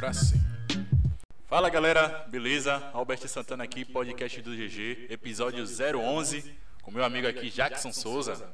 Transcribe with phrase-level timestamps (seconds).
[0.00, 0.40] Agora sim.
[1.46, 2.82] Fala galera, beleza?
[2.94, 8.48] Albert Santana aqui, podcast do GG, episódio 011, com meu amigo aqui Jackson Souza.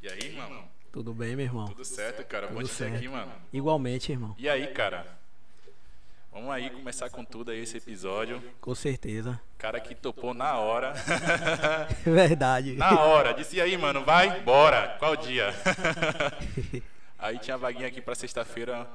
[0.00, 0.62] E aí, mano?
[0.92, 1.64] Tudo bem, meu irmão?
[1.64, 2.46] Tudo certo, cara?
[2.46, 2.94] Bom Tudo te ter certo.
[2.98, 3.32] aqui, mano.
[3.52, 4.36] Igualmente, irmão.
[4.38, 5.04] E aí, cara?
[6.30, 8.40] Vamos aí começar com tudo aí esse episódio.
[8.60, 9.40] Com certeza.
[9.58, 10.94] Cara que topou na hora.
[12.06, 12.74] Verdade.
[12.74, 13.34] na hora.
[13.34, 14.40] Disse, e aí, mano, vai?
[14.42, 14.94] Bora.
[15.00, 15.52] Qual dia?
[17.18, 18.86] aí tinha vaguinha aqui pra sexta-feira.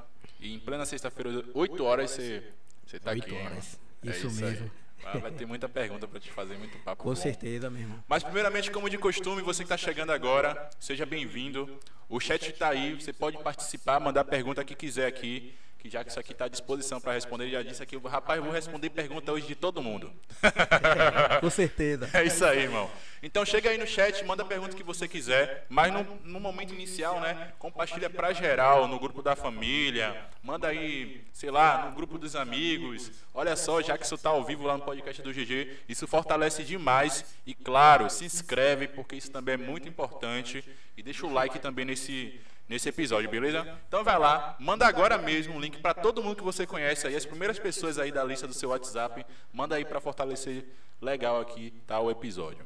[0.42, 2.42] E em plena sexta-feira, 8 horas, você,
[2.84, 3.34] você tá Oito aqui.
[3.34, 3.78] hein, horas.
[4.02, 4.16] mano?
[4.16, 4.34] Isso aí.
[4.34, 4.70] mesmo.
[5.02, 7.02] Vai- Vai ter muita pergunta pra te fazer, muito papo.
[7.02, 7.14] Com bom.
[7.16, 8.04] certeza, meu irmão.
[8.06, 11.78] Mas primeiramente, como de costume, você que está chegando agora, seja bem-vindo.
[12.08, 16.10] O chat está aí, você pode participar, mandar pergunta que quiser aqui, que já que
[16.10, 19.48] isso aqui está à disposição para responder, já disse aqui, rapaz, vou responder pergunta hoje
[19.48, 20.12] de todo mundo.
[21.40, 22.08] Com certeza.
[22.14, 22.88] É isso aí, irmão.
[23.20, 26.72] Então chega aí no chat, manda a pergunta que você quiser, mas no, no momento
[26.72, 32.16] inicial, né, compartilha pra geral, no grupo da família, manda aí, sei lá, no grupo
[32.16, 33.10] dos amigos.
[33.34, 36.62] Olha só, já que isso tá ao vivo lá no podcast do GG, isso fortalece
[36.62, 37.24] demais.
[37.44, 40.64] E claro, se inscreve, porque isso também é muito importante.
[40.96, 42.40] E deixa o like também nesse,
[42.72, 43.78] nesse episódio, beleza?
[43.86, 47.14] Então vai lá, manda agora mesmo um link para todo mundo que você conhece aí,
[47.14, 50.64] as primeiras pessoas aí da lista do seu WhatsApp, manda aí para fortalecer
[51.00, 52.64] legal aqui tá o episódio.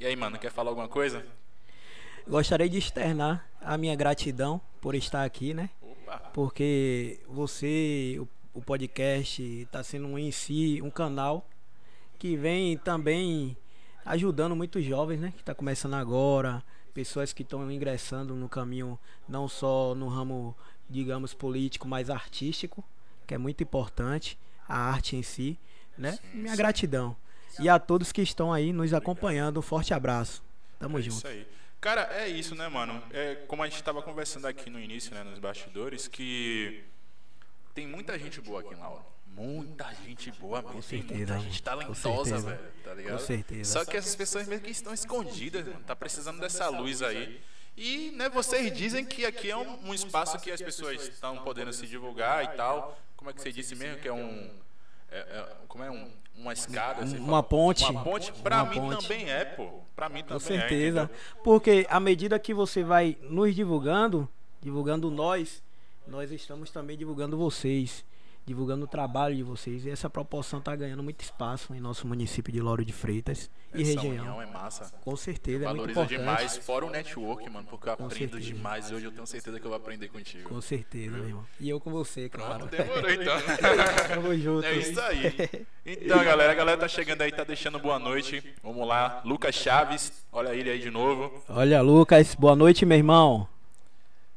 [0.00, 1.24] E aí, mano, quer falar alguma coisa?
[2.26, 5.70] Gostaria de externar a minha gratidão por estar aqui, né?
[5.80, 6.18] Opa.
[6.34, 11.46] Porque você, o, o podcast, está sendo um, em si um canal
[12.18, 13.56] que vem também
[14.04, 15.32] ajudando muitos jovens, né?
[15.36, 20.56] Que está começando agora, pessoas que estão ingressando no caminho não só no ramo,
[20.88, 22.84] digamos, político, mas artístico,
[23.26, 24.38] que é muito importante,
[24.68, 25.58] a arte em si,
[25.96, 26.18] né?
[26.34, 27.16] Minha gratidão.
[27.58, 30.42] E a todos que estão aí nos acompanhando, um forte abraço.
[30.78, 31.16] Tamo É junto.
[31.18, 31.46] isso aí.
[31.80, 33.02] Cara, é isso, né, mano?
[33.10, 36.84] É como a gente tava conversando aqui no início, né, nos bastidores, que
[37.74, 39.04] tem muita gente boa aqui em Lauro.
[39.36, 40.72] Muita gente boa mesmo.
[40.74, 42.58] Tem certeza, muita gente Com talentosa, velho.
[42.84, 43.18] Tá ligado?
[43.18, 43.72] Com certeza.
[43.78, 45.80] Só que essas pessoas mesmo que estão escondidas, mano.
[45.86, 47.40] Tá precisando dessa luz aí.
[47.76, 51.72] E, né, vocês dizem que aqui é um, um espaço que as pessoas estão podendo
[51.72, 52.98] se divulgar e tal.
[53.16, 53.98] Como é que você disse mesmo?
[54.00, 54.50] Que é um.
[55.10, 57.02] é- é- como é um, uma escada?
[57.04, 57.42] Uma fala?
[57.44, 57.84] ponte.
[57.84, 58.32] Uma ponte?
[58.32, 59.02] Pra Uma mim ponte.
[59.08, 59.80] também é, pô.
[59.96, 61.10] Pra mim também Com certeza.
[61.12, 61.36] é.
[61.42, 64.28] Porque à medida que você vai nos divulgando,
[64.60, 65.62] divulgando nós,
[66.06, 68.04] nós estamos também divulgando vocês,
[68.50, 69.86] divulgando o trabalho de vocês.
[69.86, 73.82] E essa proporção está ganhando muito espaço em nosso município de Lauro de Freitas e
[73.82, 74.10] Essa região.
[74.10, 74.92] união é massa.
[75.04, 76.18] Com certeza, é muito Valoriza importante.
[76.18, 78.40] demais, fora o network, mano, porque eu aprendo certeza.
[78.42, 80.48] demais e hoje eu tenho certeza que eu vou aprender contigo.
[80.48, 81.46] Com certeza, meu irmão.
[81.60, 82.66] E eu com você, claro.
[82.66, 83.36] Pronto, demorou então.
[84.08, 84.66] Tamo junto.
[84.66, 85.66] É isso aí.
[85.86, 88.44] Então, galera, a galera tá chegando aí, tá deixando boa noite.
[88.62, 89.22] Vamos lá.
[89.24, 91.42] Lucas Chaves, olha ele aí de novo.
[91.48, 93.48] Olha, Lucas, boa noite, meu irmão.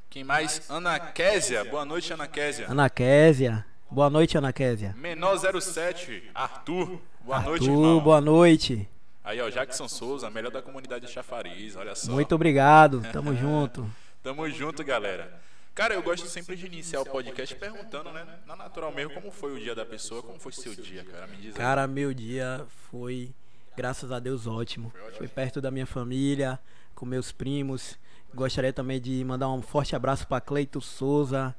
[0.09, 0.67] Quem mais?
[0.69, 1.63] Ana Késia.
[1.65, 2.65] Boa noite, Ana Késia.
[2.69, 3.65] Ana Késia.
[3.93, 4.95] Boa noite, Ana Késia.
[4.97, 6.99] Menor 07, Arthur.
[7.23, 7.99] Boa noite, Arthur, irmão.
[8.01, 8.89] boa noite.
[9.23, 12.11] Aí, ó, Jackson Souza, melhor da comunidade de Chafariz, olha só.
[12.11, 13.03] Muito obrigado.
[13.13, 13.87] Tamo junto.
[14.23, 15.39] Tamo junto, galera.
[15.75, 18.25] Cara, eu gosto sempre de iniciar o podcast perguntando, né?
[18.47, 21.27] Na natural mesmo, como foi o dia da pessoa, como foi seu dia, cara?
[21.27, 21.61] Me diz aí.
[21.61, 23.31] Cara, meu dia foi,
[23.77, 24.91] graças a Deus, ótimo.
[25.19, 26.59] Foi perto da minha família,
[26.95, 27.95] com meus primos.
[28.33, 31.55] Gostaria também de mandar um forte abraço para Cleito Souza,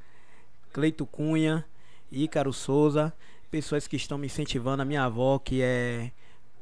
[0.73, 1.65] Cleito Cunha,
[2.15, 3.13] Ícaro Souza,
[3.51, 4.83] pessoas que estão me incentivando.
[4.83, 6.11] A minha avó, que é.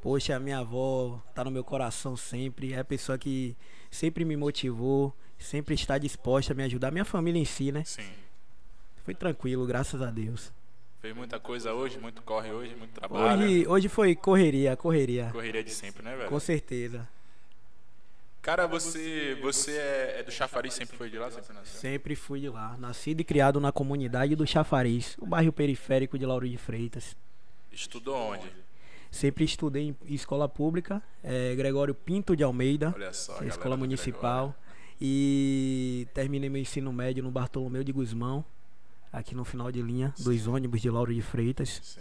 [0.01, 2.73] Poxa, a minha avó tá no meu coração sempre.
[2.73, 3.57] É a pessoa que
[3.91, 6.91] sempre me motivou, sempre está disposta a me ajudar.
[6.91, 7.85] Minha família em si, né?
[7.85, 8.11] Sim.
[9.05, 10.53] Foi tranquilo, graças a Deus.
[11.01, 13.43] Fez muita coisa hoje, muito corre hoje, muito trabalho.
[13.43, 15.31] Hoje, hoje foi correria, correria.
[15.33, 16.29] Correria de sempre, né, velho?
[16.29, 17.09] Com certeza.
[18.43, 21.81] Cara, você, você é, é do Chafariz, sempre foi de lá, sempre nasceu?
[21.81, 22.77] Sempre fui de lá.
[22.77, 27.17] Nascido e criado na comunidade do Chafariz, o bairro periférico de Lauro de Freitas.
[27.71, 28.51] Estudou onde?
[29.13, 34.57] Sempre estudei em escola pública, eh, Gregório Pinto de Almeida, Olha só, é escola municipal.
[35.01, 38.45] E terminei meu ensino médio no Bartolomeu de Guzmão,
[39.13, 41.81] aqui no final de linha dos ônibus de Lauro de Freitas.
[41.83, 42.01] Sim.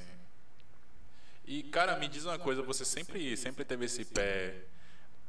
[1.45, 4.70] E, cara, me diz uma coisa, você sempre, sempre teve esse pé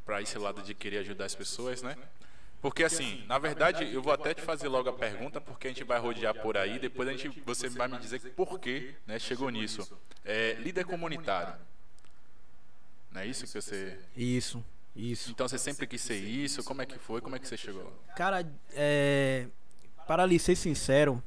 [0.05, 1.97] pra esse lado de querer ajudar as pessoas, né?
[2.61, 5.83] Porque assim, na verdade, eu vou até te fazer logo a pergunta, porque a gente
[5.83, 9.51] vai rodear por aí, depois a gente, você vai me dizer por que né, chegou
[9.51, 9.99] nisso.
[10.25, 11.55] É, líder comunitário.
[13.11, 13.99] Não é isso que você.
[14.17, 14.65] Isso,
[14.95, 15.33] isso.
[15.33, 16.63] Então você sempre quis ser isso?
[16.63, 17.21] Como é que foi?
[17.21, 18.15] Como é que você chegou lá?
[18.15, 19.49] Cara, é,
[20.07, 21.21] para lhe ser sincero,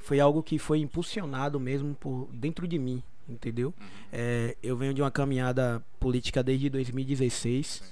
[0.00, 3.74] foi algo que foi impulsionado mesmo por dentro de mim, entendeu?
[4.12, 7.82] É, eu venho de uma caminhada política desde 2016,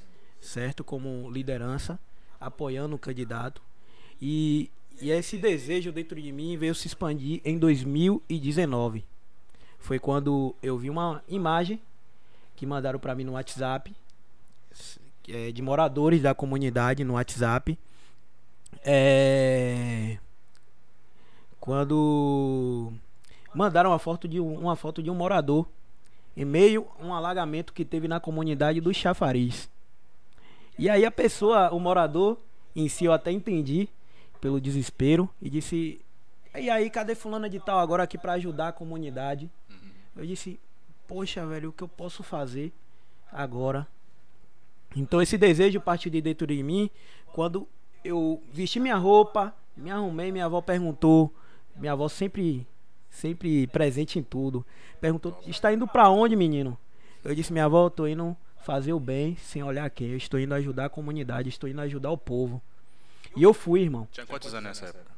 [0.46, 0.84] certo?
[0.84, 1.98] Como liderança,
[2.40, 3.60] apoiando o candidato.
[4.20, 4.70] E,
[5.00, 9.04] e esse desejo dentro de mim veio se expandir em 2019.
[9.78, 11.80] Foi quando eu vi uma imagem
[12.54, 13.94] que mandaram para mim no WhatsApp
[15.28, 17.78] é, de moradores da comunidade no WhatsApp.
[18.84, 20.18] É,
[21.60, 22.92] quando
[23.54, 25.68] mandaram uma foto de um, uma foto de um morador
[26.36, 29.68] em meio a um alagamento que teve na comunidade do Chafariz.
[30.78, 32.38] E aí a pessoa, o morador
[32.74, 33.88] em si, eu até entendi
[34.40, 36.00] pelo desespero e disse:
[36.54, 39.50] "E aí, cadê fulana de tal agora aqui para ajudar a comunidade?"
[40.14, 40.60] Eu disse:
[41.08, 42.72] "Poxa, velho, o que eu posso fazer
[43.32, 43.86] agora?"
[44.94, 46.90] Então esse desejo partiu de dentro de mim
[47.32, 47.66] quando
[48.04, 51.34] eu vesti minha roupa, me arrumei, minha avó perguntou,
[51.74, 52.66] minha avó sempre
[53.10, 54.64] sempre presente em tudo.
[55.00, 56.76] Perguntou: "Está indo para onde, menino?"
[57.24, 60.08] Eu disse: "Minha avó, tô indo fazer o bem sem olhar quem.
[60.08, 62.60] Eu estou indo ajudar a comunidade, estou indo ajudar o povo."
[63.36, 64.08] E eu fui, irmão.
[64.10, 65.12] Tinha quantos anos nessa época?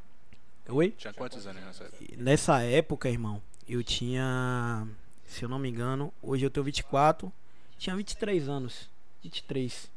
[0.69, 0.91] Oi?
[0.91, 2.05] Tinha quantos anos nessa época?
[2.19, 4.87] Nessa época, irmão, eu tinha,
[5.25, 7.33] se eu não me engano, hoje eu tenho 24,
[7.79, 8.89] tinha 23 anos.
[9.23, 9.91] 23.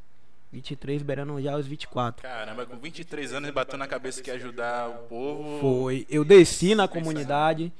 [0.50, 2.22] 23, beirando já os 24.
[2.22, 5.60] Caramba, com 23 anos bateu na cabeça que ia ajudar o povo.
[5.60, 6.06] Foi.
[6.08, 7.72] Eu desci na comunidade,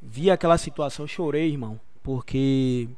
[0.00, 1.80] vi aquela situação, chorei, irmão.
[2.02, 2.88] Porque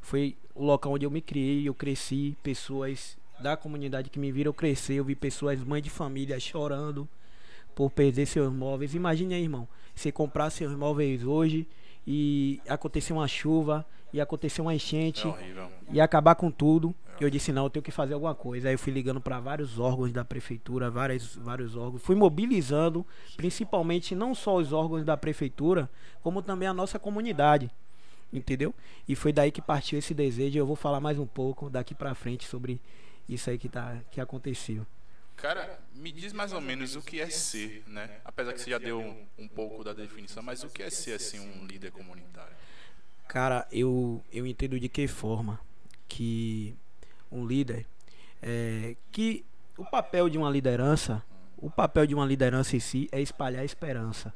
[0.00, 4.52] foi o local onde eu me criei, eu cresci, pessoas da comunidade que me viram
[4.52, 7.08] crescer, eu vi pessoas, mães de família, chorando
[7.74, 8.94] por perder seus móveis.
[8.94, 11.66] Imagine aí, irmão, você comprar seus móveis hoje
[12.06, 16.94] e acontecer uma chuva, e acontecer uma enchente, É e acabar com tudo.
[17.20, 18.68] Eu disse, não, eu tenho que fazer alguma coisa.
[18.68, 22.00] Aí eu fui ligando para vários órgãos da prefeitura, vários, vários órgãos.
[22.00, 23.04] Fui mobilizando,
[23.36, 25.90] principalmente não só os órgãos da prefeitura,
[26.22, 27.70] como também a nossa comunidade.
[28.34, 28.74] Entendeu?
[29.08, 30.58] E foi daí que partiu esse desejo.
[30.58, 32.80] Eu vou falar mais um pouco daqui para frente sobre
[33.28, 34.84] isso aí que, tá, que aconteceu.
[35.36, 38.18] Cara, me diz mais ou menos o que é ser, né?
[38.24, 41.14] Apesar que você já deu um, um pouco da definição, mas o que é ser
[41.14, 42.54] assim um líder comunitário?
[43.28, 45.60] Cara, eu, eu entendo de que forma
[46.08, 46.76] que
[47.30, 47.86] um líder
[48.42, 49.44] é, que
[49.76, 51.22] o papel de uma liderança,
[51.56, 54.32] o papel de uma liderança em si é espalhar esperança.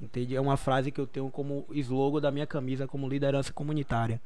[0.00, 0.36] Entende?
[0.36, 4.20] É uma frase que eu tenho como slogan da minha camisa como liderança comunitária.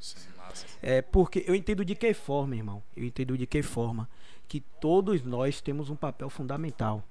[0.83, 2.83] É porque eu entendo de que forma, irmão.
[2.97, 4.09] Eu entendo de que forma
[4.49, 7.05] que todos nós temos um papel fundamental,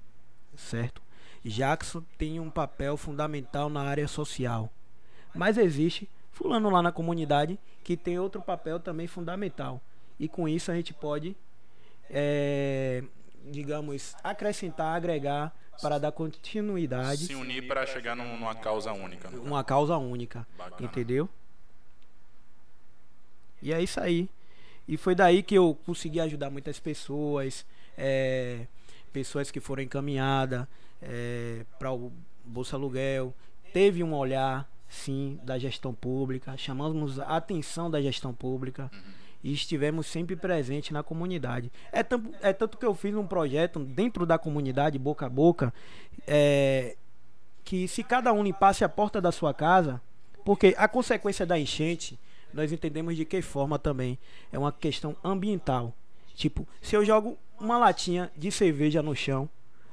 [0.54, 1.00] certo?
[1.42, 4.70] Jackson tem um papel fundamental na área social,
[5.34, 9.80] mas existe fulano lá na comunidade que tem outro papel também fundamental.
[10.18, 11.34] E com isso a gente pode,
[12.10, 13.02] é,
[13.50, 19.28] digamos, acrescentar, agregar para dar continuidade Se unir para chegar num- numa causa única.
[19.30, 20.88] uma causa única, Bacana.
[20.88, 21.28] entendeu?
[23.62, 24.28] E é isso aí.
[24.88, 27.64] E foi daí que eu consegui ajudar muitas pessoas,
[27.96, 28.66] é,
[29.12, 30.66] pessoas que foram encaminhadas
[31.02, 32.12] é, para o
[32.44, 33.34] Bolsa Aluguel.
[33.72, 38.90] Teve um olhar, sim, da gestão pública, chamamos a atenção da gestão pública
[39.42, 41.70] e estivemos sempre presentes na comunidade.
[41.92, 45.72] É, tam- é tanto que eu fiz um projeto dentro da comunidade, boca a boca,
[46.26, 46.96] é,
[47.64, 50.00] que se cada um limpasse a porta da sua casa,
[50.44, 52.18] porque a consequência da enchente,
[52.52, 54.18] nós entendemos de que forma também
[54.52, 55.94] é uma questão ambiental.
[56.34, 59.48] Tipo, se eu jogo uma latinha de cerveja no chão,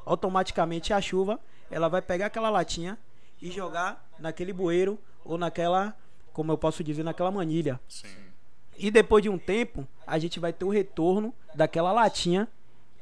[0.06, 1.40] automaticamente a chuva,
[1.70, 2.98] ela vai pegar aquela latinha
[3.42, 5.96] e jogar naquele bueiro ou naquela,
[6.34, 7.80] como eu posso dizer, naquela manilha.
[7.88, 8.08] Sim.
[8.78, 12.48] E depois de um tempo, a gente vai ter o retorno daquela latinha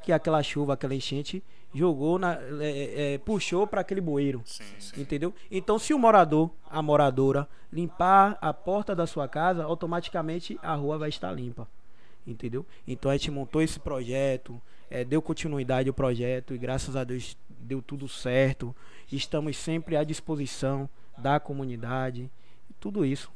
[0.02, 1.42] que aquela chuva, aquela enchente
[1.74, 4.40] jogou, na, é, é, puxou para aquele bueiro.
[4.44, 5.00] Sim, sim.
[5.00, 5.34] Entendeu?
[5.50, 10.96] Então, se o morador, a moradora, limpar a porta da sua casa, automaticamente a rua
[10.96, 11.68] vai estar limpa.
[12.26, 12.66] Entendeu?
[12.86, 17.36] Então a gente montou esse projeto, eh, deu continuidade ao projeto e graças a Deus
[17.48, 18.74] deu tudo certo.
[19.12, 22.30] Estamos sempre à disposição da comunidade.
[22.68, 23.30] E tudo isso.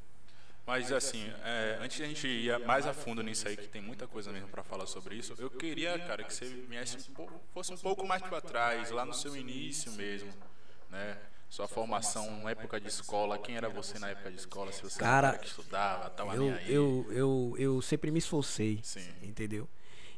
[0.71, 3.83] Mas assim, é, antes de a gente ir mais a fundo nisso aí, que tem
[3.83, 7.41] muita coisa mesmo para falar sobre isso, eu queria, cara, que você viesse um pouco,
[7.53, 10.33] fosse um pouco mais para trás, lá no seu início mesmo,
[10.89, 11.19] né?
[11.49, 14.71] Sua formação na época de escola, quem era você na época de escola?
[14.71, 18.21] Se você Cara, era um cara que estudava, tava Eu, eu, eu, eu sempre me
[18.21, 18.79] esforcei.
[18.85, 19.09] Sim.
[19.23, 19.69] Entendeu?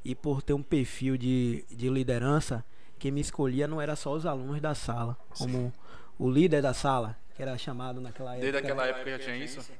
[0.04, 2.62] E por ter um perfil de, de liderança,
[2.98, 5.72] quem me escolhia não era só os alunos da sala, como
[6.18, 8.52] o líder da sala, que era chamado naquela época.
[8.52, 9.72] Desde aquela época já tinha isso?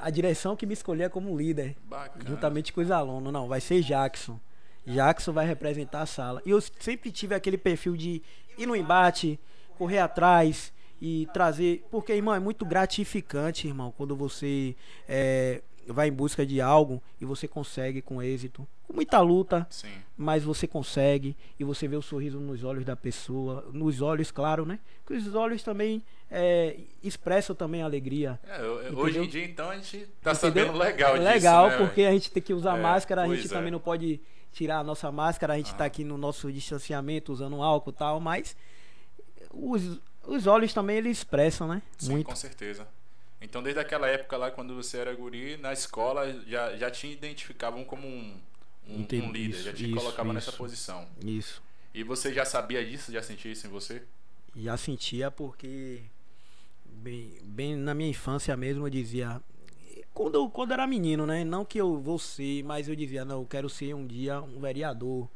[0.00, 2.24] A direção que me escolhia como líder, Bacana.
[2.28, 3.32] juntamente com os alunos.
[3.32, 4.38] Não, vai ser Jackson.
[4.86, 6.42] Jackson vai representar a sala.
[6.44, 8.22] E eu sempre tive aquele perfil de
[8.56, 9.38] ir no embate,
[9.76, 11.86] correr atrás e trazer.
[11.90, 14.74] Porque, irmão, é muito gratificante, irmão, quando você
[15.08, 18.66] é, vai em busca de algo e você consegue com êxito.
[18.86, 19.92] Com muita luta, Sim.
[20.16, 24.64] mas você consegue e você vê o sorriso nos olhos da pessoa, nos olhos, claro,
[24.66, 24.78] né?
[25.06, 28.38] Que os olhos também é, expressam também a alegria.
[28.46, 30.34] É, hoje em dia, então, a gente tá Entendeu?
[30.66, 33.46] sabendo legal disso, Legal, né, porque a gente tem que usar É, máscara, a gente
[33.46, 33.48] é.
[33.48, 34.20] também não pode
[34.52, 35.86] tirar a nossa máscara, a gente tá Ah.
[35.86, 38.56] aqui no nosso distanciamento usando álcool e tal, mas
[39.52, 41.82] os, os olhos também eles expressam, né?
[41.98, 42.26] Sim, Muito.
[42.26, 42.86] com certeza.
[43.40, 47.84] Então, desde aquela época lá, quando você era guri, na escola, já, já te identificavam
[47.84, 48.38] como um,
[48.86, 50.58] um, um líder, isso, já te isso, colocavam nessa isso.
[50.58, 51.08] posição.
[51.24, 51.62] Isso.
[51.94, 54.02] E você já sabia disso, já sentia isso em você?
[54.54, 56.02] Já sentia porque
[56.84, 59.40] bem, bem na minha infância mesmo eu dizia
[60.12, 61.44] quando eu, quando era menino, né?
[61.44, 64.60] Não que eu vou ser, mas eu dizia, não, eu quero ser um dia um
[64.60, 65.28] vereador.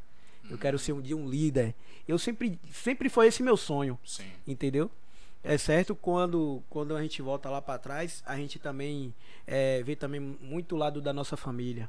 [0.50, 1.74] Eu quero ser um dia um líder.
[2.06, 4.30] Eu sempre sempre foi esse meu sonho, Sim.
[4.46, 4.90] entendeu?
[5.44, 9.14] É certo quando quando a gente volta lá pra trás, a gente também
[9.46, 11.88] é, vê também muito lado da nossa família.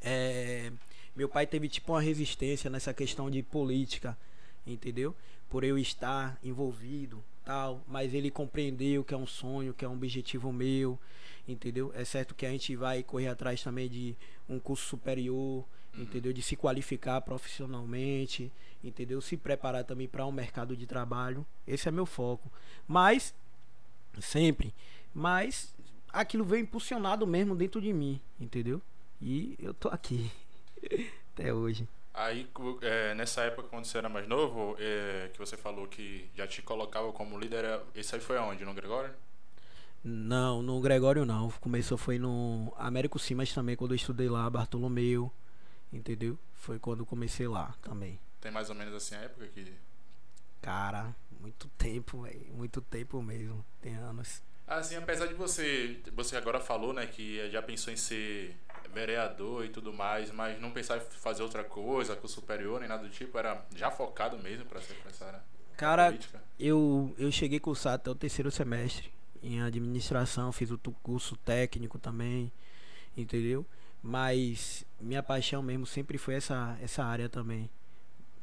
[0.00, 0.70] É,
[1.16, 4.16] meu pai teve tipo uma resistência nessa questão de política,
[4.64, 5.12] entendeu?
[5.50, 9.94] Por eu estar envolvido, tal, mas ele compreendeu que é um sonho, que é um
[9.94, 10.96] objetivo meu,
[11.48, 11.92] entendeu?
[11.96, 14.16] É certo que a gente vai correr atrás também de
[14.48, 15.64] um curso superior,
[15.96, 16.32] entendeu?
[16.32, 19.20] De se qualificar profissionalmente, entendeu?
[19.20, 21.46] Se preparar também para um mercado de trabalho.
[21.66, 22.50] Esse é meu foco.
[22.86, 23.34] Mas
[24.20, 24.74] sempre,
[25.14, 25.74] mas
[26.12, 28.80] aquilo veio impulsionado mesmo dentro de mim, entendeu?
[29.20, 30.30] E eu tô aqui
[31.34, 31.88] até hoje.
[32.14, 32.46] Aí,
[32.82, 36.60] é, nessa época, quando você era mais novo, é, que você falou que já te
[36.60, 38.64] colocava como líder, é- esse aí foi aonde?
[38.66, 39.14] No Gregório?
[40.04, 41.50] Não, no Gregório não.
[41.52, 45.32] Começou foi no Américo Simas também, quando eu estudei lá, Bartolomeu,
[45.92, 46.38] entendeu?
[46.54, 48.18] Foi quando comecei lá também.
[48.40, 49.72] Tem mais ou menos assim a época que.
[50.60, 53.64] Cara, muito tempo, véio, muito tempo mesmo.
[53.80, 54.42] Tem anos.
[54.66, 56.00] Assim, apesar de você.
[56.14, 58.56] Você agora falou, né, que já pensou em ser
[58.92, 63.02] vereador e tudo mais, mas não pensar em fazer outra coisa, curso superior, nem nada
[63.02, 65.42] do tipo, era já focado mesmo pra ser essa área
[65.76, 66.16] Cara,
[66.60, 69.10] eu, eu cheguei a cursar até o terceiro semestre
[69.42, 72.52] em administração, fiz o curso técnico também,
[73.16, 73.66] entendeu?
[74.02, 77.70] Mas minha paixão mesmo sempre foi essa, essa área também,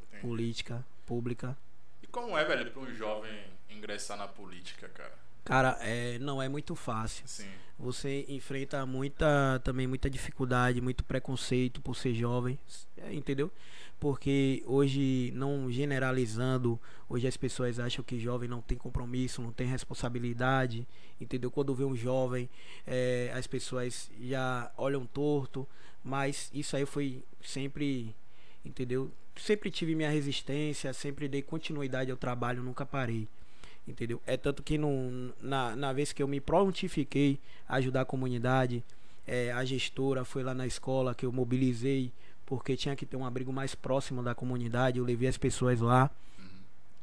[0.07, 0.21] Entendi.
[0.21, 1.57] política, pública.
[2.01, 5.13] E como é, velho, pra um jovem ingressar na política, cara?
[5.43, 7.27] Cara, é, não é muito fácil.
[7.27, 7.49] Sim.
[7.77, 12.59] Você enfrenta muita também muita dificuldade, muito preconceito por ser jovem,
[12.97, 13.51] é, entendeu?
[13.99, 16.79] Porque hoje, não generalizando,
[17.09, 20.87] hoje as pessoas acham que jovem não tem compromisso, não tem responsabilidade,
[21.19, 21.51] entendeu?
[21.51, 22.49] Quando vê um jovem,
[22.87, 25.67] é, as pessoas já olham torto,
[26.03, 28.15] mas isso aí foi sempre,
[28.63, 29.11] entendeu?
[29.35, 33.27] Sempre tive minha resistência, sempre dei continuidade ao trabalho, nunca parei
[33.87, 34.21] entendeu?
[34.27, 38.83] É tanto que no, na, na vez que eu me prontifiquei a ajudar a comunidade,
[39.25, 42.11] é, a gestora foi lá na escola que eu mobilizei,
[42.49, 46.09] porque tinha que ter um abrigo mais próximo da comunidade, eu levei as pessoas lá.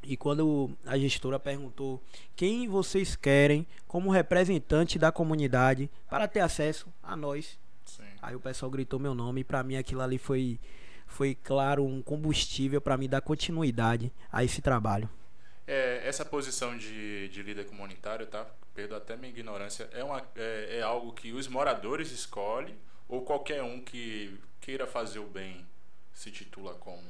[0.03, 2.03] E quando a gestora perguntou
[2.37, 8.03] quem vocês querem como representante da comunidade para ter acesso a nós, Sim.
[8.21, 10.59] Aí o pessoal gritou meu nome e pra mim aquilo ali foi
[11.07, 15.09] foi claro um combustível pra me dar continuidade a esse trabalho.
[15.65, 18.45] É, essa posição de, de líder comunitário, tá?
[18.75, 22.77] Perdoa até minha ignorância, é, uma, é, é algo que os moradores escolhem
[23.09, 25.65] ou qualquer um que queira fazer o bem
[26.13, 27.03] se titula como?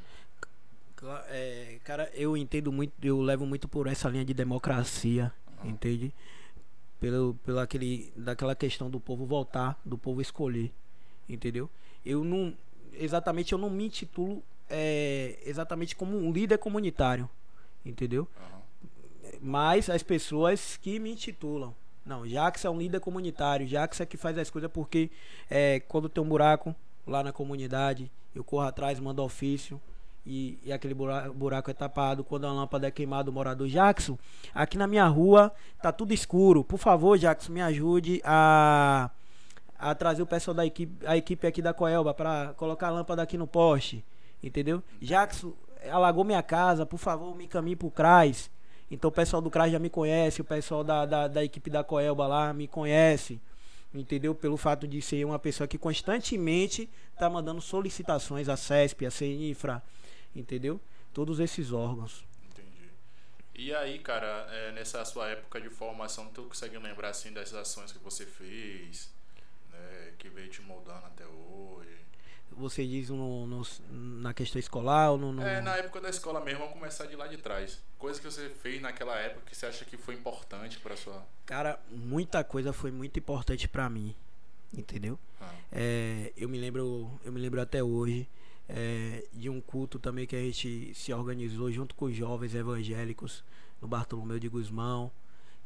[1.28, 6.12] É, cara, eu entendo muito, eu levo muito por essa linha de democracia, entende?
[6.98, 10.72] Pelo, pelo aquele, daquela questão do povo votar, do povo escolher,
[11.28, 11.70] entendeu?
[12.04, 12.54] Eu não,
[12.94, 17.28] exatamente, eu não me intitulo é, exatamente como um líder comunitário,
[17.84, 18.26] entendeu?
[18.38, 18.62] Aham.
[19.40, 21.74] mas as pessoas que me intitulam.
[22.06, 25.10] Não, Jax é um líder comunitário, Jax é que faz as coisas porque
[25.50, 26.72] é, quando tem um buraco
[27.04, 29.80] lá na comunidade, eu corro atrás, mando ofício
[30.24, 32.22] e, e aquele buraco, buraco é tapado.
[32.22, 34.16] Quando a lâmpada é queimada, o morador, Jackson,
[34.54, 36.62] aqui na minha rua tá tudo escuro.
[36.62, 39.10] Por favor, Jackson, me ajude a,
[39.76, 43.22] a trazer o pessoal da equipe, a equipe aqui da Coelba para colocar a lâmpada
[43.22, 44.04] aqui no poste.
[44.40, 44.80] Entendeu?
[45.00, 45.52] Jackson,
[45.90, 48.50] alagou minha casa, por favor, me caminhe pro CRAS.
[48.90, 51.82] Então o pessoal do CRAS já me conhece, o pessoal da, da, da equipe da
[51.82, 53.40] Coelba lá me conhece.
[53.92, 54.34] Entendeu?
[54.34, 56.88] Pelo fato de ser uma pessoa que constantemente
[57.18, 59.82] tá mandando solicitações à CESP, à CINFRA,
[60.34, 60.80] entendeu?
[61.14, 62.24] Todos esses órgãos.
[62.50, 62.90] Entendi.
[63.54, 67.90] E aí, cara, é, nessa sua época de formação, tu consegue lembrar assim das ações
[67.90, 69.10] que você fez,
[69.72, 71.45] né, que veio te moldando até hoje?
[72.56, 75.32] Você diz no, no- na questão escolar ou no.
[75.32, 77.82] no- É, na época da escola mesmo, vamos começar de lá de trás.
[77.98, 81.22] Coisas que você fez naquela época que você acha que foi importante pra sua.
[81.44, 84.14] Cara, muita coisa foi muito importante pra mim.
[84.76, 85.18] Entendeu?
[85.40, 85.52] Ah.
[85.70, 88.28] É, eu me lembro, eu me lembro até hoje
[88.68, 93.44] é, de um culto também que a gente se organizou junto com os jovens evangélicos
[93.80, 95.10] no Bartolomeu de Guzmão,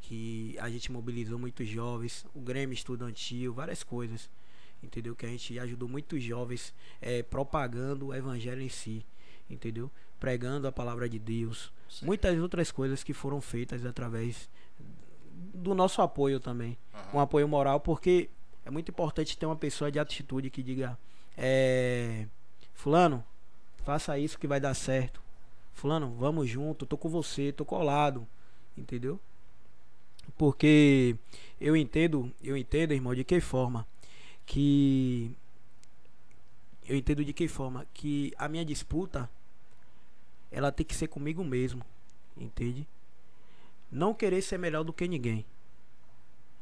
[0.03, 4.29] que a gente mobilizou muitos jovens, o Grêmio Estudantil, várias coisas,
[4.83, 5.15] entendeu?
[5.15, 9.05] Que a gente ajudou muitos jovens é, propagando o evangelho em si,
[9.49, 9.91] entendeu?
[10.19, 12.07] Pregando a palavra de Deus, Sim.
[12.07, 14.49] muitas outras coisas que foram feitas através
[15.55, 17.09] do nosso apoio também, Aham.
[17.15, 18.29] um apoio moral, porque
[18.65, 20.99] é muito importante ter uma pessoa de atitude que diga,
[21.37, 22.27] é,
[22.75, 23.25] fulano,
[23.85, 25.23] faça isso que vai dar certo.
[25.73, 28.27] Fulano, vamos junto, tô com você, tô colado,
[28.77, 29.19] entendeu?
[30.37, 31.17] Porque
[31.61, 33.87] eu entendo, eu entendo, irmão, de que forma
[34.51, 35.33] que
[36.89, 39.31] eu entendo de que forma que a minha disputa
[40.51, 41.85] ela tem que ser comigo mesmo,
[42.37, 42.85] entende?
[43.93, 45.47] Não querer ser melhor do que ninguém.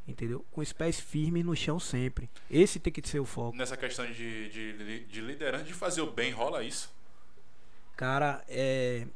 [0.07, 0.45] Entendeu?
[0.53, 2.29] Com os pés firmes no chão sempre.
[2.51, 3.57] Esse tem que ser o foco.
[3.57, 6.93] Nessa questão de, de, de liderança, de fazer o bem, rola isso?
[7.97, 9.07] Cara, é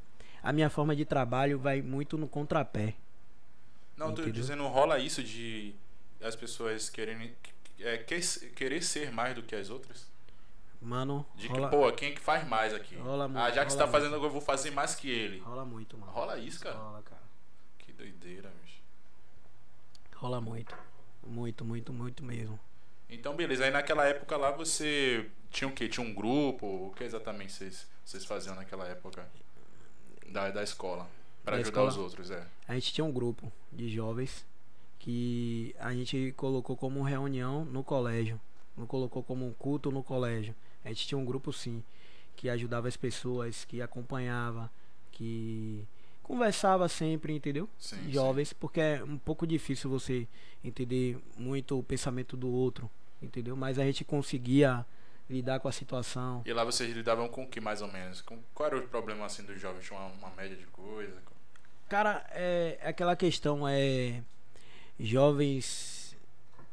[0.42, 2.94] a minha forma de trabalho vai muito no contrapé.
[3.98, 4.32] Não, tô Entendeu?
[4.32, 5.74] dizendo, rola isso de
[6.22, 7.34] as pessoas quererem
[7.84, 8.20] é, que-
[8.50, 10.10] querer ser mais do que as outras?
[10.80, 12.96] Mano, De rola, que, pô, quem é que faz mais aqui?
[12.96, 15.08] Rola muito, ah, já que você rola tá fazendo agora, eu vou fazer mais que
[15.08, 15.38] ele.
[15.40, 16.10] rola muito, mano.
[16.10, 16.76] Rola isso, cara?
[16.76, 17.22] Rola, cara.
[17.78, 18.80] Que doideira, bicho.
[20.16, 20.76] Rola muito.
[21.24, 22.58] Muito, muito, muito mesmo.
[23.08, 23.64] Então, beleza.
[23.64, 25.88] Aí naquela época lá você tinha o quê?
[25.88, 26.66] Tinha um grupo?
[26.66, 29.28] O que exatamente vocês, vocês faziam naquela época?
[30.28, 31.08] Da, da escola.
[31.44, 31.88] Pra Da ajudar escola?
[31.90, 32.44] os outros, é.
[32.66, 34.44] A gente tinha um grupo de jovens
[35.02, 38.40] que a gente colocou como reunião no colégio.
[38.76, 40.54] Não colocou como um culto no colégio.
[40.84, 41.82] A gente tinha um grupo sim,
[42.36, 44.70] que ajudava as pessoas, que acompanhava,
[45.10, 45.84] que
[46.22, 47.68] conversava sempre, entendeu?
[47.80, 50.28] Sim, Jovens, porque é um pouco difícil você
[50.62, 52.88] entender muito o pensamento do outro,
[53.20, 53.56] entendeu?
[53.56, 54.86] Mas a gente conseguia
[55.28, 56.42] lidar com a situação.
[56.46, 58.20] E lá vocês lidavam com o que mais ou menos?
[58.20, 59.84] Com, qual era o problema assim dos jovens?
[59.84, 61.20] Tinha uma, uma média de coisa?
[61.88, 64.22] Cara, é aquela questão é
[65.08, 66.16] jovens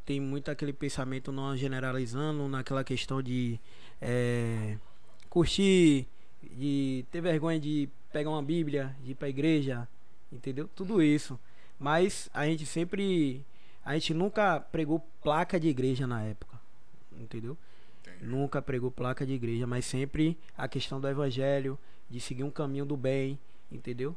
[0.05, 3.59] tem muito aquele pensamento não generalizando naquela questão de
[4.01, 4.77] é,
[5.29, 6.07] curtir,
[6.41, 9.87] de ter vergonha de pegar uma Bíblia, de ir pra igreja,
[10.31, 10.67] entendeu?
[10.75, 11.39] Tudo isso.
[11.77, 13.45] Mas a gente sempre
[13.83, 16.59] a gente nunca pregou placa de igreja na época,
[17.19, 17.57] entendeu?
[18.01, 18.25] Entendi.
[18.25, 21.77] Nunca pregou placa de igreja, mas sempre a questão do evangelho,
[22.09, 23.39] de seguir um caminho do bem,
[23.71, 24.15] entendeu?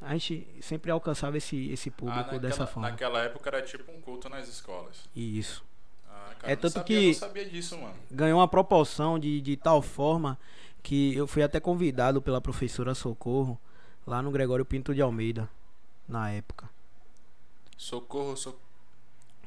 [0.00, 2.90] A gente sempre alcançava esse, esse Ah, público naquela, dessa forma.
[2.90, 5.08] naquela época era tipo um culto nas escolas.
[5.14, 5.62] E isso.
[6.08, 7.94] Ah, É eu não tanto sabia, que- sabia disso, mano.
[8.10, 10.38] Ganhou uma proporção de, de tal forma
[10.82, 13.60] que eu fui até convidado pela professora Socorro
[14.06, 15.48] lá no Gregório Pinto de Almeida,
[16.08, 16.68] na época.
[17.76, 18.62] Socorro, socorro.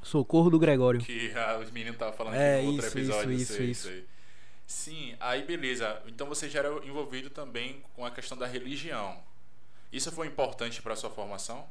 [0.01, 0.99] Socorro do Gregório.
[0.99, 3.31] Que ah, os meninos estavam falando É, aqui no outro isso, episódio.
[3.31, 4.05] isso, sei, isso, sei.
[4.67, 6.01] Sim, aí beleza.
[6.07, 9.17] Então você já era envolvido também com a questão da religião.
[9.93, 11.65] Isso foi importante para sua formação?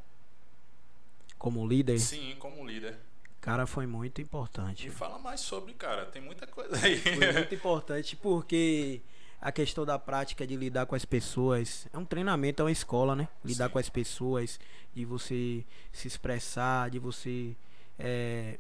[1.37, 2.97] Como líder, Sim, como líder.
[3.41, 4.89] cara, foi muito importante.
[4.91, 6.07] fala mais sobre, cara.
[6.07, 6.99] Tem muita coisa aí.
[6.99, 9.03] Foi muito importante porque
[9.41, 13.17] a questão da prática de lidar com as pessoas é um treinamento, é uma escola,
[13.17, 13.29] né?
[13.45, 13.73] Lidar Sim.
[13.73, 14.61] com as pessoas,
[14.95, 17.57] de você se expressar, de você
[17.99, 18.57] é,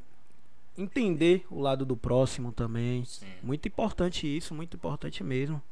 [0.76, 3.04] entender o lado do próximo também.
[3.04, 3.26] Sim.
[3.44, 5.62] Muito importante isso, muito importante mesmo.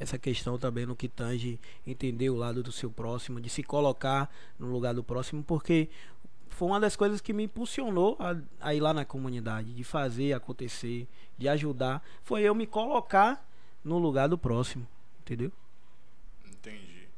[0.00, 4.34] Essa questão também no que tange entender o lado do seu próximo, de se colocar
[4.58, 5.88] no lugar do próximo, porque
[6.48, 10.32] foi uma das coisas que me impulsionou a, a ir lá na comunidade, de fazer
[10.32, 12.02] acontecer, de ajudar.
[12.24, 13.46] Foi eu me colocar
[13.84, 14.88] no lugar do próximo,
[15.20, 15.52] entendeu?
[16.46, 17.08] Entendi.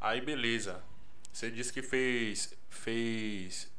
[0.00, 0.82] Aí beleza.
[1.32, 2.52] Você disse que fez.
[2.68, 3.70] fez.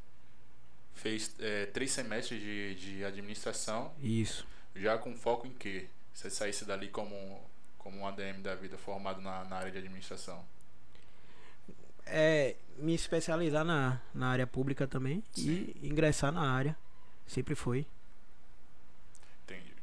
[0.93, 4.45] fez é, três semestres de, de administração, Isso.
[4.75, 5.87] já com foco em quê?
[6.13, 7.41] Você saísse dali como,
[7.81, 10.45] como um ADM da vida, formado na, na área de administração.
[12.05, 15.73] É me especializar na, na área pública também Sim.
[15.81, 16.77] e ingressar na área.
[17.25, 17.85] Sempre foi.
[19.43, 19.73] Entendi.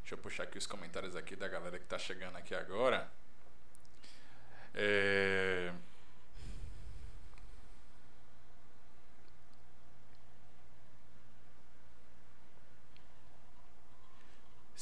[0.00, 3.10] Deixa eu puxar aqui os comentários aqui da galera que tá chegando aqui agora.
[4.72, 5.72] É...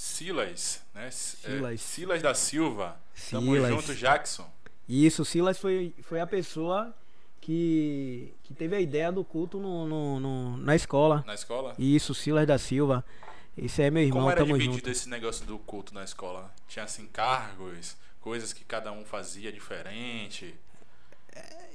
[0.04, 1.08] Silas, né?
[1.08, 1.80] É, Silas.
[1.82, 2.98] Silas da Silva.
[3.30, 3.70] Tamo Silas.
[3.70, 4.50] junto, Jackson.
[4.88, 6.94] Isso, Silas foi, foi a pessoa
[7.38, 11.22] que, que teve a ideia do culto no, no- no- na escola.
[11.26, 11.74] Na escola?
[11.78, 13.04] Isso, Silas da Silva.
[13.58, 14.88] Esse é meu irmão, Como era tamo dividido junto.
[14.90, 16.50] esse negócio do culto na escola?
[16.66, 20.54] Tinha assim cargos, coisas que cada um fazia diferente.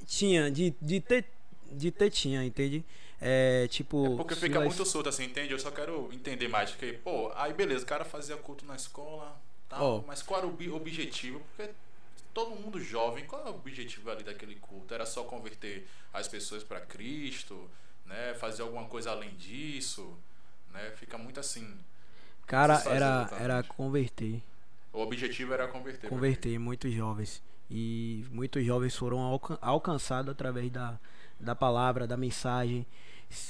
[0.07, 1.25] Tinha, de, de ter
[1.71, 2.83] de tetinha, entende?
[3.19, 4.13] É tipo.
[4.13, 5.51] É porque fica muito solto assim, entende?
[5.51, 6.71] Eu só quero entender mais.
[6.71, 10.07] Porque, pô, aí beleza, o cara fazia culto na escola, tal, oh.
[10.07, 11.41] mas qual era o objetivo?
[11.55, 11.73] Porque
[12.33, 14.93] todo mundo jovem, qual é o objetivo ali daquele culto?
[14.93, 17.69] Era só converter as pessoas para Cristo,
[18.05, 18.33] né?
[18.35, 20.17] Fazer alguma coisa além disso,
[20.73, 20.91] né?
[20.97, 21.77] Fica muito assim.
[22.45, 24.43] Cara, era era converter.
[24.91, 26.09] O objetivo era converter.
[26.09, 30.99] Converter muitos jovens e muitos jovens foram alcan alcançados através da
[31.39, 32.85] da palavra, da mensagem.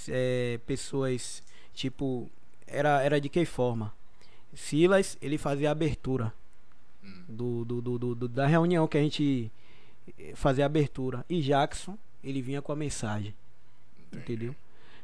[0.08, 1.44] É, pessoas
[1.74, 2.30] tipo
[2.66, 3.94] era era de que forma?
[4.54, 6.34] Silas ele fazia a abertura
[7.04, 7.24] hum.
[7.28, 9.52] do, do, do, do, da reunião que a gente
[10.18, 13.36] eh, fazia a abertura e Jackson ele vinha com a mensagem,
[14.00, 14.24] Entendi.
[14.24, 14.56] entendeu?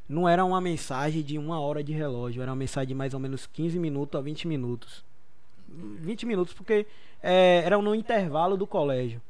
[0.10, 3.20] Não era uma mensagem de uma hora de relógio, era uma mensagem de mais ou
[3.20, 5.06] menos 15 minutos a 20 minutos.
[5.70, 6.86] 20 minutos, porque
[7.22, 9.22] é, era no intervalo do colégio.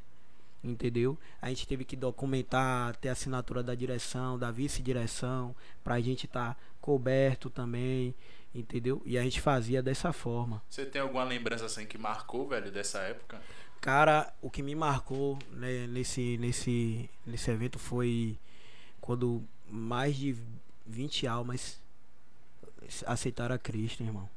[0.62, 1.18] Entendeu?
[1.40, 6.60] A gente teve que documentar, ter assinatura da direção, da vice-direção, pra gente estar tá
[6.80, 8.14] coberto também,
[8.54, 9.02] entendeu?
[9.04, 10.62] E a gente fazia dessa forma.
[10.68, 13.40] Você tem alguma lembrança assim que marcou, velho, dessa época?
[13.80, 18.38] Cara, o que me marcou né, nesse, nesse, nesse evento foi
[19.00, 20.36] quando mais de
[20.86, 21.80] 20 almas
[23.06, 24.28] aceitaram a Cristo, irmão.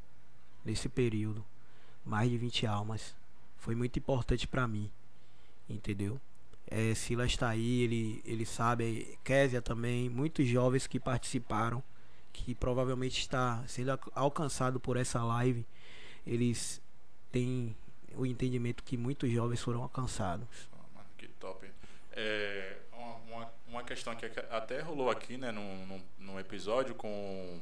[0.63, 1.45] Nesse período.
[2.03, 3.15] Mais de 20 almas.
[3.57, 4.89] Foi muito importante para mim.
[5.69, 6.19] Entendeu?
[6.67, 11.83] É, Silas está aí, ele, ele sabe, Késia também, muitos jovens que participaram,
[12.33, 15.65] que provavelmente está sendo alcançado por essa live,
[16.25, 16.81] eles
[17.31, 17.75] têm
[18.15, 20.47] o entendimento que muitos jovens foram alcançados.
[20.93, 21.69] Mano, que top.
[22.11, 22.77] É,
[23.27, 27.59] uma, uma, questão que até rolou aqui, né, num, num, episódio com,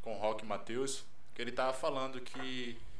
[0.00, 2.95] com o Rock Matheus, que ele tava falando que é, é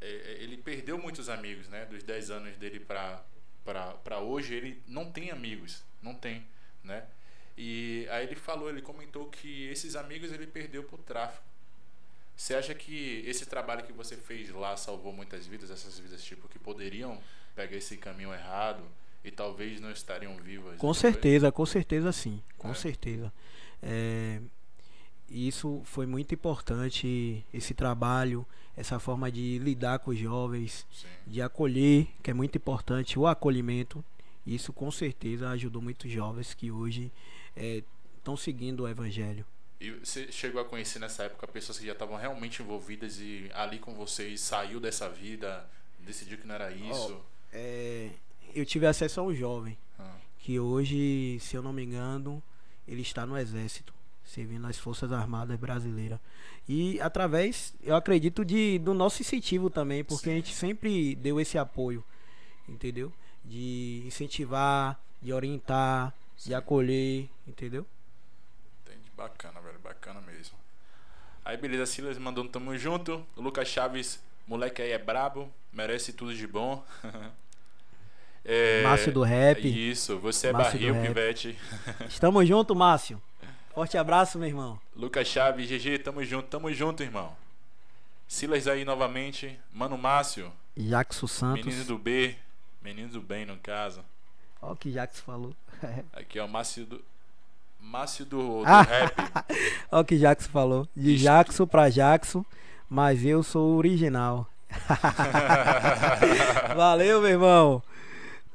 [0.00, 3.22] ele perdeu muitos amigos, né, dos 10 anos dele para
[3.64, 6.42] para hoje, ele não tem amigos, não tem,
[6.82, 7.04] né?
[7.54, 11.44] E aí ele falou, ele comentou que esses amigos ele perdeu por tráfico.
[12.34, 16.48] Você acha que esse trabalho que você fez lá salvou muitas vidas, essas vidas tipo
[16.48, 17.20] que poderiam
[17.54, 18.84] pegar esse caminho errado
[19.24, 20.78] e talvez não estariam vivas?
[20.78, 22.74] Com certeza, com certeza sim, com é.
[22.74, 23.32] certeza.
[23.82, 24.40] É,
[25.30, 28.46] isso foi muito importante esse trabalho
[28.78, 31.08] essa forma de lidar com os jovens, Sim.
[31.26, 34.04] de acolher, que é muito importante, o acolhimento.
[34.46, 37.10] Isso com certeza ajudou muitos jovens que hoje
[37.56, 39.44] estão é, seguindo o evangelho.
[39.80, 43.80] E você chegou a conhecer nessa época pessoas que já estavam realmente envolvidas e ali
[43.80, 47.20] com vocês saiu dessa vida, decidiu que não era isso?
[47.20, 48.10] Oh, é,
[48.54, 50.14] eu tive acesso a um jovem ah.
[50.38, 52.40] que hoje, se eu não me engano,
[52.86, 53.97] ele está no exército
[54.28, 56.20] servindo nas Forças Armadas Brasileiras.
[56.68, 60.32] E através, eu acredito, de, do nosso incentivo também, porque Sim.
[60.32, 62.04] a gente sempre deu esse apoio,
[62.68, 63.12] entendeu?
[63.44, 66.50] De incentivar, de orientar, Sim.
[66.50, 67.86] de acolher, entendeu?
[68.82, 70.56] Entendi, bacana, velho, bacana mesmo.
[71.44, 73.24] Aí beleza, Silas mandou um tamo junto.
[73.34, 76.84] O Lucas Chaves, moleque aí é brabo, merece tudo de bom.
[78.44, 79.66] é, Márcio do Rap.
[79.66, 81.58] Isso, você é Márcio barril, pivete.
[82.06, 83.22] Estamos junto, Márcio.
[83.78, 84.80] Forte abraço, meu irmão.
[84.96, 87.36] Lucas Chaves, GG, tamo junto, tamo junto, irmão.
[88.26, 89.56] Silas aí novamente.
[89.72, 90.52] Mano Márcio.
[90.76, 91.64] Jackson Santos.
[91.64, 92.34] Menino do B.
[92.82, 94.00] Menino do bem, no caso.
[94.60, 95.54] Olha o que Jackson falou.
[96.12, 97.00] Aqui é o Márcio do.
[97.80, 99.14] Márcio do, do ah, rap.
[99.92, 100.88] Olha o que Jackson falou.
[100.96, 101.22] De Isso.
[101.22, 102.44] Jackson pra Jackson,
[102.90, 104.50] mas eu sou o original.
[106.74, 107.80] Valeu, meu irmão.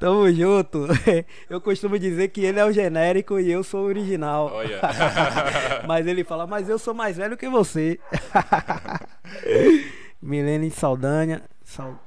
[0.04, 0.86] Tamo junto.
[1.50, 4.52] Eu costumo dizer que ele é o genérico e eu sou o original.
[4.52, 4.82] Olha.
[5.88, 7.98] mas ele fala, mas eu sou mais velho que você.
[10.22, 11.42] Milene Saldanha.
[11.64, 11.98] Sal...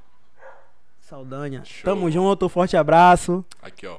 [1.00, 1.64] Saldanha.
[1.64, 1.84] Show.
[1.84, 3.42] Tamo junto, forte abraço.
[3.62, 3.96] Aqui, ó.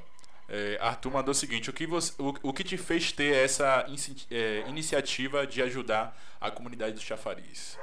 [0.48, 3.84] É, Arthur mandou o seguinte: o que, você, o, o que te fez ter essa
[4.30, 7.80] é, iniciativa de ajudar a comunidade do Chafariz?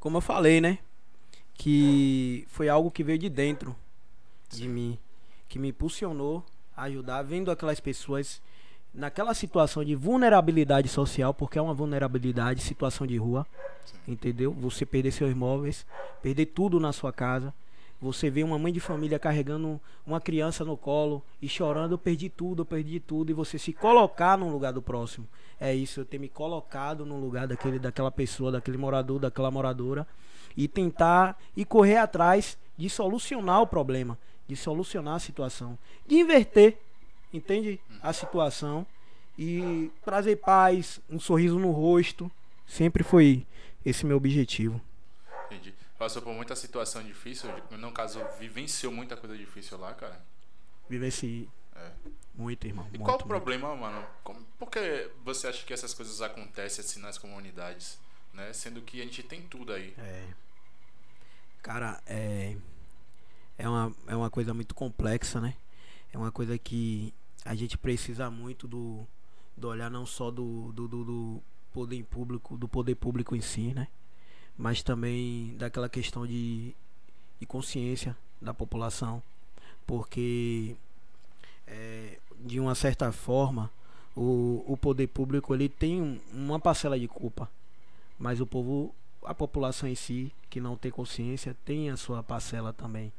[0.00, 0.78] Como eu falei, né?
[1.58, 3.76] Que foi algo que veio de dentro
[4.48, 4.96] de mim,
[5.48, 6.42] que me impulsionou
[6.74, 8.40] a ajudar, vendo aquelas pessoas
[8.94, 13.44] naquela situação de vulnerabilidade social, porque é uma vulnerabilidade, situação de rua,
[14.06, 14.52] entendeu?
[14.52, 15.84] Você perder seus móveis,
[16.22, 17.52] perder tudo na sua casa.
[18.00, 22.28] Você vê uma mãe de família carregando uma criança no colo e chorando, eu perdi
[22.28, 25.26] tudo, eu perdi tudo, e você se colocar no lugar do próximo.
[25.58, 30.06] É isso, eu ter me colocado no lugar daquele, daquela pessoa, daquele morador, daquela moradora
[30.56, 36.78] e tentar e correr atrás de solucionar o problema, de solucionar a situação, de inverter,
[37.32, 37.80] entende?
[38.00, 38.86] A situação
[39.36, 42.30] e trazer paz, um sorriso no rosto.
[42.66, 43.46] Sempre foi
[43.84, 44.80] esse meu objetivo.
[45.98, 50.20] Passou por muita situação difícil, no caso, vivenciou muita coisa difícil lá, cara?
[50.88, 51.48] Vivenciei.
[51.74, 51.90] É.
[52.34, 52.86] Muito, irmão.
[52.86, 54.06] E muito, qual o problema, mano?
[54.22, 57.98] Como- por que você acha que essas coisas acontecem assim nas comunidades?
[58.32, 58.52] Né?
[58.52, 59.92] Sendo que a gente tem tudo aí.
[59.98, 60.28] É.
[61.62, 62.56] Cara, é.
[63.58, 65.56] É uma, é uma coisa muito complexa, né?
[66.12, 67.12] É uma coisa que
[67.44, 69.04] a gente precisa muito do,
[69.56, 73.74] do olhar não só do, do, do, do poder público, do poder público em si,
[73.74, 73.88] né?
[74.58, 76.74] Mas também daquela questão de,
[77.40, 79.22] de consciência da população.
[79.86, 80.76] Porque
[81.66, 83.70] é, de uma certa forma
[84.16, 87.48] o, o poder público ele tem um- uma parcela de culpa
[88.18, 88.92] mas o povo,
[89.24, 93.12] a população em si, que não tem consciência, tem a sua parcela também.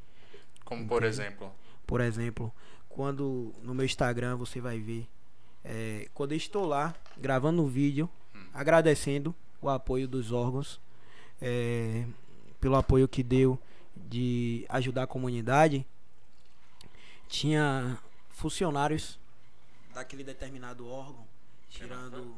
[0.64, 1.08] Como por Entendo.
[1.08, 1.52] exemplo.
[1.86, 2.52] Por exemplo,
[2.88, 5.08] quando no meu Instagram você vai ver,
[5.64, 8.10] é, quando eu estou lá gravando um vídeo,
[8.52, 10.78] agradecendo o apoio dos órgãos,
[11.40, 12.06] é,
[12.60, 13.58] pelo apoio que deu
[13.96, 15.86] de ajudar a comunidade,
[17.28, 17.98] tinha
[18.30, 19.18] funcionários
[19.94, 21.30] daquele determinado órgão
[21.70, 22.34] tirando,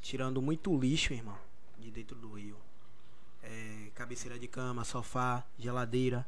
[0.00, 1.36] tirando muito lixo, irmão,
[1.78, 2.56] de dentro do rio.
[3.42, 6.24] É, cabeceira de cama, sofá, geladeira,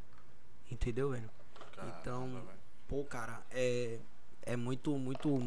[0.70, 1.30] entendeu, velho?
[1.72, 2.58] Então, Caramba, velho.
[2.88, 3.98] Pô, cara, é,
[4.42, 5.40] é muito, muito.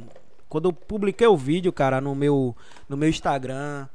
[0.48, 2.56] Quando eu publiquei o vídeo, cara, no meu,
[2.88, 3.88] no meu Instagram,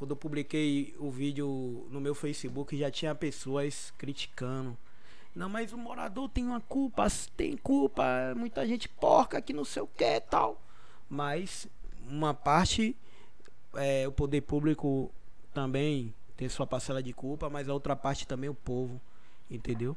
[0.00, 4.74] quando eu publiquei o vídeo no meu Facebook, já tinha pessoas criticando.
[5.34, 9.82] Não, mas o morador tem uma culpa, tem culpa, muita gente porca que não sei
[9.82, 10.58] o que tal.
[11.06, 11.68] Mas
[12.08, 12.96] uma parte,
[13.74, 15.12] é, o poder público
[15.52, 18.98] também tem sua parcela de culpa, mas a outra parte também o povo,
[19.50, 19.94] entendeu?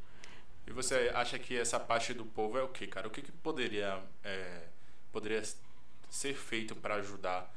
[0.67, 3.07] E você acha que essa parte do povo é o que, cara?
[3.07, 4.63] O que, que poderia, é,
[5.13, 5.41] poderia
[6.09, 7.49] ser feito para ajudar?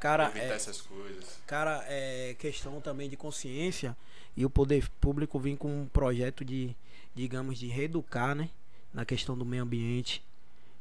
[0.00, 1.38] Cara, evitar é, essas coisas?
[1.46, 3.96] Cara, é questão também de consciência
[4.36, 6.74] e o poder público vem com um projeto de,
[7.14, 8.48] digamos, de reeducar, né?
[8.92, 10.24] Na questão do meio ambiente,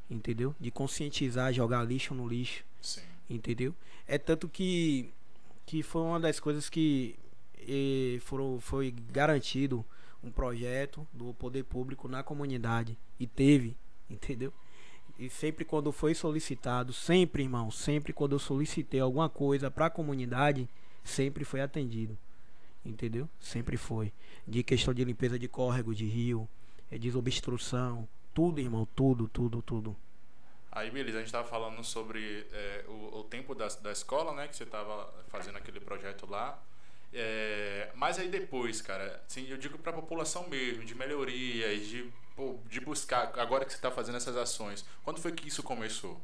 [0.10, 0.56] entendeu?
[0.60, 3.02] De conscientizar, jogar lixo no lixo, Sim.
[3.30, 3.76] entendeu?
[4.08, 5.12] É tanto que,
[5.66, 7.16] que foi uma das coisas que
[7.68, 9.86] eh, foram, foi garantido
[10.24, 13.76] um projeto do poder público na comunidade e teve,
[14.10, 14.54] entendeu?
[15.20, 19.90] E sempre quando foi solicitado, sempre, irmão, sempre quando eu solicitei alguma coisa para a
[19.90, 20.66] comunidade,
[21.04, 22.18] sempre foi atendido.
[22.86, 23.28] Entendeu?
[23.38, 24.14] Sempre foi.
[24.48, 26.48] De questão de limpeza de córrego, de rio,
[26.90, 29.94] eh, desobstrução, tudo, irmão, tudo, tudo, tudo.
[30.72, 34.48] Aí, beleza, a gente tava falando sobre é, o, o tempo da, da escola, né?
[34.48, 36.58] Que você tava fazendo aquele projeto lá.
[37.12, 42.58] É, mas aí depois, cara, assim, eu digo pra população mesmo, de melhorias, de, pô,
[42.70, 46.22] de buscar, agora que você tá fazendo essas ações, quando foi que isso começou?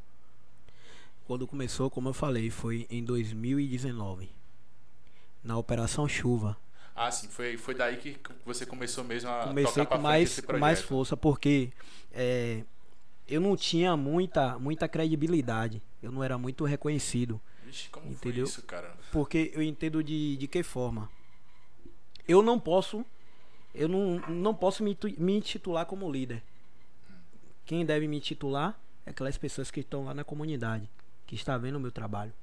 [1.25, 4.30] Quando começou, como eu falei, foi em 2019.
[5.43, 6.56] Na Operação Chuva.
[6.95, 10.58] Ah, sim, foi, foi daí que você começou mesmo a Comecei tocar com mais, com
[10.58, 11.73] mais força, porque
[12.13, 12.63] é,
[13.28, 15.82] eu não tinha muita, muita credibilidade.
[16.01, 17.41] Eu não era muito reconhecido.
[17.65, 18.47] Vixe, como Entendeu?
[18.47, 18.95] foi isso, cara?
[19.12, 21.12] Porque eu entendo de, de que forma.
[22.25, 23.06] Eu não posso.
[23.75, 26.41] Eu não, não posso me, me intitular como líder.
[27.65, 30.89] Quem deve me intitular é aquelas pessoas que estão lá na comunidade,
[31.25, 32.33] que está vendo o meu trabalho.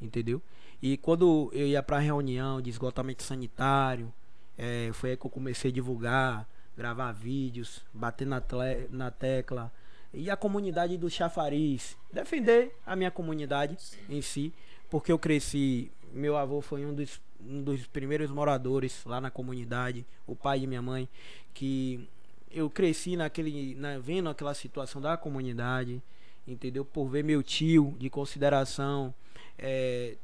[0.00, 0.42] Entendeu?
[0.80, 4.12] E quando eu ia pra reunião de esgotamento sanitário,
[4.58, 9.72] é, foi aí que eu comecei a divulgar, gravar vídeos, bater na, tle- na tecla.
[10.12, 13.76] E a comunidade do Chafariz, defender a minha comunidade
[14.08, 14.52] em si,
[14.90, 20.04] porque eu cresci, meu avô foi um dos, um dos primeiros moradores lá na comunidade,
[20.26, 21.08] o pai de minha mãe,
[21.54, 22.08] que
[22.50, 26.02] eu cresci naquele, na, vendo aquela situação da comunidade,
[26.46, 26.84] entendeu?
[26.84, 29.14] Por ver meu tio de consideração,
[29.58, 30.16] é,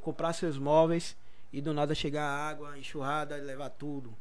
[0.00, 1.16] comprar seus móveis
[1.52, 4.12] e do nada chegar água, enxurrada levar tudo,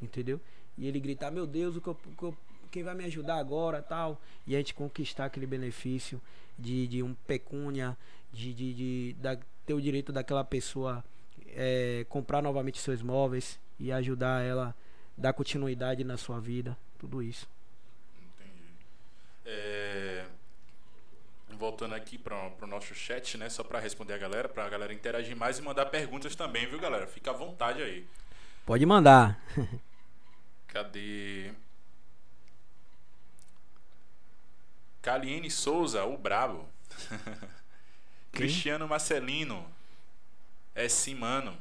[0.00, 0.40] entendeu?
[0.76, 2.36] E ele gritar, meu Deus, o que eu- o que eu-
[2.70, 6.20] quem vai me ajudar agora, tal, e a gente conquistar aquele benefício
[6.58, 7.96] de, de um pecúnia,
[8.32, 11.04] de, de, de da- ter o direito daquela pessoa
[11.54, 14.74] é, comprar novamente seus móveis e ajudar ela
[15.16, 17.48] dar continuidade na sua vida, tudo isso.
[18.18, 18.74] Entendi.
[19.44, 20.24] É,
[21.58, 23.48] Voltando aqui para o nosso chat, né?
[23.48, 26.78] Só para responder a galera, para a galera interagir mais e mandar perguntas também, viu,
[26.78, 27.06] galera?
[27.06, 28.06] Fica à vontade aí.
[28.66, 29.40] Pode mandar.
[30.66, 31.52] Cadê?
[35.00, 36.68] Caliene Souza, o brabo.
[38.32, 39.64] Cristiano Marcelino.
[40.74, 41.56] É sim, mano.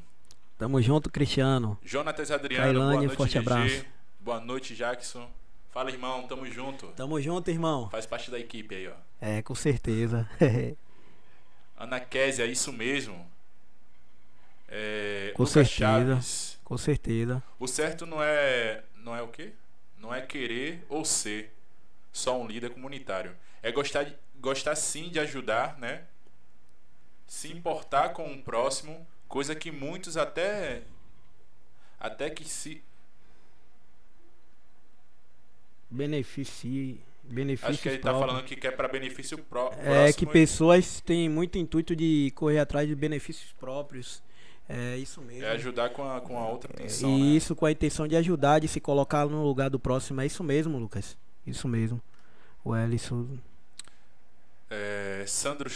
[0.58, 1.78] Tamo junto, Cristiano.
[1.84, 3.40] Jonatas Adriano, Cailane, boa noite, forte GG.
[3.40, 3.86] abraço.
[4.20, 5.30] Boa noite, Jackson.
[5.72, 6.88] Fala, irmão, tamo junto.
[6.96, 7.90] Tamo junto, irmão.
[7.90, 8.94] Faz parte da equipe aí, ó.
[9.20, 10.30] É, com certeza.
[11.78, 13.26] Ana Késia, isso mesmo.
[14.68, 15.76] É, Com Lucas certeza.
[15.78, 16.60] Chaves.
[16.64, 17.44] com certeza.
[17.60, 18.84] O certo não é.
[18.98, 19.52] Não é o quê?
[20.00, 21.52] Não é querer ou ser.
[22.12, 23.36] só um líder comunitário.
[23.62, 26.04] É gostar, de, gostar sim de ajudar, né?
[27.28, 30.84] Se importar com o próximo, coisa que muitos até
[32.00, 32.84] até que se
[35.90, 41.00] beneficie benefícios Acho que ele está falando que quer para benefício pró É que pessoas
[41.02, 44.22] têm muito intuito de correr atrás de benefícios próprios.
[44.68, 45.46] É isso mesmo.
[45.46, 47.10] É ajudar com a, com a outra intenção.
[47.10, 47.28] E né?
[47.38, 50.22] isso com a intenção de ajudar, de se colocar no lugar do próximo.
[50.22, 51.18] É isso mesmo, Lucas.
[51.46, 52.02] Isso mesmo.
[52.64, 53.28] O Ellison.
[54.70, 55.70] É, Sandro,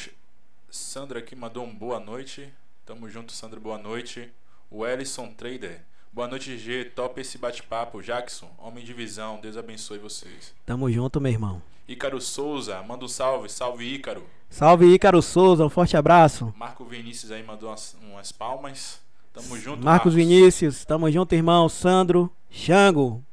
[0.70, 2.54] Sandro aqui mandou um boa noite.
[2.86, 3.60] Tamo junto, Sandro.
[3.60, 4.30] Boa noite.
[4.70, 5.82] O Ellison Trader.
[6.12, 6.86] Boa noite, G.
[6.86, 8.02] Top esse bate-papo.
[8.02, 9.40] Jackson, homem de visão.
[9.42, 10.54] Deus abençoe vocês.
[10.66, 11.62] Tamo junto, meu irmão.
[11.88, 13.50] Ícaro Souza, manda um salve.
[13.50, 14.26] Salve, Ícaro.
[14.50, 15.66] Salve, Ícaro Souza.
[15.66, 16.54] Um forte abraço.
[16.58, 19.00] Marco Vinícius aí mandou umas, umas palmas.
[19.34, 20.84] Tamo junto, Marcos, Marcos Vinícius.
[20.84, 21.70] Tamo junto, irmão.
[21.70, 23.24] Sandro, Xango.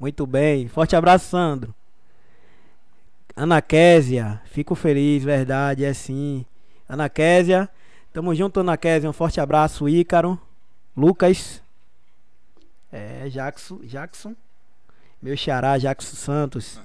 [0.00, 0.66] Muito bem.
[0.66, 1.72] Forte abraço, Sandro.
[3.36, 4.42] Ana Késia.
[4.46, 5.84] Fico feliz, verdade.
[5.84, 6.44] É sim.
[6.88, 7.68] Ana Késia.
[8.12, 9.08] Tamo junto, Ana Késia.
[9.08, 10.38] Um forte abraço, Ícaro.
[10.96, 11.62] Lucas.
[12.92, 14.36] É, Jackson, Jackson.
[15.20, 16.80] Meu xará, Jackson Santos.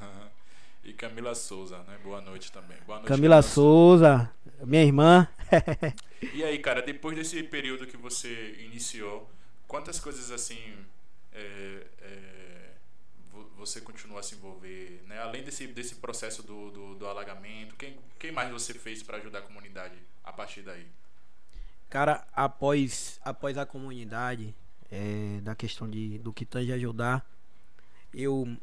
[0.83, 1.97] e Camila Souza, né?
[2.03, 2.77] Boa noite também.
[2.86, 4.31] Boa noite, Camila Souza,
[4.63, 5.27] minha irmã.
[6.33, 9.29] e aí, cara, depois desse período que você iniciou,
[9.67, 10.57] quantas coisas assim
[11.33, 12.26] é, é,
[13.67, 15.03] você continua a se envolver?
[15.08, 15.19] Né?
[15.19, 19.39] Além desse, desse processo do, do, do alagamento, quem, quem mais você fez para ajudar
[19.39, 20.88] a comunidade a partir daí?
[21.89, 24.53] Cara, após, após a comunidade,
[24.91, 27.25] é, da questão de, do que tange ajudar,
[28.13, 28.58] eu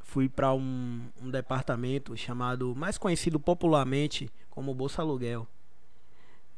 [0.00, 5.46] fui para um, um, departamento chamado, mais conhecido popularmente como Bolsa Aluguel.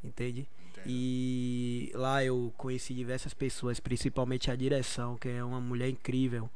[0.03, 0.49] Entende?
[0.71, 0.85] Entendo.
[0.87, 6.51] E lá eu conheci diversas pessoas, principalmente a direção, que é uma mulher incrível.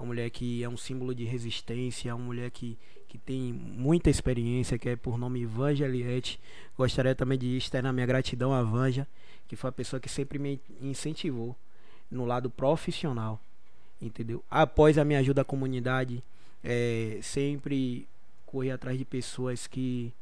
[0.00, 4.78] Uma mulher que é um símbolo de resistência, uma mulher que, que tem muita experiência,
[4.78, 6.40] que é por nome Vanja Eliette.
[6.74, 9.06] Gostaria também de externar minha gratidão à Vanja,
[9.46, 11.54] que foi a pessoa que sempre me incentivou
[12.10, 13.38] no lado profissional,
[14.00, 14.42] entendeu?
[14.50, 16.24] Após a minha ajuda à comunidade,
[16.64, 18.08] é, sempre
[18.46, 20.14] correr atrás de pessoas que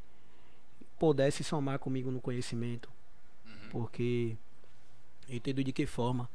[0.98, 2.90] pudessem somar comigo no conhecimento,
[3.46, 3.68] uhum.
[3.70, 4.36] porque
[5.28, 6.28] entendo de que forma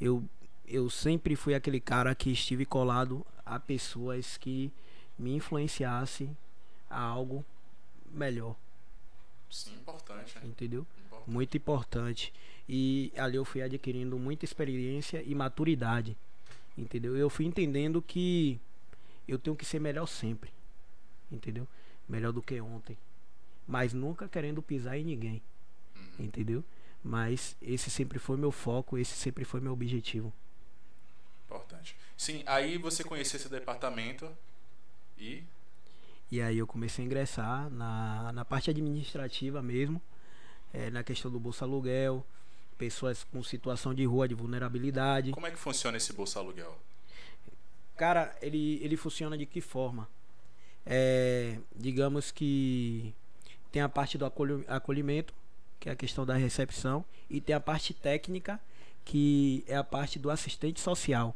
[0.00, 0.24] eu
[0.68, 4.70] eu sempre fui aquele cara que estive colado a pessoas que
[5.18, 6.36] me influenciassem
[6.88, 7.44] a algo
[8.10, 8.54] melhor.
[9.50, 10.36] Sim, importante.
[10.36, 10.46] Né?
[10.46, 10.86] Entendeu?
[11.06, 11.30] Importante.
[11.30, 12.32] Muito importante.
[12.68, 16.16] E ali eu fui adquirindo muita experiência e maturidade.
[16.76, 17.16] Entendeu?
[17.16, 18.60] Eu fui entendendo que
[19.26, 20.52] eu tenho que ser melhor sempre.
[21.32, 21.66] Entendeu?
[22.08, 22.96] Melhor do que ontem.
[23.66, 25.42] Mas nunca querendo pisar em ninguém.
[25.96, 26.26] Uhum.
[26.26, 26.64] Entendeu?
[27.02, 30.32] Mas esse sempre foi meu foco, esse sempre foi meu objetivo.
[31.48, 31.96] Importante.
[32.16, 34.30] Sim, aí você conheceu esse departamento
[35.16, 35.42] e.
[36.30, 40.00] E aí eu comecei a ingressar na, na parte administrativa mesmo,
[40.74, 42.22] é, na questão do Bolsa Aluguel,
[42.76, 45.30] pessoas com situação de rua, de vulnerabilidade.
[45.30, 46.78] Como é que funciona esse Bolsa Aluguel?
[47.96, 50.06] Cara, ele, ele funciona de que forma?
[50.84, 53.14] É, digamos que
[53.72, 54.24] tem a parte do
[54.68, 55.34] acolhimento,
[55.80, 58.60] que é a questão da recepção, e tem a parte técnica,
[59.08, 61.34] que é a parte do assistente social.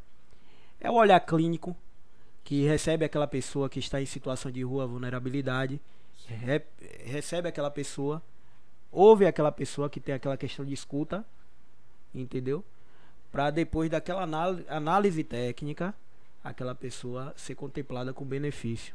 [0.78, 1.74] É o olhar clínico,
[2.44, 5.80] que recebe aquela pessoa que está em situação de rua, vulnerabilidade,
[6.28, 6.62] re,
[7.04, 8.22] recebe aquela pessoa
[8.92, 11.24] ouve aquela pessoa que tem aquela questão de escuta,
[12.14, 12.62] entendeu?
[13.32, 14.22] Para depois daquela
[14.68, 15.94] análise técnica,
[16.44, 18.94] aquela pessoa ser contemplada com benefício,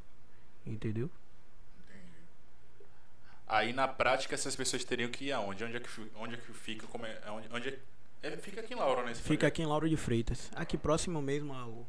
[0.63, 1.09] entendeu?
[3.47, 5.63] Aí na prática essas pessoas teriam que ir aonde?
[5.63, 6.85] Onde é que, onde é que fica?
[6.85, 7.79] Como é, onde, onde
[8.23, 9.13] é, fica aqui em Lauro, né?
[9.15, 11.87] Fica aqui em Lauro de Freitas, aqui próximo mesmo ao,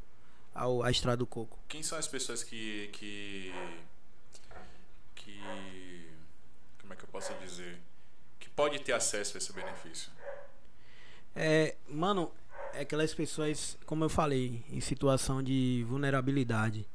[0.53, 1.59] ao à Estrada do Coco.
[1.67, 3.53] Quem são as pessoas que que
[5.15, 5.41] que
[6.81, 7.79] como é que eu posso dizer?
[8.59, 10.11] pode ter acesso a esse benefício?
[11.33, 12.29] É, mano,
[12.73, 16.85] é aquelas pessoas, como eu falei, em situação de vulnerabilidade.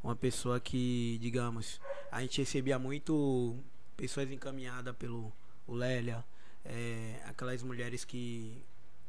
[0.00, 1.80] Uma pessoa que, digamos,
[2.12, 3.56] a gente recebia muito
[3.96, 5.32] pessoas encaminhadas pelo
[5.66, 6.24] o Lélia,
[6.64, 8.62] é, aquelas mulheres que,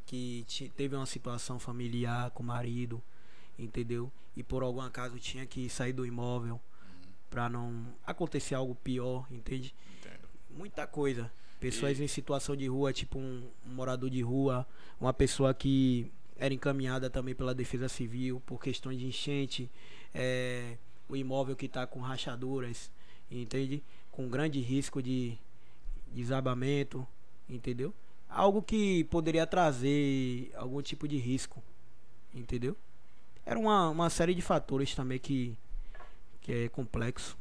[0.10, 3.00] que teve uma situação familiar com o marido,
[3.60, 4.12] entendeu?
[4.36, 7.12] E por algum acaso tinha que sair do imóvel uhum.
[7.30, 9.72] para não acontecer algo pior, entende?
[10.00, 10.28] Entendo.
[10.50, 11.32] Muita coisa.
[11.60, 12.04] Pessoas e...
[12.04, 14.66] em situação de rua, tipo um, um morador de rua,
[15.00, 19.70] uma pessoa que era encaminhada também pela Defesa Civil por questões de enchente,
[20.12, 20.76] é,
[21.08, 22.90] o imóvel que está com rachaduras,
[23.30, 23.84] entende?
[24.12, 25.38] Com grande risco de
[26.12, 27.08] desabamento,
[27.48, 27.94] entendeu?
[28.30, 31.64] Algo que poderia trazer algum tipo de risco,
[32.34, 32.78] entendeu?
[33.46, 35.58] Era uma, uma série de fatores também que,
[36.42, 37.36] que é complexo.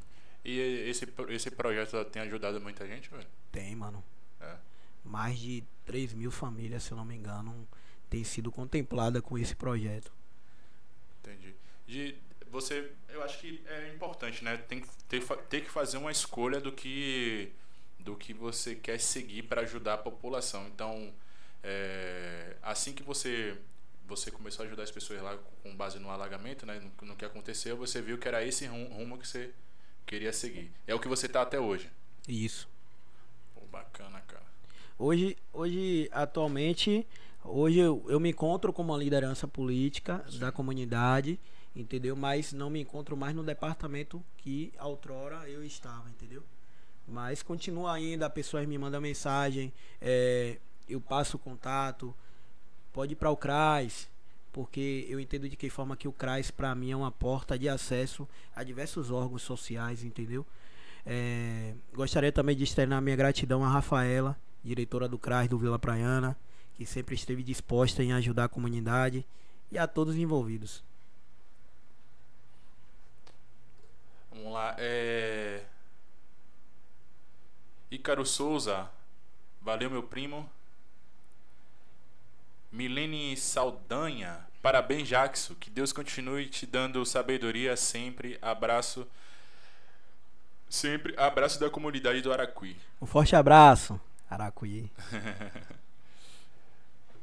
[0.44, 3.26] E esse, esse projeto tem ajudado muita gente, velho?
[3.52, 4.02] Tem, mano.
[4.40, 4.56] É.
[5.04, 7.68] Mais de 3 mil famílias, se eu não me engano,
[8.08, 10.10] tem sido contemplada com esse projeto.
[11.20, 11.54] Entendi.
[11.86, 12.14] De,
[12.50, 14.56] você, eu acho que é importante, né?
[14.56, 17.52] Tem que ter, ter que fazer uma escolha do que
[18.08, 20.66] do que você quer seguir para ajudar a população.
[20.68, 21.12] Então,
[21.62, 23.54] é, assim que você
[24.06, 26.80] você começou a ajudar as pessoas lá com base no alagamento, né?
[26.80, 29.52] No, no que aconteceu, você viu que era esse rumo que você
[30.06, 30.72] queria seguir.
[30.86, 31.90] É o que você tá até hoje.
[32.26, 32.66] Isso.
[33.54, 34.46] Pô, bacana, cara.
[34.98, 37.06] Hoje, hoje atualmente,
[37.44, 40.38] hoje eu, eu me encontro como uma liderança política Sim.
[40.38, 41.38] da comunidade,
[41.76, 42.16] entendeu?
[42.16, 46.42] Mas não me encontro mais no departamento que outrora eu estava, entendeu?
[47.08, 52.14] Mas continua ainda, pessoas me mandam mensagem, é, eu passo o contato,
[52.92, 54.08] pode ir para o CRAS,
[54.52, 57.68] porque eu entendo de que forma que o CRAS para mim é uma porta de
[57.68, 60.46] acesso a diversos órgãos sociais, entendeu?
[61.06, 66.36] É, gostaria também de externar minha gratidão a Rafaela, diretora do CRAS do Vila Praiana,
[66.74, 69.24] que sempre esteve disposta em ajudar a comunidade
[69.72, 70.84] e a todos os envolvidos.
[74.30, 75.64] Vamos lá, é...
[77.90, 78.88] Ícaro Souza,
[79.62, 80.48] valeu meu primo.
[82.70, 88.38] Milene Saldanha, parabéns Jackson, que Deus continue te dando sabedoria sempre.
[88.42, 89.06] Abraço.
[90.68, 92.76] Sempre abraço da comunidade do Aracuí.
[93.00, 94.90] Um forte abraço, Aracuí.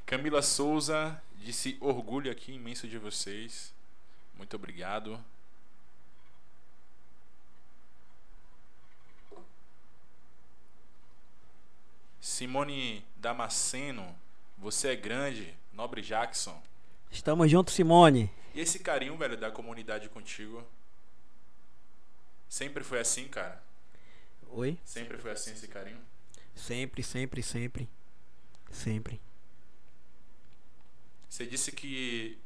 [0.03, 3.72] Camila Souza disse orgulho aqui imenso de vocês.
[4.36, 5.24] Muito obrigado.
[12.26, 14.17] Simone Damasceno,
[14.57, 16.59] você é grande, nobre Jackson.
[17.11, 18.32] Estamos juntos, Simone.
[18.55, 20.65] E esse carinho, velho, da comunidade contigo?
[22.49, 23.61] Sempre foi assim, cara?
[24.49, 24.76] Oi?
[24.84, 26.01] Sempre foi assim esse carinho?
[26.55, 27.88] Sempre, sempre, sempre.
[28.71, 29.21] Sempre.
[31.30, 32.39] Você disse que.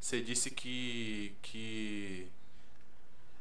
[0.00, 1.36] Você disse que.
[1.42, 2.26] que.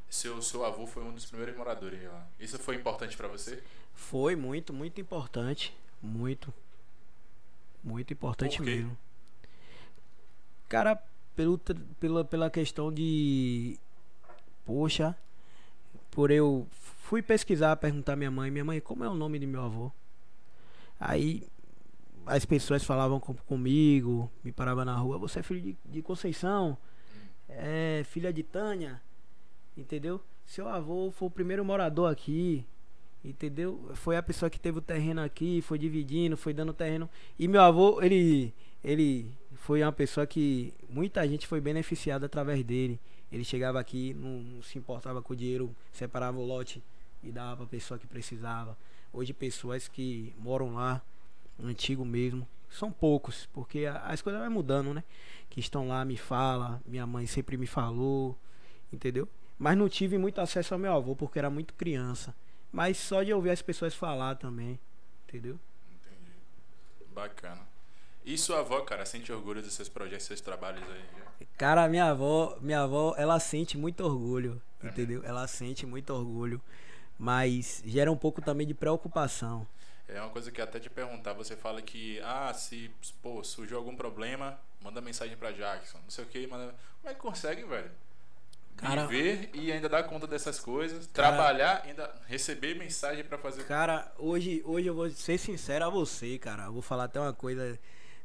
[0.10, 2.28] Seu, seu avô foi um dos primeiros moradores lá.
[2.38, 3.64] Isso foi importante para você?
[3.94, 5.76] Foi muito, muito importante.
[6.02, 6.54] Muito.
[7.84, 8.98] Muito importante mesmo.
[10.70, 11.02] Cara,
[11.36, 11.60] pelo,
[12.00, 13.78] pela, pela questão de.
[14.66, 15.16] Poxa,
[16.12, 16.68] por eu.
[16.72, 19.92] Fui pesquisar, perguntar à minha mãe: Minha mãe, como é o nome de meu avô?
[21.00, 21.46] Aí
[22.26, 26.78] as pessoas falavam com, comigo, me paravam na rua: Você é filho de, de Conceição?
[27.50, 29.02] É filha de Tânia?
[29.76, 30.22] Entendeu?
[30.46, 32.66] Seu avô foi o primeiro morador aqui.
[33.24, 33.90] Entendeu?
[33.96, 37.10] Foi a pessoa que teve o terreno aqui, foi dividindo, foi dando terreno.
[37.40, 38.54] E meu avô, ele
[38.84, 43.00] ele foi uma pessoa que muita gente foi beneficiada através dele.
[43.32, 46.84] Ele chegava aqui, não, não se importava com o dinheiro, separava o lote
[47.24, 48.78] e dava para pessoa que precisava.
[49.14, 51.02] Hoje pessoas que moram lá,
[51.64, 55.04] antigo mesmo, são poucos, porque as coisas vão mudando, né?
[55.50, 58.38] Que estão lá, me fala, minha mãe sempre me falou,
[58.92, 59.30] entendeu?
[59.58, 62.36] Mas não tive muito acesso ao meu avô porque era muito criança.
[62.74, 64.80] Mas só de ouvir as pessoas falar também,
[65.28, 65.60] entendeu?
[65.92, 66.32] Entendi.
[67.14, 67.62] Bacana.
[68.26, 71.48] E sua avó, cara, sente orgulho dos seus projetos, seus trabalhos aí?
[71.56, 75.20] Cara, minha avó, minha avó, ela sente muito orgulho, é entendeu?
[75.20, 75.30] Mesmo?
[75.30, 76.60] Ela sente muito orgulho,
[77.20, 79.68] mas gera um pouco também de preocupação.
[80.08, 82.90] É uma coisa que até te perguntar, você fala que, ah, se
[83.22, 86.74] pô, surgiu algum problema, manda mensagem para Jackson, não sei o que, manda...
[87.02, 87.92] Como é que consegue, velho?
[88.76, 93.64] Cara, viver e ainda dar conta dessas coisas, cara, trabalhar, ainda receber mensagem para fazer.
[93.64, 96.66] Cara, hoje, hoje eu vou ser sincero a você, cara.
[96.66, 97.80] Eu vou falar até uma coisa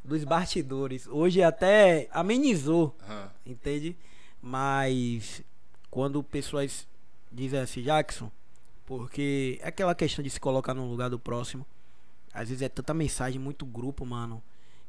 [0.04, 1.06] dos bastidores.
[1.06, 3.28] Hoje até amenizou, uhum.
[3.46, 3.96] entende?
[4.42, 5.42] Mas
[5.90, 6.86] quando pessoas
[7.30, 8.30] dizem assim, Jackson,
[8.84, 11.66] porque é aquela questão de se colocar no lugar do próximo.
[12.32, 14.42] Às vezes é tanta mensagem, muito grupo, mano.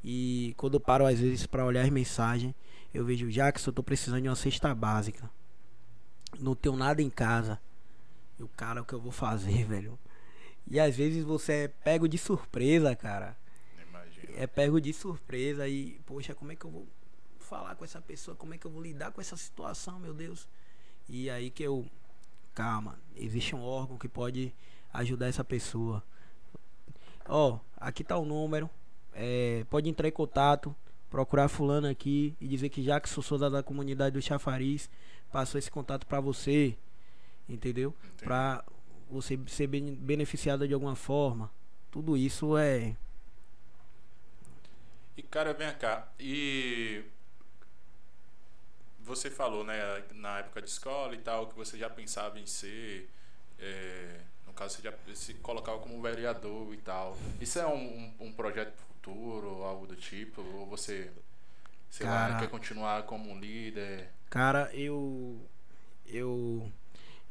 [0.04, 2.56] E quando eu paro às vezes para olhar as mensagens,
[2.94, 5.30] eu vejo, Jackson, eu tô precisando de uma cesta básica
[6.38, 7.60] não tenho nada em casa.
[8.38, 9.98] E o cara, o que eu vou fazer, velho?
[10.68, 13.36] E às vezes você é pego de surpresa, cara.
[13.90, 14.34] Imagina.
[14.38, 16.88] É pego de surpresa e, poxa, como é que eu vou
[17.40, 18.38] falar com essa pessoa?
[18.38, 20.48] Como é que eu vou lidar com essa situação, meu Deus?
[21.08, 21.86] E aí que eu.
[22.54, 24.54] Calma, existe um órgão que pode
[24.94, 26.04] ajudar essa pessoa.
[27.28, 28.70] Ó, oh, aqui tá o número.
[29.14, 30.76] É, pode entrar em contato,
[31.10, 34.90] procurar fulano aqui e dizer que já que sou da, da comunidade do Chafariz,
[35.32, 36.76] passou esse contato para você,
[37.48, 37.96] entendeu?
[38.24, 38.64] Para
[39.10, 41.52] você ser beneficiado de alguma forma.
[41.92, 42.96] Tudo isso é.
[45.18, 46.08] E cara, vem cá.
[46.20, 47.04] E
[49.00, 53.10] você falou, né, na época de escola e tal, que você já pensava em ser.
[53.58, 57.18] É, no caso, você já se colocava como vereador e tal.
[57.42, 60.42] Isso é um, um, projeto futuro, algo do tipo?
[60.42, 61.12] Ou você,
[61.90, 64.10] sei cara, lá, quer continuar como líder?
[64.30, 65.40] Cara, eu.
[66.06, 66.72] Eu.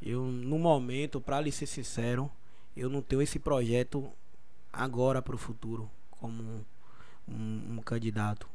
[0.01, 2.31] Eu, no momento, pra lhe ser sincero,
[2.75, 4.09] eu não tenho esse projeto
[4.71, 6.65] agora pro futuro como
[7.27, 8.47] um, um, candidato.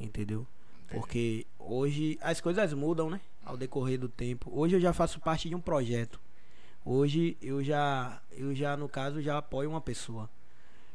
[0.00, 0.46] Entendeu?
[0.88, 3.20] Porque hoje as coisas mudam, né?
[3.44, 4.50] Ao decorrer do tempo.
[4.54, 6.18] Hoje eu já faço parte de um projeto.
[6.84, 10.30] Hoje eu já, eu já no caso, já apoio uma pessoa.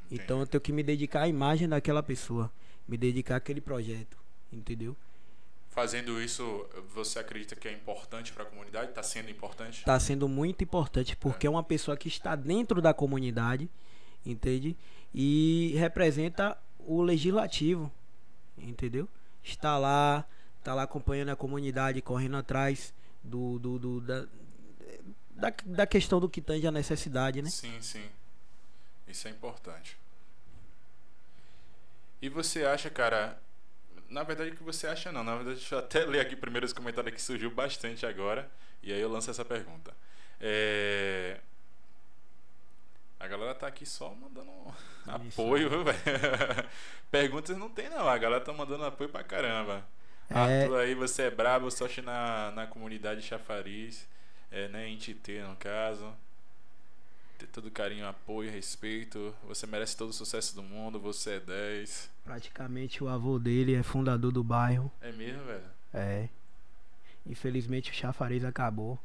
[0.10, 2.52] Então eu tenho que me dedicar à imagem daquela pessoa.
[2.88, 4.18] Me dedicar àquele projeto.
[4.52, 4.96] Entendeu?
[5.72, 8.90] Fazendo isso, você acredita que é importante para a comunidade?
[8.90, 9.80] Está sendo importante?
[9.80, 11.50] Está sendo muito importante, porque é.
[11.50, 13.70] é uma pessoa que está dentro da comunidade,
[14.26, 14.78] entende?
[15.14, 17.92] E representa o legislativo,
[18.58, 19.08] entendeu?
[19.44, 20.26] está lá,
[20.60, 22.94] está lá acompanhando a comunidade, correndo atrás
[23.24, 24.28] do, do, do da,
[25.32, 27.50] da, da, questão do que tange a necessidade, né?
[27.50, 28.10] Sim, sim.
[29.08, 29.98] Isso é importante.
[32.22, 33.40] E você acha, cara,
[34.12, 36.66] na verdade o que você acha não, na verdade deixa eu até ler aqui primeiro
[36.66, 38.50] os comentários que surgiu bastante agora,
[38.84, 39.94] e aí eu lanço essa pergunta.
[40.40, 41.40] É...
[43.20, 44.52] A galera tá aqui só mandando
[45.06, 46.00] apoio, viu, velho?
[47.12, 48.10] Perguntas não tem, não.
[48.10, 49.86] A galera tá mandando apoio pra caramba.
[50.28, 50.34] É...
[50.34, 54.08] Arthur aí, você é brabo, sorte na, na comunidade chafariz,
[54.50, 54.88] é, né?
[54.88, 56.12] Em Tite, no caso.
[57.42, 59.34] Ter todo carinho, apoio, respeito.
[59.48, 62.12] Você merece todo o sucesso do mundo, você é 10.
[62.24, 64.92] Praticamente o avô dele é fundador do bairro.
[65.02, 65.64] É mesmo, velho?
[65.92, 66.30] É.
[67.26, 69.00] Infelizmente o chafariz acabou.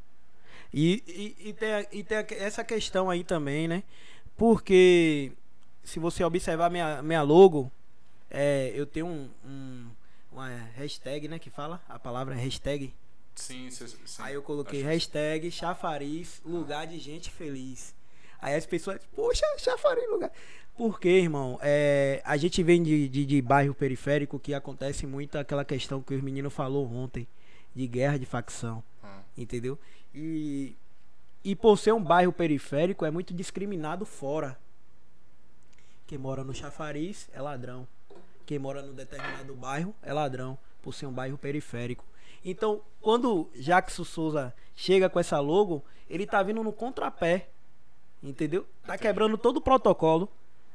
[0.70, 3.82] E, e, e, tem, e tem essa questão aí também, né?
[4.36, 5.32] Porque
[5.82, 7.72] se você observar minha, minha logo,
[8.30, 9.90] é, eu tenho um, um,
[10.30, 11.38] uma hashtag, né?
[11.38, 12.92] Que fala a palavra hashtag.
[13.34, 14.22] Sim, sim, sim.
[14.22, 17.95] Aí eu coloquei hashtag chafariz, lugar de gente feliz.
[18.40, 20.30] Aí as pessoas, poxa, chafariz, lugar.
[20.76, 25.64] Porque, irmão, é, a gente vem de, de, de, bairro periférico que acontece muito aquela
[25.64, 27.26] questão que os meninos falou ontem,
[27.74, 28.82] de guerra de facção.
[29.02, 29.20] Hum.
[29.38, 29.78] Entendeu?
[30.14, 30.76] E,
[31.42, 34.58] e por ser um bairro periférico, é muito discriminado fora.
[36.06, 37.88] Quem mora no chafariz é ladrão.
[38.44, 42.04] Quem mora no determinado bairro é ladrão, por ser um bairro periférico.
[42.44, 47.48] Então, quando Jackson Souza chega com essa logo, ele tá vindo no contrapé.
[48.22, 48.66] Entendeu?
[48.86, 50.28] Tá quebrando todo o protocolo,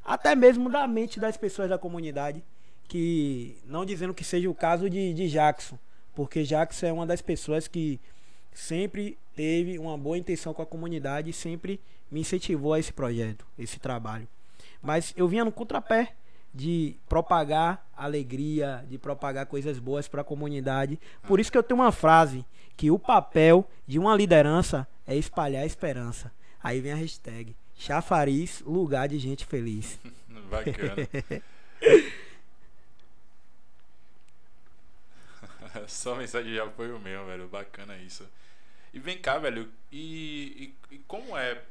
[0.03, 2.43] até mesmo da mente das pessoas da comunidade,
[2.87, 5.77] que não dizendo que seja o caso de, de Jackson,
[6.13, 7.99] porque Jackson é uma das pessoas que
[8.53, 11.79] sempre teve uma boa intenção com a comunidade e sempre
[12.11, 14.27] me incentivou a esse projeto, esse trabalho.
[14.81, 16.13] Mas eu vinha no contrapé
[16.53, 20.99] de propagar alegria, de propagar coisas boas para a comunidade.
[21.23, 25.65] Por isso que eu tenho uma frase que o papel de uma liderança é espalhar
[25.65, 26.31] esperança.
[26.63, 29.97] Aí vem a hashtag Chafariz, lugar de gente feliz.
[30.49, 30.95] Bacana.
[35.87, 37.47] Só mensagem de apoio mesmo, velho.
[37.47, 38.27] Bacana isso.
[38.93, 39.71] E vem cá, velho.
[39.91, 41.63] E, e, e como é?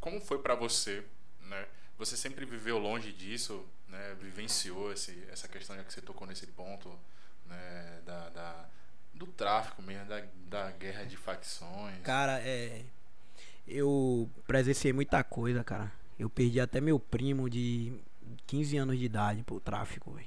[0.00, 1.02] Como foi para você,
[1.42, 1.66] né?
[1.96, 4.16] Você sempre viveu longe disso, né?
[4.20, 6.92] Vivenciou esse, essa questão já que você tocou nesse ponto,
[7.46, 8.00] né?
[8.04, 8.68] Da, da
[9.14, 12.00] do tráfico mesmo, da, da guerra de facções.
[12.02, 12.84] Cara, é.
[13.68, 15.92] Eu presenciei muita coisa, cara.
[16.18, 17.92] Eu perdi até meu primo de
[18.46, 20.26] 15 anos de idade pro tráfico, velho.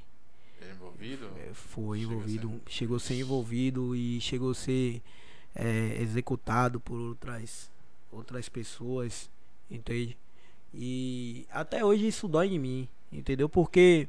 [0.61, 1.29] É envolvido?
[1.37, 2.61] É, foi chegou envolvido.
[2.65, 2.69] A.
[2.69, 5.01] Chegou a ser envolvido e chegou a ser
[5.55, 7.71] é, executado por outras,
[8.11, 9.29] outras pessoas,
[9.69, 10.17] entende?
[10.73, 13.49] E até hoje isso dói em mim, entendeu?
[13.49, 14.07] Porque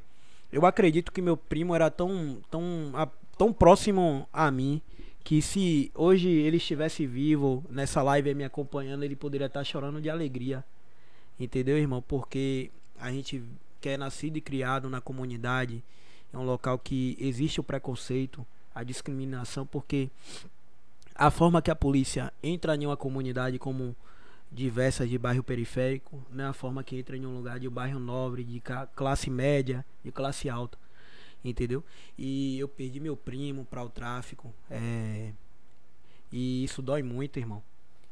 [0.52, 2.92] eu acredito que meu primo era tão, tão,
[3.36, 4.80] tão próximo a mim
[5.24, 10.10] que se hoje ele estivesse vivo nessa live me acompanhando, ele poderia estar chorando de
[10.10, 10.64] alegria.
[11.38, 12.02] Entendeu, irmão?
[12.02, 13.42] Porque a gente
[13.80, 15.82] que é nascido e criado na comunidade,
[16.32, 20.08] é um local que existe o preconceito, a discriminação, porque
[21.14, 23.94] a forma que a polícia entra em uma comunidade como
[24.50, 26.46] diversas de bairro periférico, né?
[26.46, 28.62] A forma que entra em um lugar de bairro nobre, de
[28.94, 30.78] classe média, de classe alta,
[31.44, 31.84] entendeu?
[32.18, 35.32] E eu perdi meu primo para o tráfico, é...
[36.30, 37.62] e isso dói muito, irmão.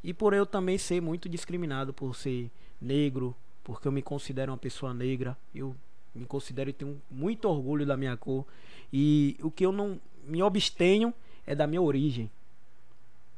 [0.03, 2.51] E por eu também ser muito discriminado por ser
[2.81, 5.77] negro, porque eu me considero uma pessoa negra, eu
[6.15, 8.47] me considero e tenho muito orgulho da minha cor.
[8.93, 11.13] E o que eu não me abstenho
[11.47, 12.31] é da minha origem.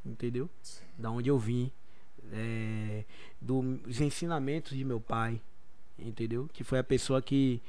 [0.05, 0.49] Entendeu?
[0.97, 1.71] Da onde eu vim
[2.31, 3.03] é,
[3.39, 5.39] dos ensinamentos de meu pai,
[5.97, 6.49] entendeu?
[6.51, 7.61] Que foi a pessoa que,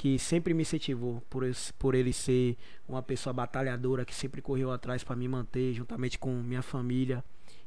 [0.00, 2.56] que sempre me incentivou por, esse, por ele ser
[2.88, 7.22] uma pessoa batalhadora que sempre correu atrás para me manter juntamente com minha família,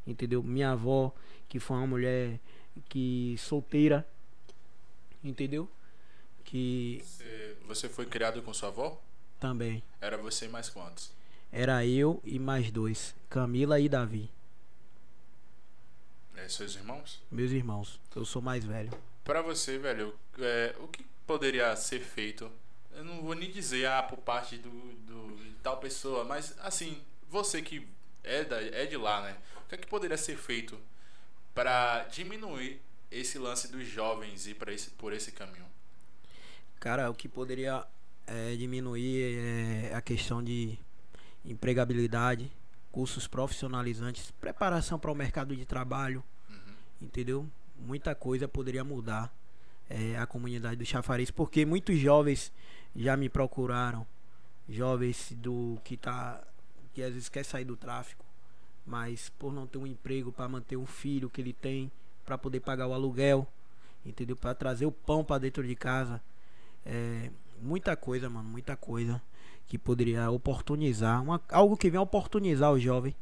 [0.07, 0.41] entendeu?
[0.41, 1.13] Minha avó,
[1.47, 2.39] que foi uma mulher
[2.89, 4.03] que solteira,
[5.23, 5.69] entendeu?
[6.43, 7.03] Que
[7.67, 8.99] Você, foi criado com sua avó?
[9.39, 11.11] também Era você e mais quantos?
[11.51, 14.31] era eu e mais dois, Camila e Davi,
[16.35, 17.21] É, seus irmãos?
[17.29, 18.01] meus irmãos.
[18.15, 18.89] Eu sou mais velho.
[19.23, 22.51] Pra você, velho, é, o que poderia ser feito?
[22.91, 27.01] Eu não vou nem dizer, ah, por parte do, do- de tal pessoa, mas assim,
[27.29, 27.87] você que
[28.23, 29.35] é, da, é de lá, né?
[29.65, 30.79] O que é que poderia ser feito
[31.53, 32.79] para diminuir
[33.11, 35.65] esse lance dos jovens ir para esse, por esse caminho?
[36.79, 37.85] Cara, o que poderia
[38.27, 39.37] é, diminuir
[39.89, 40.77] é a questão de
[41.45, 42.51] empregabilidade,
[42.91, 46.23] cursos profissionalizantes, preparação para o mercado de trabalho,
[47.01, 47.47] entendeu?
[47.77, 49.33] Muita coisa poderia mudar
[49.93, 52.51] é, a comunidade do Chafariz, porque muitos jovens
[52.95, 54.05] já me procuraram,
[54.67, 56.41] jovens do que tá
[56.93, 58.25] que às vezes quer sair do tráfico,
[58.85, 61.91] mas por não ter um emprego para manter um filho que ele tem,
[62.25, 63.47] para poder pagar o aluguel,
[64.05, 64.35] entendeu?
[64.35, 66.21] Para trazer o pão para dentro de casa.
[66.85, 69.21] É, muita coisa, mano, muita coisa
[69.67, 73.15] que poderia oportunizar, uma, algo que venha oportunizar o jovem,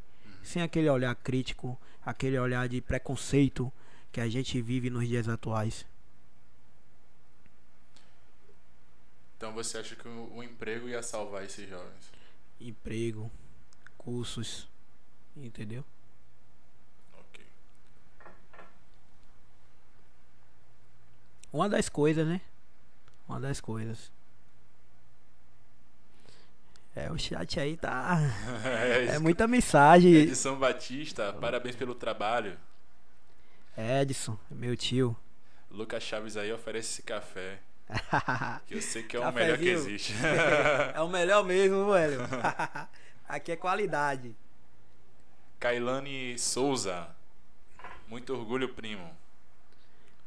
[0.44, 3.72] sem aquele olhar crítico, aquele olhar de preconceito
[4.12, 5.86] que a gente vive nos dias atuais.
[9.42, 12.12] Então você acha que o, o emprego ia salvar esses jovens?
[12.60, 13.32] Emprego,
[13.98, 14.68] cursos,
[15.36, 15.84] entendeu?
[17.12, 17.44] Ok.
[21.52, 22.40] Uma das coisas, né?
[23.28, 24.12] Uma das coisas.
[26.96, 28.20] É, o chat aí tá.
[29.12, 30.14] É muita mensagem.
[30.14, 32.60] Edson Batista, parabéns pelo trabalho.
[33.76, 35.18] Edson, meu tio.
[35.72, 37.60] Lucas Chaves aí oferece esse café.
[38.68, 40.14] Que eu sei que é o melhor que existe.
[40.94, 42.20] é o melhor mesmo, velho.
[43.28, 44.36] Aqui é qualidade.
[45.60, 47.08] Kailane Souza.
[48.08, 49.10] Muito orgulho, primo.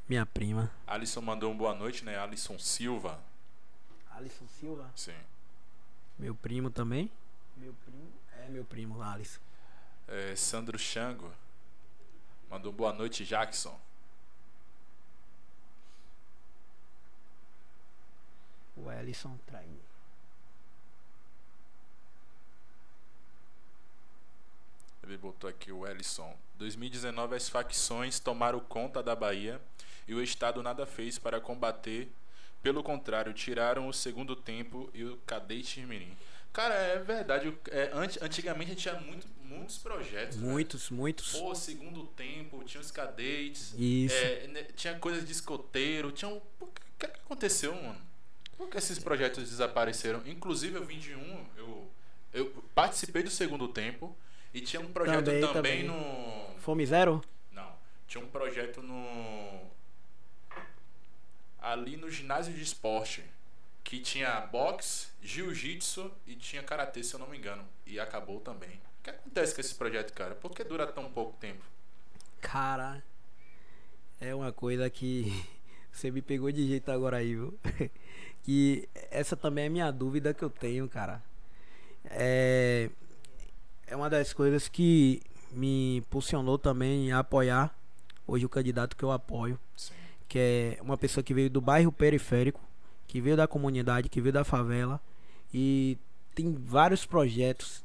[0.08, 0.70] Minha prima.
[0.86, 2.18] Alisson mandou um boa noite, né?
[2.18, 3.18] Alisson Silva.
[4.10, 4.90] Alisson Silva.
[4.94, 5.14] Sim.
[6.18, 7.10] Meu primo também.
[7.56, 8.12] Meu primo.
[8.44, 9.40] É meu primo, Alisson.
[10.06, 11.32] É, Sandro Chango.
[12.50, 13.78] Mandou boa noite, Jackson.
[18.76, 19.68] O Ellison trai.
[25.02, 26.34] Ele botou aqui o Ellison.
[26.56, 29.60] 2019 as facções tomaram conta da Bahia
[30.08, 32.10] e o Estado nada fez para combater.
[32.62, 36.16] Pelo contrário, tiraram o segundo tempo e o cadete mirim.
[36.52, 37.52] Cara, é verdade.
[37.70, 37.90] é,
[38.22, 40.36] antigamente a gente tinha muito, muitos projetos.
[40.36, 40.50] velho.
[40.50, 41.32] Muitos, muitos.
[41.32, 43.74] Pô, segundo tempo, tinha os cadetes.
[43.76, 44.14] Isso.
[44.14, 46.12] é, né, tinha coisas de escoteiro.
[46.12, 46.40] Tinha um...
[46.60, 48.00] O que, que aconteceu, mano?
[48.56, 50.22] Por que esses projetos desapareceram?
[50.26, 51.46] Inclusive, eu vim de um.
[51.56, 51.90] Eu,
[52.32, 54.16] eu participei do segundo tempo.
[54.52, 55.82] E tinha um projeto Também, também, também.
[55.84, 56.58] no.
[56.60, 57.22] Fome zero?
[57.50, 57.72] Não.
[58.06, 59.60] Tinha um projeto no.
[61.60, 63.24] Ali no ginásio de esporte.
[63.82, 67.66] Que tinha boxe, jiu-jitsu e tinha karatê, se eu não me engano.
[67.84, 68.70] E acabou também.
[69.00, 70.34] O que acontece com esse projeto, cara?
[70.34, 71.62] Por que dura tão pouco tempo?
[72.40, 73.04] Cara,
[74.18, 75.44] é uma coisa que
[75.94, 77.54] você me pegou de jeito agora aí, viu?
[78.42, 81.22] que essa também é minha dúvida que eu tenho, cara.
[82.06, 82.90] É,
[83.86, 85.22] é uma das coisas que
[85.52, 87.74] me impulsionou também a apoiar
[88.26, 89.94] hoje o candidato que eu apoio, Sim.
[90.28, 92.60] que é uma pessoa que veio do bairro periférico,
[93.06, 95.00] que veio da comunidade, que veio da favela
[95.52, 95.96] e
[96.34, 97.84] tem vários projetos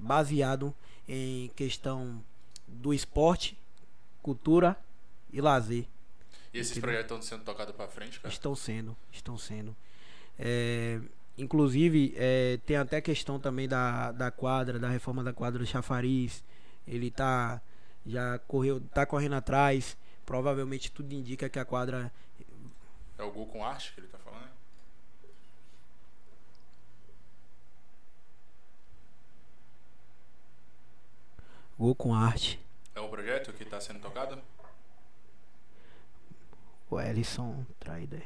[0.00, 0.72] baseado
[1.08, 2.22] em questão
[2.66, 3.58] do esporte,
[4.22, 4.76] cultura
[5.32, 5.86] e lazer.
[6.58, 6.90] E esses Entendeu?
[6.90, 8.32] projetos estão sendo tocados pra frente, cara?
[8.34, 9.76] Estão sendo, estão sendo.
[10.36, 11.00] É,
[11.36, 15.66] inclusive, é, tem até a questão também da, da quadra, da reforma da quadra do
[15.66, 16.42] Chafariz.
[16.86, 17.60] Ele tá
[18.04, 19.96] já correu, tá correndo atrás.
[20.26, 22.12] Provavelmente tudo indica que a quadra
[23.16, 24.48] É o Gol com Arte que ele tá falando, né?
[31.78, 32.58] gol com arte.
[32.94, 34.36] É o projeto que tá sendo tocado?
[36.90, 38.22] O Ellison Trader.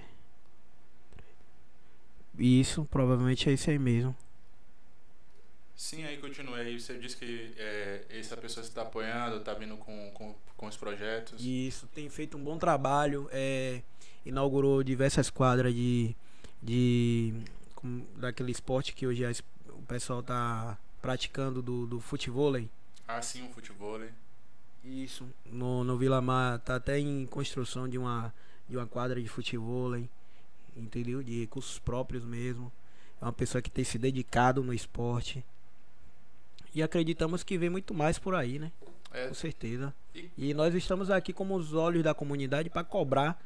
[2.39, 4.15] Isso, provavelmente é isso aí mesmo.
[5.77, 6.59] Sim, aí continua.
[6.59, 10.77] Aí você disse que é, essa pessoa está apoiando, tá vindo com, com, com os
[10.77, 11.45] projetos.
[11.45, 13.29] Isso, tem feito um bom trabalho.
[13.33, 13.83] é,
[14.25, 16.15] inaugurou diversas quadras de.
[16.63, 17.35] de
[17.75, 22.71] com- daquele esporte que hoje as- o pessoal tá praticando do, do futevôlei.
[23.09, 24.01] Ah, sim, um futebol.
[24.85, 25.29] Isso.
[25.47, 28.33] No, no Vila Mar tá até em construção de uma,
[28.73, 30.09] de uma quadra de futevôlei.
[30.75, 31.23] entendeu?
[31.23, 32.73] De recursos próprios mesmo.
[33.21, 35.45] É uma pessoa que tem se dedicado no esporte.
[36.75, 38.73] E acreditamos que vem muito mais por aí, né?
[39.13, 39.95] É, Com certeza.
[40.15, 43.39] E- E nós estamos aqui como os olhos da comunidade para cobrar,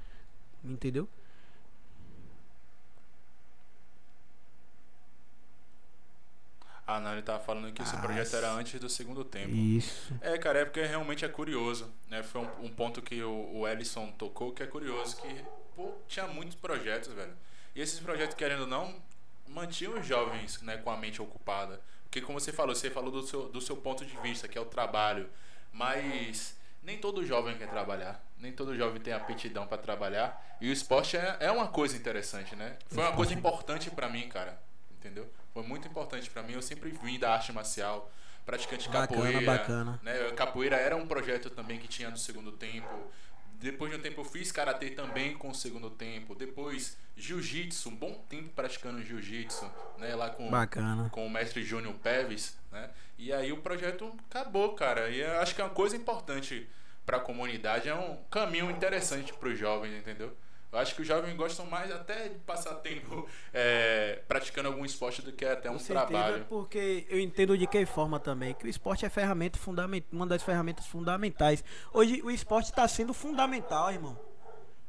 [0.65, 1.09] entendeu?
[6.87, 9.53] Ah, não, ele tava falando que esse Ah, projeto s- era antes do segundo tempo.
[9.55, 10.15] Isso.
[10.21, 12.23] É, cara, é porque realmente é curioso, né?
[12.23, 16.27] Foi um, um ponto que o, o Ellison tocou que é curioso, que pô, tinha
[16.29, 17.37] muitos projetos, velho.
[17.75, 18.95] E esses projetos, querendo ou não,
[19.49, 21.81] mantinham os jovens né, com a mente ocupada.
[22.05, 24.61] Porque como você falou, você falou do seu, do seu ponto de vista, que é
[24.61, 25.29] o trabalho.
[25.73, 28.25] Mas nem todo jovem quer trabalhar.
[28.39, 30.57] Nem todo jovem tem aptidão para trabalhar.
[30.61, 32.77] E o esporte é, é uma coisa interessante, né?
[32.89, 34.59] Foi uma coisa importante para mim, cara.
[35.07, 35.31] Entendeu?
[35.55, 36.55] Foi muito importante para mim.
[36.55, 38.11] Eu sempre vim da arte marcial,
[38.45, 39.41] praticante de Bacana, capoeira.
[39.41, 40.01] bacana.
[40.03, 40.33] Né?
[40.33, 42.89] Capoeira era um projeto também que tinha no segundo tempo.
[43.61, 46.35] Depois de um tempo eu fiz karatê também com o segundo tempo.
[46.35, 50.15] Depois jiu-jitsu, um bom tempo praticando jiu-jitsu, né?
[50.15, 51.09] Lá com Bacana.
[51.09, 52.91] com o mestre Júnior Peves, né?
[53.17, 55.09] E aí o projeto acabou, cara.
[55.09, 56.69] E eu acho que é uma coisa importante
[57.07, 60.37] para a comunidade, é um caminho interessante para os jovens, entendeu?
[60.77, 65.23] Eu acho que os jovens gostam mais até de passar tempo é, praticando algum esporte
[65.23, 66.45] do que até um Com certeza, trabalho.
[66.51, 70.05] porque eu entendo de que forma também que o esporte é ferramenta fundament...
[70.13, 71.65] uma das ferramentas fundamentais.
[71.95, 74.21] Hoje o esporte está sendo fundamental, irmão.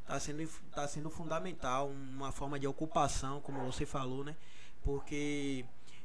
[0.01, 4.35] Está sendo, tá sendo fundamental, uma forma de ocupação, como você falou, né?
[4.83, 5.63] Porque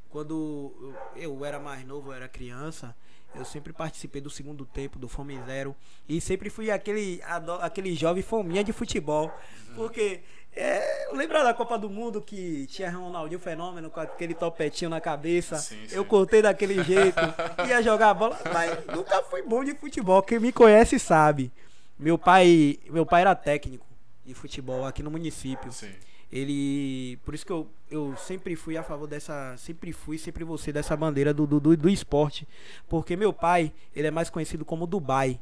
[0.09, 2.95] quando eu era mais novo, eu era criança,
[3.35, 5.75] eu sempre participei do segundo tempo, do Fome Zero.
[6.09, 7.21] E sempre fui aquele,
[7.61, 9.33] aquele jovem fominha de futebol.
[9.75, 10.21] Porque
[10.55, 15.57] é, lembra da Copa do Mundo que tinha Ronaldinho Fenômeno com aquele topetinho na cabeça?
[15.57, 16.09] Sim, Eu sim.
[16.09, 17.19] cortei daquele jeito,
[17.67, 20.23] ia jogar bola, mas nunca fui bom de futebol.
[20.23, 21.51] Quem me conhece sabe.
[21.99, 23.87] Meu pai, meu pai era técnico
[24.25, 25.73] de futebol aqui no município.
[25.73, 25.93] Sim.
[26.33, 27.19] Ele.
[27.25, 29.55] Por isso que eu, eu sempre fui a favor dessa.
[29.59, 32.49] Sempre fui, sempre ser dessa bandeira do, do, do, do esporte.
[32.89, 35.39] Porque meu pai, ele é mais conhecido como Dubai.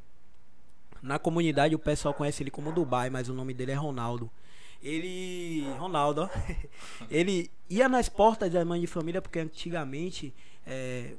[1.01, 4.29] Na comunidade o pessoal conhece ele como Dubai, mas o nome dele é Ronaldo.
[4.83, 5.65] Ele.
[5.79, 6.29] Ronaldo, ó.
[7.11, 10.35] Ele ia nas portas da mãe de família, porque antigamente.
[10.67, 11.15] é,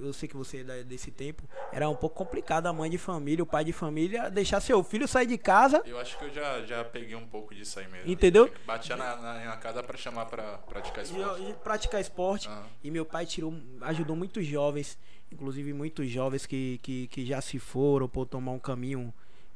[0.00, 1.42] eu sei que você é desse tempo.
[1.72, 5.06] Era um pouco complicado a mãe de família, o pai de família, deixar seu filho
[5.06, 8.10] sair de casa Eu acho que eu já, já peguei um pouco disso aí mesmo.
[8.10, 8.50] Entendeu?
[8.66, 11.54] Batia na, na, na casa pra chamar pra praticar esporte.
[11.62, 12.48] praticar esporte.
[12.48, 12.66] Aham.
[12.82, 14.98] E meu pai tirou, ajudou muitos jovens,
[15.30, 19.12] inclusive muitos jovens que, que, que já se foram por tomar um caminho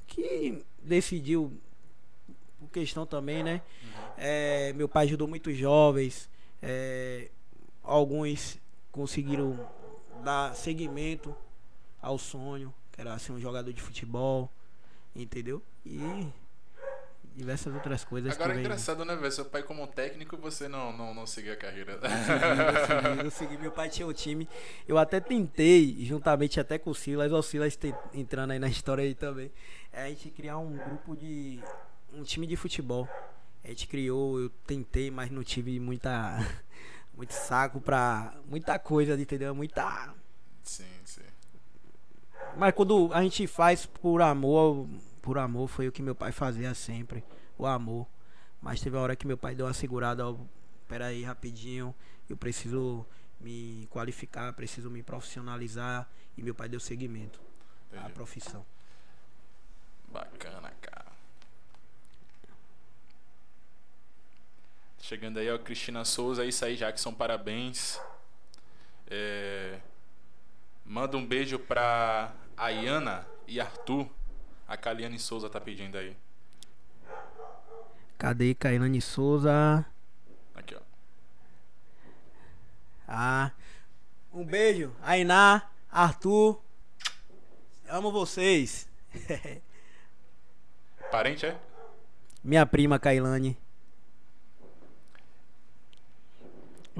[0.07, 1.53] que decidiu,
[2.59, 3.62] por questão também, né?
[4.16, 6.28] É, meu pai ajudou muitos jovens,
[6.61, 7.31] é,
[7.83, 8.59] alguns
[8.91, 9.59] conseguiram
[10.21, 11.35] dar seguimento
[12.01, 14.51] ao sonho, que era ser um jogador de futebol,
[15.14, 15.62] entendeu?
[15.85, 16.27] E
[17.35, 18.64] diversas outras coisas Agora é vem.
[18.64, 19.33] engraçado, né, velho?
[19.33, 21.99] Seu pai como técnico, você não, não, não seguiu a carreira.
[22.01, 22.01] Eu
[22.87, 24.49] segui, eu segui, meu pai tinha o time.
[24.87, 27.79] Eu até tentei, juntamente até com o Silas, o Silas
[28.12, 29.51] entrando aí na história aí também.
[29.93, 31.61] É a gente criar um grupo de.
[32.12, 33.09] um time de futebol.
[33.64, 36.39] A gente criou, eu tentei, mas não tive muita.
[37.21, 38.33] Muito saco pra.
[38.47, 39.55] muita coisa, entendeu?
[39.55, 40.14] Muita.
[40.62, 41.21] sim, sim.
[42.57, 44.89] Mas quando a gente faz por amor,
[45.21, 47.23] por amor foi o que meu pai fazia sempre,
[47.59, 48.07] o amor.
[48.62, 50.35] Mas teve uma hora que meu pai deu uma segurada, ó,
[50.89, 51.95] pera aí rapidinho,
[52.27, 53.05] eu preciso
[53.39, 56.09] me qualificar, preciso me profissionalizar
[56.39, 57.39] e meu pai deu seguimento
[57.93, 58.12] à Entendi.
[58.14, 58.64] profissão.
[60.11, 61.10] Bacana, cara.
[65.01, 68.01] Chegando aí, ó, Cristina Souza, é isso aí, Jackson, parabéns.
[69.09, 69.81] É,
[70.91, 74.09] Manda um beijo pra Ayana e Arthur.
[74.67, 76.17] A Caliane Souza tá pedindo aí.
[78.19, 79.87] Cadê Kailane Souza?
[80.53, 80.81] Aqui, ó.
[83.07, 83.53] Ah,
[84.33, 86.61] um beijo, Ainá, Arthur.
[87.89, 88.89] Amo vocês.
[91.13, 91.57] Parente, é?
[92.43, 93.57] Minha prima Kailane.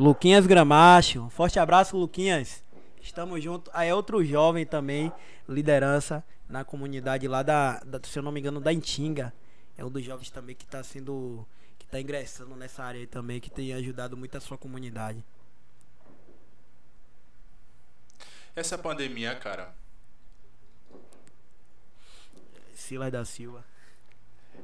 [0.05, 1.21] Luquinhas Gramacho.
[1.25, 2.65] Um Forte abraço, Luquinhas.
[3.03, 3.71] Estamos juntos.
[3.75, 5.13] Aí é outro jovem também,
[5.47, 9.31] liderança na comunidade lá da, da- se eu não me engano, da Intinga.
[9.77, 11.47] É um dos jovens também que está sendo.
[11.79, 15.23] que está ingressando nessa área aí também, que tem ajudado muito a sua comunidade.
[18.57, 19.75] Essa pandemia, cara.
[22.75, 23.63] Silas da Silva.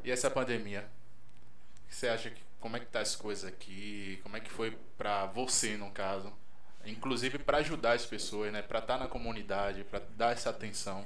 [0.03, 0.89] E essa pandemia?
[1.89, 4.19] Você acha que como é que tá as coisas aqui?
[4.25, 6.33] Como é que foi pra você, no caso?
[6.85, 8.61] Inclusive pra ajudar as pessoas, né?
[8.61, 11.05] Pra estar na comunidade, pra dar essa atenção.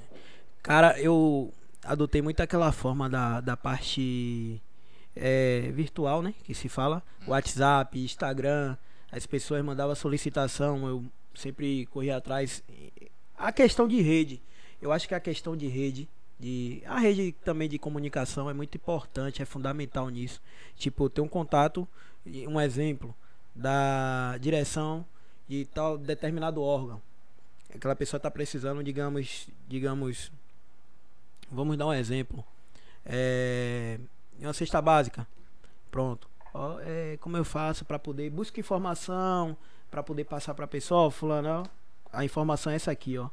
[0.62, 1.52] Cara, eu
[1.84, 4.58] adotei muito aquela forma da, da parte
[5.14, 6.32] é, virtual, né?
[6.44, 8.74] Que se fala, WhatsApp, Instagram,
[9.12, 11.04] as pessoas mandavam solicitação, eu
[11.34, 12.64] sempre corria atrás.
[13.36, 14.42] A questão de rede,
[14.80, 16.08] eu acho que a questão de rede,
[16.40, 20.40] de a rede também de comunicação é muito importante, é fundamental nisso.
[20.74, 21.86] Tipo, ter um contato,
[22.48, 23.14] um exemplo
[23.54, 25.04] da direção
[25.46, 27.00] de tal determinado órgão.
[27.74, 30.32] Aquela pessoa está precisando, digamos, digamos,
[31.50, 32.42] vamos dar um exemplo,
[33.04, 34.00] é,
[34.40, 35.26] uma cesta básica,
[35.90, 36.28] pronto.
[36.54, 39.56] Ó, é, como eu faço para poder buscar informação,
[39.90, 41.66] para poder passar para a pessoa, fulano, ó,
[42.12, 43.28] a informação é essa aqui, ó.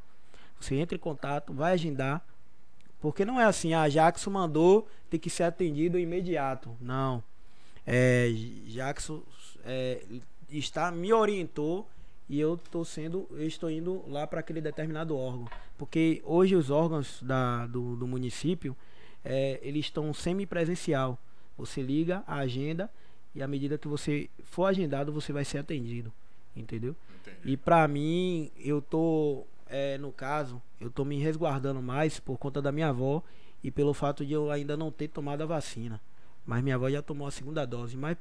[0.60, 2.24] Você entra em contato, vai agendar,
[3.00, 6.76] porque não é assim, ah, Jackson mandou, tem que ser atendido imediato.
[6.82, 7.24] Não.
[7.86, 8.30] É,
[8.66, 9.22] Jackson
[9.64, 10.04] é,
[10.50, 11.88] está me orientou
[12.30, 16.70] e eu estou sendo, eu estou indo lá para aquele determinado órgão, porque hoje os
[16.70, 18.76] órgãos da, do, do município
[19.24, 21.18] é, eles estão semipresencial.
[21.58, 22.90] Você liga a agenda
[23.34, 26.12] e à medida que você for agendado você vai ser atendido,
[26.56, 26.96] entendeu?
[27.22, 27.54] Entendi.
[27.54, 32.62] E para mim eu tô é, no caso eu tô me resguardando mais por conta
[32.62, 33.24] da minha avó
[33.64, 36.02] e pelo fato de eu ainda não ter tomado a vacina.
[36.46, 38.18] Mas minha avó já tomou a segunda dose, mas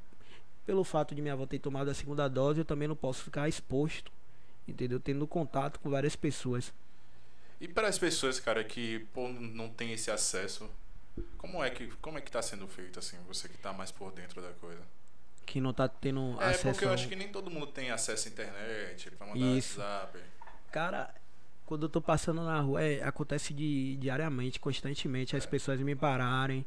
[0.66, 3.49] pelo fato de minha avó ter tomado a segunda dose, eu também não posso ficar
[3.49, 4.11] exposto,
[4.66, 4.99] entendeu?
[4.99, 6.72] Tendo contato com várias pessoas.
[7.61, 10.68] E para as pessoas, cara, que pô, não tem esse acesso,
[11.38, 14.12] como é que como é que tá sendo feito assim, você que tá mais por
[14.12, 14.82] dentro da coisa?
[15.47, 16.68] Que não tá tendo é, acesso.
[16.68, 19.80] É porque eu acho que nem todo mundo tem acesso à internet para mandar Isso.
[19.80, 20.18] WhatsApp.
[20.72, 21.14] Cara,
[21.66, 25.46] quando eu tô passando na rua, é, acontece de, diariamente, constantemente, as é.
[25.46, 26.64] pessoas me pararem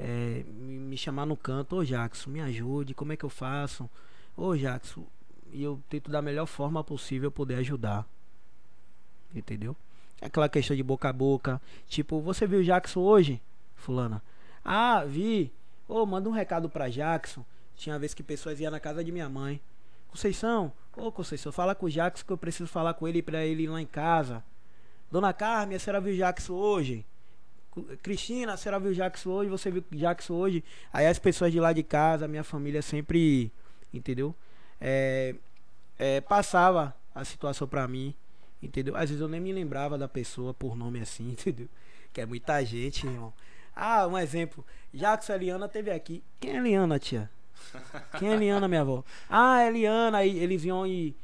[0.00, 3.88] é, me chamar no canto, ô Jackson, me ajude, como é que eu faço?
[4.34, 5.04] Ô Jackson,
[5.52, 8.06] e eu tento da melhor forma possível poder ajudar.
[9.34, 9.76] Entendeu?
[10.20, 11.60] Aquela questão de boca a boca.
[11.86, 13.40] Tipo, você viu o Jackson hoje?
[13.76, 14.22] Fulana.
[14.64, 15.52] Ah, vi.
[15.86, 17.44] Ô, manda um recado pra Jackson.
[17.76, 19.60] Tinha vez que pessoas iam na casa de minha mãe.
[20.10, 23.62] Conceição, ô Conceição, fala com o Jackson que eu preciso falar com ele pra ele
[23.62, 24.42] ir lá em casa.
[25.10, 27.06] Dona Carmen, a senhora viu o Jackson hoje?
[28.02, 29.50] Cristina, a senhora viu Jackson hoje?
[29.50, 30.64] Você viu Jackson hoje?
[30.92, 33.52] Aí as pessoas de lá de casa, minha família sempre,
[33.94, 34.34] entendeu?
[34.80, 35.34] É,
[35.98, 38.12] é, passava a situação pra mim,
[38.60, 38.96] entendeu?
[38.96, 41.68] Às vezes eu nem me lembrava da pessoa por nome assim, entendeu?
[42.12, 43.32] Que é muita gente, irmão.
[43.74, 44.66] Ah, um exemplo.
[44.92, 46.24] Jackson Eliana teve aqui.
[46.40, 47.30] Quem é Eliana, tia?
[48.18, 49.04] Quem é Eliana, minha avó?
[49.28, 50.18] Ah, Eliana.
[50.18, 51.14] Aí eles iam e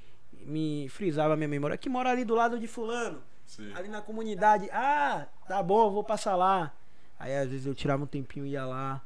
[0.44, 1.76] me frisava a minha memória.
[1.76, 3.22] Que mora ali do lado de fulano.
[3.46, 3.72] Sim.
[3.74, 4.68] Ali na comunidade.
[4.72, 6.72] Ah, tá bom, vou passar lá.
[7.18, 9.02] Aí às vezes eu tirava um tempinho e ia lá.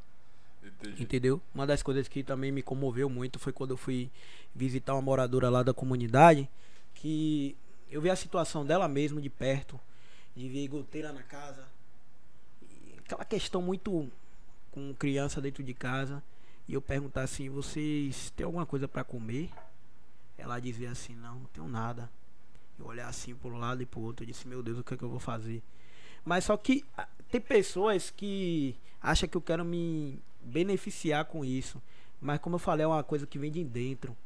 [0.63, 1.03] Entendi.
[1.03, 1.41] Entendeu?
[1.55, 4.11] Uma das coisas que também me comoveu muito foi quando eu fui
[4.55, 6.49] visitar uma moradora lá da comunidade.
[6.95, 7.57] Que
[7.91, 9.79] eu vi a situação dela mesmo de perto.
[10.35, 11.65] De ver goteira na casa.
[12.99, 14.11] Aquela questão muito
[14.71, 16.23] com criança dentro de casa.
[16.71, 19.51] E eu perguntar assim, vocês têm alguma coisa para comer?
[20.39, 22.09] Ela dizia assim, não, não tenho nada.
[22.79, 24.95] Eu olhar assim um lado e para o outro, eu disse, meu Deus, o que
[24.95, 25.65] é que eu vou fazer?
[26.25, 31.83] Mas só que ah, tem pessoas que acham que eu quero me beneficiar com isso.
[32.21, 34.17] Mas como eu falei, é uma coisa que vem de dentro.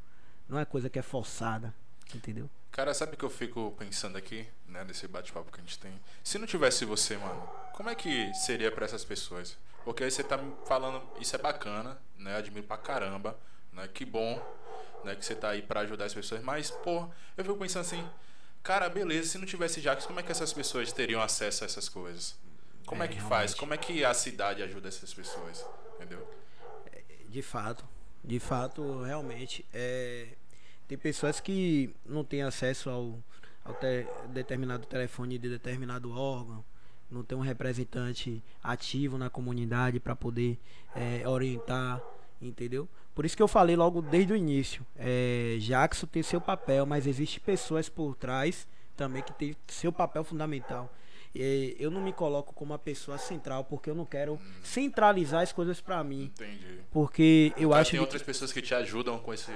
[0.47, 1.75] Não é coisa que é forçada.
[2.15, 2.51] Entendeu?
[2.71, 5.99] Cara, sabe que eu fico pensando aqui, né, nesse bate-papo que a gente tem?
[6.23, 7.41] Se não tivesse você, mano,
[7.73, 9.57] como é que seria para essas pessoas?
[9.85, 12.37] Porque aí você tá me falando, isso é bacana, né?
[12.37, 13.39] Admiro pra caramba,
[13.73, 13.89] né?
[13.93, 14.43] Que bom,
[15.05, 18.09] né, que você tá aí para ajudar as pessoas, mas, pô, eu fico pensando assim,
[18.65, 21.87] Cara, beleza, se não tivesse Jax, como é que essas pessoas teriam acesso a essas
[21.87, 22.35] coisas?
[22.87, 23.29] Como é, é que realmente.
[23.29, 23.55] faz?
[23.55, 25.63] Como é que a cidade ajuda essas pessoas?
[25.97, 26.27] Entendeu?
[26.91, 27.85] É, de fato,
[28.25, 29.67] de fato, realmente.
[29.71, 30.29] É,
[30.89, 33.23] tem pessoas que não têm acesso ao,
[33.63, 36.65] ao te, determinado telefone de determinado órgão,
[37.15, 40.59] não tem um representante ativo na comunidade para poder
[40.95, 42.03] é, orientar,
[42.43, 42.89] entendeu?
[43.15, 44.85] Por isso que eu falei logo desde o início.
[44.97, 50.25] É, Jackson tem seu papel, mas existe pessoas por trás também que tem seu papel
[50.25, 50.93] fundamental.
[51.35, 55.53] E eu não me coloco como uma pessoa central porque eu não quero centralizar as
[55.53, 56.31] coisas para mim.
[56.35, 56.81] Entendi.
[56.93, 59.51] Porque eu Cara, acho tem outras pessoas que te ajudam com esse.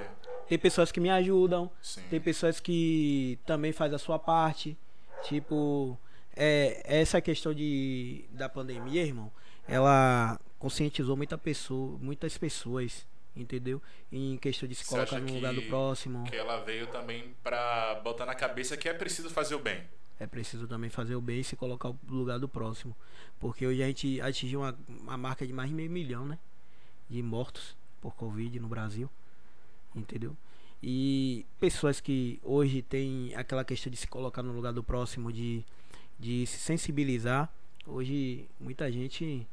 [0.49, 1.71] Tem pessoas que me ajudam.
[1.81, 2.03] Sim.
[2.11, 4.77] Tem pessoas que também fazem a sua parte.
[5.23, 5.97] Tipo,
[6.39, 9.31] é, essa questão de da pandemia, irmão,
[9.67, 13.07] ela conscientizou muita pessoa, muitas pessoas
[13.41, 13.81] entendeu?
[14.11, 16.25] Em questão de se Você colocar no lugar do próximo.
[16.25, 19.83] Que ela veio também para botar na cabeça que é preciso fazer o bem.
[20.19, 22.97] É preciso também fazer o bem e se colocar no lugar do próximo.
[23.39, 26.39] Porque hoje a gente atingiu uma, uma marca de mais de meio milhão, né?
[27.09, 29.09] De mortos por Covid no Brasil.
[29.95, 30.37] Entendeu?
[30.83, 35.65] E pessoas que hoje têm aquela questão de se colocar no lugar do próximo, de,
[36.19, 37.53] de se sensibilizar.
[37.87, 39.47] Hoje muita gente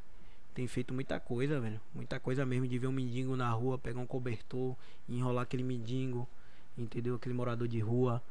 [0.53, 1.79] tem feito muita coisa, velho.
[1.93, 4.75] Muita coisa mesmo de ver um mendigo na rua, pegar um cobertor,
[5.07, 6.27] enrolar aquele mendigo,
[6.77, 7.15] entendeu?
[7.15, 8.21] Aquele morador de rua,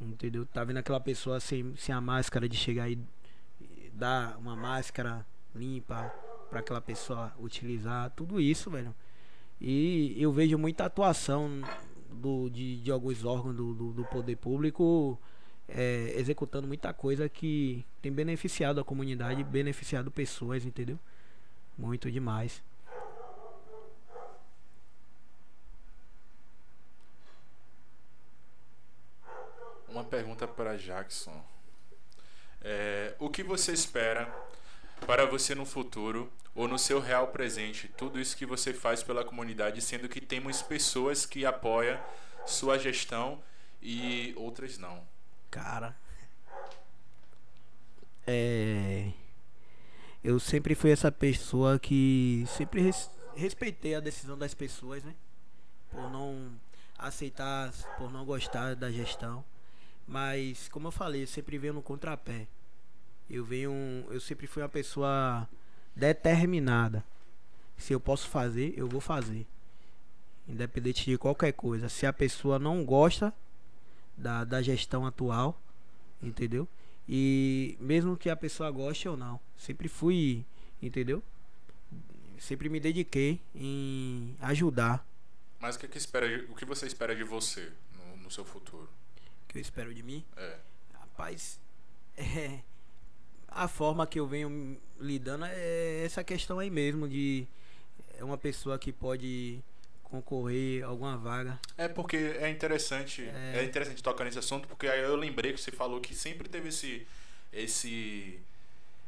[0.00, 0.46] entendeu?
[0.46, 2.98] Tá vendo aquela pessoa sem, sem a máscara de chegar e
[3.92, 6.12] dar uma máscara limpa
[6.50, 8.94] para aquela pessoa utilizar, tudo isso, velho.
[9.60, 11.62] E eu vejo muita atuação
[12.10, 15.18] do, de, de alguns órgãos do, do, do poder público
[15.68, 20.98] é, executando muita coisa que tem beneficiado a comunidade, beneficiado pessoas, entendeu?
[21.76, 22.62] Muito demais.
[29.88, 31.44] Uma pergunta para Jackson.
[32.60, 34.32] É, o que você espera
[35.06, 37.88] para você no futuro ou no seu real presente?
[37.96, 42.00] Tudo isso que você faz pela comunidade, sendo que temos pessoas que apoiam
[42.46, 43.42] sua gestão
[43.80, 45.13] e outras não.
[45.54, 45.94] Cara,
[48.26, 49.12] é
[50.24, 55.14] eu sempre fui essa pessoa que sempre res, respeitei a decisão das pessoas, né?
[55.92, 56.50] Por não
[56.98, 59.44] aceitar, por não gostar da gestão.
[60.08, 62.48] Mas, como eu falei, eu sempre venho no contrapé.
[63.30, 63.72] Eu venho,
[64.10, 65.48] eu sempre fui uma pessoa
[65.94, 67.04] determinada.
[67.76, 69.46] Se eu posso fazer, eu vou fazer.
[70.48, 71.88] Independente de qualquer coisa.
[71.88, 73.32] Se a pessoa não gosta
[74.16, 75.60] da, da gestão atual,
[76.22, 76.68] entendeu?
[77.08, 80.44] E mesmo que a pessoa goste ou não, sempre fui,
[80.80, 81.22] entendeu?
[82.38, 85.06] Sempre me dediquei em ajudar.
[85.60, 88.88] Mas o que, que espera, o que você espera de você no, no seu futuro?
[89.44, 90.24] O que eu espero de mim?
[90.36, 90.58] É.
[90.94, 91.58] Rapaz,
[92.16, 92.60] é,
[93.48, 97.46] a forma que eu venho lidando é essa questão aí mesmo de
[98.18, 99.62] é uma pessoa que pode
[100.22, 101.58] concorrer a alguma vaga.
[101.76, 105.60] É porque é interessante, é, é interessante tocar nesse assunto, porque aí eu lembrei que
[105.60, 107.06] você falou que sempre teve esse
[107.52, 108.40] esse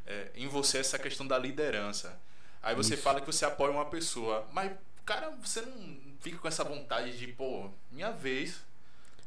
[0.06, 2.18] é, em você essa questão da liderança.
[2.62, 3.02] Aí você Isso.
[3.02, 4.72] fala que você apoia uma pessoa, mas
[5.04, 8.64] cara, você não fica com essa vontade de, pô, minha vez.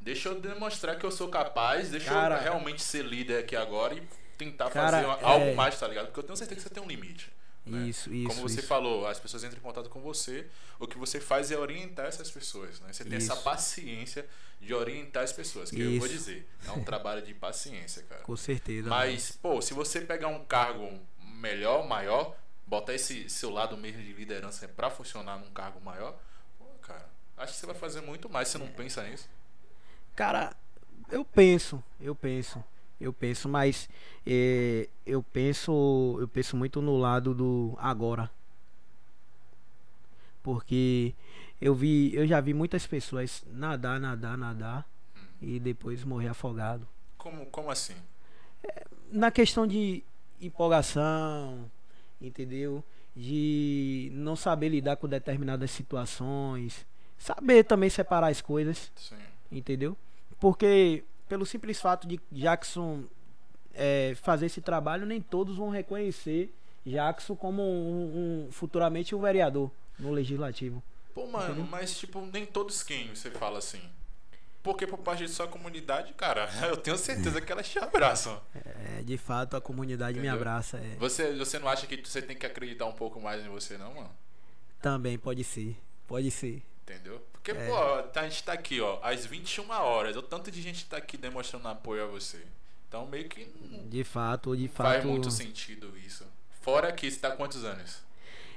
[0.01, 3.93] Deixa eu demonstrar que eu sou capaz, deixa cara, eu realmente ser líder aqui agora
[3.93, 4.01] e
[4.37, 5.53] tentar cara, fazer algo é...
[5.53, 6.05] mais, tá ligado?
[6.05, 7.29] Porque eu tenho certeza que você tem um limite.
[7.69, 7.87] Né?
[7.87, 8.27] Isso, isso.
[8.27, 8.67] Como você isso.
[8.67, 10.47] falou, as pessoas entram em contato com você,
[10.79, 12.79] o que você faz é orientar essas pessoas.
[12.81, 12.91] Né?
[12.91, 13.31] Você tem isso.
[13.31, 14.25] essa paciência
[14.59, 15.93] de orientar as pessoas, que isso.
[15.93, 16.47] eu vou dizer.
[16.67, 18.21] É um trabalho de paciência, cara.
[18.21, 18.89] Com certeza.
[18.89, 22.35] Mas, pô, se você pegar um cargo melhor, maior,
[22.67, 26.19] botar esse seu lado mesmo de liderança para funcionar num cargo maior,
[26.57, 28.49] pô, cara, acho que você vai fazer muito mais.
[28.49, 28.71] Você não é.
[28.71, 29.29] pensa nisso?
[30.15, 30.55] Cara,
[31.09, 32.63] eu penso, eu penso
[32.99, 33.89] eu penso, mas
[34.25, 38.29] é, eu penso, eu penso muito no lado do agora.
[40.43, 41.13] Porque
[41.61, 44.85] eu vi, eu já vi muitas pessoas nadar, nadar, nadar
[45.15, 45.19] hum.
[45.41, 46.87] e depois morrer afogado.
[47.17, 47.95] Como, como assim?
[49.11, 50.03] Na questão de
[50.41, 51.69] empolgação,
[52.21, 52.83] entendeu?
[53.15, 56.85] De não saber lidar com determinadas situações,
[57.17, 59.17] saber também separar as coisas, Sim.
[59.51, 59.97] entendeu?
[60.39, 63.03] Porque pelo simples fato de Jackson
[63.73, 66.53] é, fazer esse trabalho, nem todos vão reconhecer
[66.85, 70.83] Jackson como um, um futuramente um vereador no legislativo.
[71.13, 71.67] Pô, mano, Entendeu?
[71.69, 73.81] mas tipo, nem todos quem você fala assim.
[74.61, 78.41] Porque por parte de sua comunidade, cara, eu tenho certeza que elas te abraçam.
[78.97, 80.31] É, de fato a comunidade Entendeu?
[80.33, 80.77] me abraça.
[80.77, 80.95] É.
[80.97, 83.93] Você, você não acha que você tem que acreditar um pouco mais em você, não,
[83.93, 84.09] mano?
[84.81, 85.77] Também pode ser.
[86.07, 86.63] Pode ser.
[86.89, 87.23] Entendeu?
[87.31, 87.67] Porque, é.
[87.67, 90.15] pô, a gente tá aqui, ó, às 21 horas.
[90.15, 92.43] O tanto de gente tá aqui demonstrando apoio a você.
[92.87, 93.45] Então, meio que.
[93.87, 94.87] De fato, de fato.
[94.87, 96.25] Faz muito sentido isso.
[96.61, 98.01] Fora que você tá quantos anos?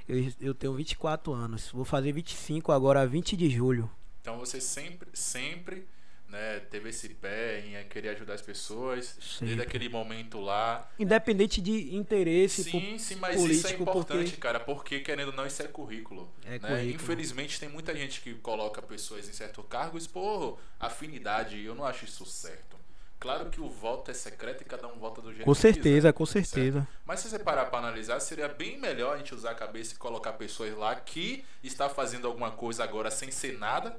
[0.09, 1.69] Eu, eu tenho 24 anos.
[1.71, 3.89] Vou fazer 25 agora, 20 de julho.
[4.21, 5.87] Então, você sempre, sempre
[6.33, 10.89] né, teve esse pé em querer ajudar as pessoas, desde aquele momento lá.
[10.97, 14.41] Independente de interesse Sim, sim, mas isso é importante, porque...
[14.41, 16.33] cara, porque querendo ou não, isso é currículo.
[16.43, 16.59] É né?
[16.59, 16.95] currículo.
[16.95, 22.05] Infelizmente, tem muita gente que coloca pessoas em certos cargos por afinidade, eu não acho
[22.05, 22.73] isso certo.
[23.19, 26.11] Claro que o voto é secreto e cada um vota do jeito com que certeza,
[26.11, 26.99] quiser, Com certeza, certo?
[27.05, 29.97] Mas se você parar para analisar, seria bem melhor a gente usar a cabeça e
[29.97, 33.95] colocar pessoas lá que está fazendo alguma coisa agora sem ser nada,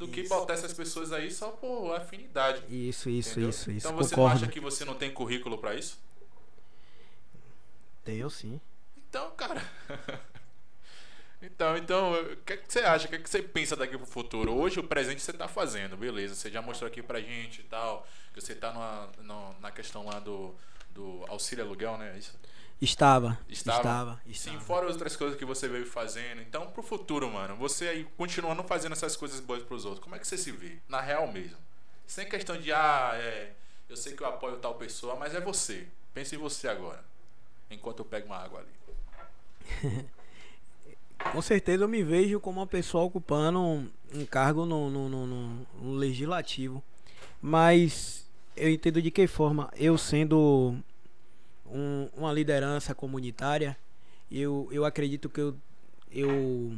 [0.00, 0.14] do isso.
[0.14, 2.62] que botar essas pessoas aí só por afinidade.
[2.68, 3.50] Isso, isso, entendeu?
[3.50, 3.86] isso, isso.
[3.86, 4.40] Então você Concordo.
[4.40, 6.00] não acha que você não tem currículo para isso?
[8.02, 8.58] Tenho sim.
[8.96, 9.62] Então, cara.
[11.42, 13.06] então, então, o que, é que você acha?
[13.06, 14.54] O que, é que você pensa daqui pro futuro?
[14.54, 16.34] Hoje o presente você tá fazendo, beleza.
[16.34, 18.06] Você já mostrou aqui pra gente e tal.
[18.32, 20.54] Que você tá numa, numa, na questão lá do,
[20.90, 22.16] do auxílio aluguel, né?
[22.16, 22.32] Isso.
[22.80, 23.78] Estava, estava.
[23.78, 24.20] Estava.
[24.32, 26.40] Sim, fora outras coisas que você veio fazendo.
[26.40, 30.18] Então, pro futuro, mano, você aí continuando fazendo essas coisas boas pros outros, como é
[30.18, 30.78] que você se vê?
[30.88, 31.58] Na real mesmo.
[32.06, 33.52] Sem questão de, ah, é,
[33.88, 35.86] eu sei que eu apoio tal pessoa, mas é você.
[36.14, 37.04] Pense em você agora.
[37.70, 40.06] Enquanto eu pego uma água ali.
[41.32, 45.26] Com certeza eu me vejo como uma pessoa ocupando um, um cargo no, no, no,
[45.26, 46.82] no, legislativo.
[47.42, 48.26] Mas
[48.56, 50.76] eu entendo de que forma, eu sendo
[51.72, 53.76] um, uma liderança comunitária,
[54.30, 55.56] eu, eu acredito que eu,
[56.10, 56.72] eu,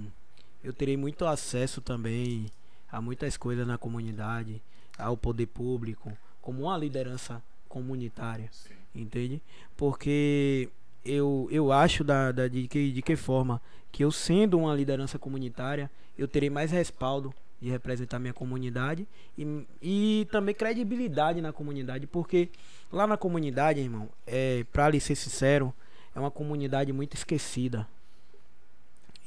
[0.62, 2.46] eu terei muito acesso também
[2.90, 4.62] a muitas coisas na comunidade,
[4.98, 8.48] ao poder público, como uma liderança comunitária.
[8.52, 8.74] Sim.
[8.94, 9.40] Entende?
[9.76, 10.68] Porque
[11.04, 15.18] eu, eu acho da, da, de, que, de que forma que eu sendo uma liderança
[15.18, 19.06] comunitária, eu terei mais respaldo de representar minha comunidade
[19.38, 22.50] e, e também credibilidade na comunidade, porque
[22.90, 25.72] lá na comunidade, irmão, é, pra lhe ser sincero,
[26.12, 27.86] é uma comunidade muito esquecida.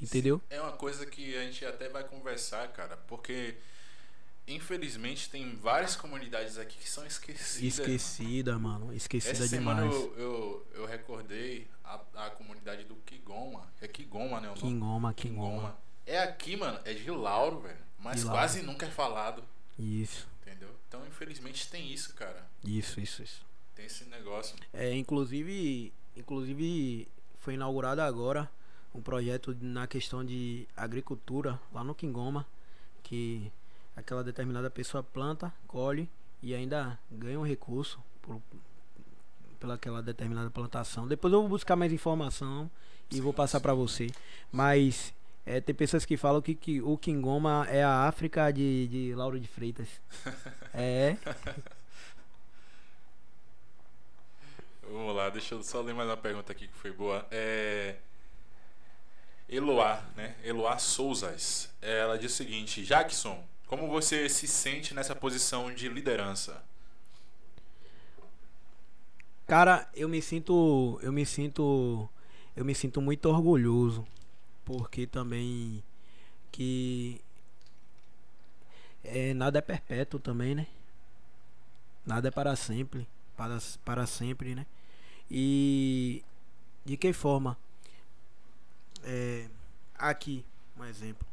[0.01, 0.41] Entendeu?
[0.49, 3.55] É uma coisa que a gente até vai conversar, cara, porque
[4.47, 7.79] Infelizmente tem várias comunidades aqui que são esquecidas.
[7.79, 8.93] Esquecida, mano.
[8.93, 9.79] Esquecida Essa demais.
[9.79, 13.67] Semana eu, eu, eu recordei a, a comunidade do Kigoma.
[13.81, 14.51] É Kigoma, né?
[14.51, 15.75] O Kingoma, Kingoma.
[16.05, 16.79] É aqui, mano.
[16.85, 17.84] É de Lauro, velho.
[18.05, 19.43] Mas de quase nunca é falado.
[19.77, 20.27] Isso.
[20.43, 20.69] Entendeu?
[20.87, 22.47] Então, infelizmente, tem isso, cara.
[22.63, 23.45] Isso, isso, isso.
[23.73, 24.55] Tem esse negócio.
[24.71, 27.07] É, inclusive, inclusive
[27.39, 28.49] foi inaugurado agora
[28.93, 32.45] um projeto na questão de agricultura lá no Kingoma,
[33.03, 33.51] que
[33.95, 36.09] aquela determinada pessoa planta, colhe
[36.41, 38.41] e ainda ganha um recurso por,
[39.59, 41.07] pela aquela determinada plantação.
[41.07, 42.69] Depois eu vou buscar mais informação
[43.09, 44.11] e sim, vou passar para você.
[44.51, 45.13] Mas
[45.45, 49.39] é, tem pessoas que falam que, que o Kingoma é a África de, de Lauro
[49.39, 49.87] de Freitas.
[50.73, 51.17] é.
[54.89, 57.27] Vamos lá, deixa eu só ler mais uma pergunta aqui que foi boa.
[57.29, 57.95] É.
[59.47, 60.35] Eloá, né?
[60.43, 61.69] Eloá Souzas.
[61.79, 66.63] Ela diz o seguinte: Jackson, como você se sente nessa posição de liderança?
[69.45, 72.09] Cara, eu me sinto, eu me sinto,
[72.55, 74.07] eu me sinto muito orgulhoso,
[74.65, 75.83] porque também
[76.51, 77.21] que
[79.03, 80.67] é, nada é perpétuo também, né?
[82.05, 83.07] Nada é para sempre,
[83.37, 84.65] para, para sempre, né?
[85.29, 86.23] E
[86.83, 87.57] de que forma?
[89.03, 89.47] É,
[89.97, 90.43] aqui,
[90.77, 91.27] um exemplo,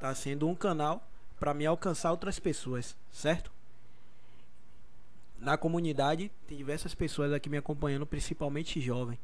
[0.00, 1.06] tá sendo um canal
[1.38, 3.52] para me alcançar outras pessoas, certo?
[5.38, 9.18] Na comunidade tem diversas pessoas aqui me acompanhando, principalmente jovens.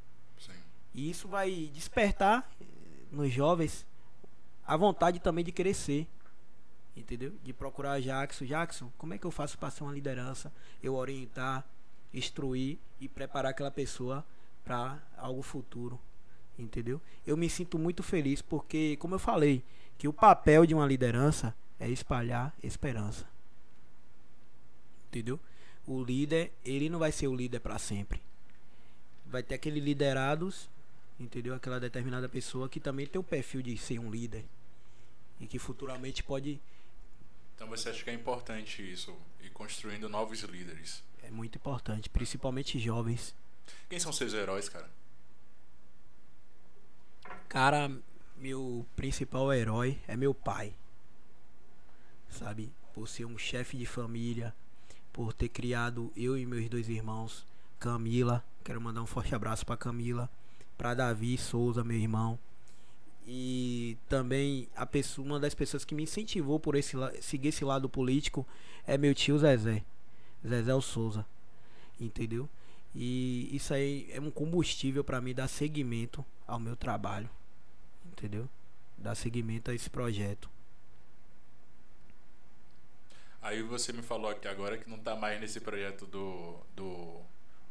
[0.95, 2.49] E isso vai despertar
[3.13, 3.87] nos jovens
[4.67, 6.07] a vontade também de crescer.
[6.97, 7.33] Entendeu?
[7.43, 8.45] De procurar Jackson.
[8.45, 10.53] Jackson, como é que eu faço para ser uma liderança?
[10.83, 11.65] Eu orientar,
[12.13, 14.25] instruir e preparar aquela pessoa
[14.65, 15.99] para algo futuro.
[16.59, 17.01] Entendeu?
[17.27, 19.65] Eu me sinto muito feliz porque, como eu falei,
[19.97, 23.27] que o papel de uma liderança é espalhar esperança.
[25.09, 25.41] Entendeu?
[25.87, 28.23] O líder, ele não vai ser o líder para sempre.
[29.27, 30.69] Vai ter aquele liderados,
[31.23, 31.55] entendeu?
[31.55, 34.45] Aquela determinada pessoa que também tem o perfil de ser um líder
[35.41, 36.61] e que futuramente pode
[37.55, 41.03] Então você acha que é importante isso e construindo novos líderes?
[41.23, 43.35] É muito importante, principalmente jovens.
[43.89, 44.91] Quem são seus heróis, cara?
[47.49, 47.91] Cara,
[48.37, 50.75] meu principal herói é meu pai
[52.33, 52.73] sabe?
[52.95, 54.55] Por ser um chefe de família,
[55.13, 57.47] por ter criado eu e meus dois irmãos,
[57.79, 60.31] Camila, quero mandar um forte abraço para Camila,
[60.83, 62.37] para Davi Souza, meu irmão.
[63.25, 67.89] E também a pessoa, uma das pessoas que me incentivou por esse seguir esse lado
[67.89, 68.45] político
[68.85, 69.85] é meu tio Zezé,
[70.45, 71.25] Zezé Souza,
[72.01, 72.49] entendeu?
[72.93, 77.31] E isso aí é um combustível para mim dar seguimento ao meu trabalho,
[78.05, 78.49] entendeu?
[78.99, 80.51] Dar seguimento a esse projeto.
[83.41, 87.21] Aí você me falou aqui agora que não está mais nesse projeto do, do,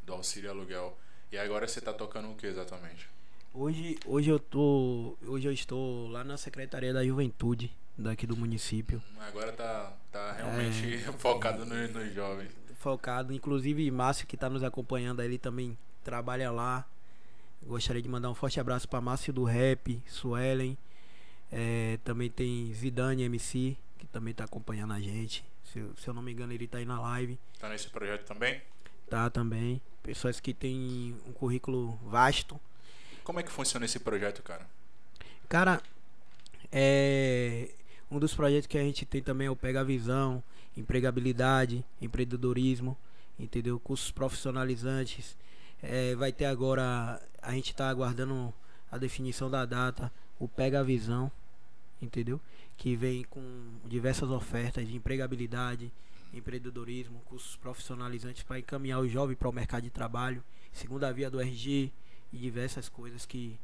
[0.02, 0.96] do auxílio aluguel.
[1.32, 3.08] E agora você está tocando o que exatamente?
[3.54, 5.16] Hoje, hoje eu tô.
[5.26, 9.02] Hoje eu estou lá na Secretaria da Juventude daqui do município.
[9.18, 12.50] Agora tá, tá realmente é, focado nos, nos jovens.
[12.74, 16.86] Focado, inclusive Márcio que está nos acompanhando ele também trabalha lá.
[17.62, 20.76] Gostaria de mandar um forte abraço para Márcio do Rap, Suelen.
[21.50, 25.42] É, também tem Zidane MC, que também está acompanhando a gente.
[25.64, 27.38] Se, se eu não me engano, ele tá aí na live.
[27.58, 28.60] Tá nesse projeto também?
[29.08, 29.80] Tá também.
[30.02, 32.60] Pessoas que têm um currículo vasto.
[33.24, 34.66] Como é que funciona esse projeto, cara?
[35.48, 35.82] Cara,
[36.70, 37.70] é.
[38.10, 40.42] Um dos projetos que a gente tem também é o Pega Visão,
[40.76, 42.96] empregabilidade, empreendedorismo,
[43.38, 43.80] entendeu?
[43.80, 45.34] Cursos profissionalizantes.
[45.82, 48.52] É, vai ter agora, a gente está aguardando
[48.90, 51.32] a definição da data, o Pega Visão,
[52.02, 52.38] entendeu?
[52.82, 53.40] que vem com
[53.84, 55.92] diversas ofertas de empregabilidade,
[56.32, 60.42] empreendedorismo, cursos profissionalizantes para encaminhar o jovem para o mercado de trabalho,
[60.72, 61.92] segunda via do RG
[62.32, 63.58] e diversas coisas que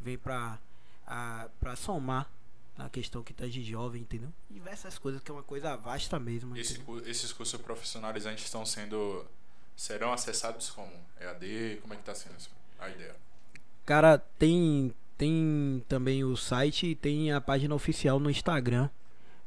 [0.00, 0.58] vem para
[1.06, 2.30] a, pra somar
[2.76, 4.32] na questão que tá de jovem, entendeu?
[4.50, 6.56] Diversas coisas que é uma coisa vasta mesmo.
[6.56, 9.24] Esse esses cursos profissionalizantes estão sendo.
[9.76, 10.92] serão acessados como?
[11.20, 11.78] EAD?
[11.82, 12.36] Como é que tá sendo
[12.78, 13.14] a ideia?
[13.86, 18.90] Cara, tem tem também o site e tem a página oficial no Instagram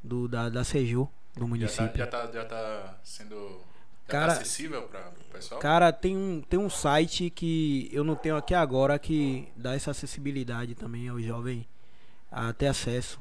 [0.02, 1.98] do da, da Seju, do Já tá, município.
[1.98, 3.62] já tá, já tá sendo.
[4.08, 5.60] Já Cara- tá acessível para o pessoal?
[5.60, 9.92] Cara, tem um, tem um site que eu não tenho aqui agora que dá essa
[9.92, 11.68] acessibilidade também ao jovem
[12.32, 13.20] a ter acesso.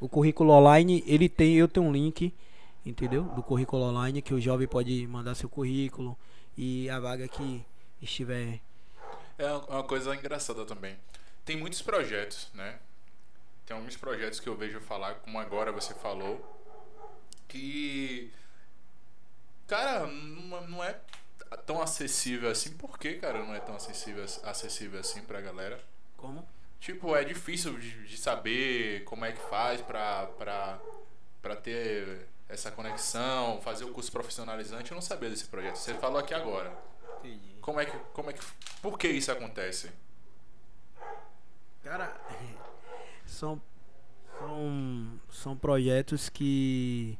[0.00, 2.34] O currículo online, ele tem, eu tenho um link,
[2.84, 3.22] entendeu?
[3.22, 6.18] Do currículo online que o jovem pode mandar seu currículo
[6.58, 7.64] e a vaga que
[8.02, 8.60] estiver
[9.38, 10.96] É uma coisa engraçada também.
[11.44, 12.76] Tem muitos projetos, né?
[13.66, 16.63] Tem alguns projetos que eu vejo falar, como agora você falou,
[17.54, 18.32] que.
[19.68, 20.98] Cara, não é
[21.64, 22.72] tão acessível assim.
[22.76, 25.80] Por que, cara, não é tão acessível, acessível assim pra galera?
[26.16, 26.46] como?
[26.80, 30.78] Tipo, é difícil de, de saber como é que faz pra, pra,
[31.40, 34.90] pra ter essa conexão, fazer o curso profissionalizante.
[34.90, 35.76] Eu não sabia desse projeto.
[35.76, 36.76] Você falou aqui agora.
[37.18, 37.56] Entendi.
[37.60, 37.96] Como é que.
[38.12, 38.44] Como é que
[38.82, 39.90] por que isso acontece?
[41.82, 42.14] Cara,
[43.24, 43.60] são,
[44.38, 47.18] são, são projetos que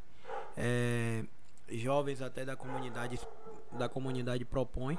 [0.57, 1.25] é,
[1.69, 3.19] jovens até da comunidade
[3.73, 4.99] da comunidade propõem,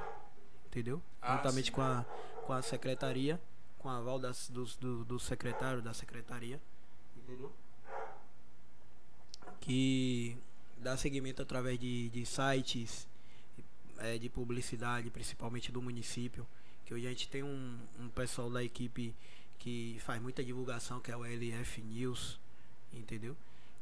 [0.67, 1.01] entendeu?
[1.21, 1.71] Ah, Juntamente sim.
[1.71, 2.05] com a,
[2.45, 3.39] com a secretaria,
[3.77, 6.59] com a aval das, dos, do, do secretário da secretaria,
[7.15, 7.51] entendeu?
[9.61, 10.37] Que
[10.77, 13.07] dá seguimento através de, de sites
[13.99, 16.45] é, de publicidade, principalmente do município.
[16.85, 19.15] Que hoje a gente tem um, um pessoal da equipe
[19.57, 22.39] que faz muita divulgação, que é o LF News,
[22.93, 23.35] entendeu?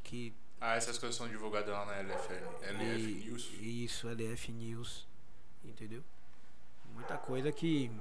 [0.04, 0.34] Que
[0.66, 3.52] Ah, essas coisas são divulgadas lá na LFL, LF e- News.
[3.60, 5.06] Isso, LF News,
[5.62, 6.02] entendeu?
[6.94, 7.92] Muita coisa que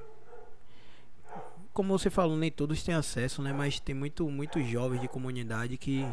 [1.73, 3.53] como você falou, nem todos têm acesso, né?
[3.53, 6.05] Mas tem muito muitos jovens de comunidade que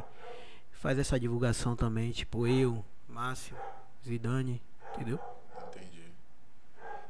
[0.71, 3.55] faz essa divulgação também, tipo eu, Márcio,
[4.03, 4.59] Zidane,
[4.95, 5.19] entendeu?
[5.67, 6.03] Entendi.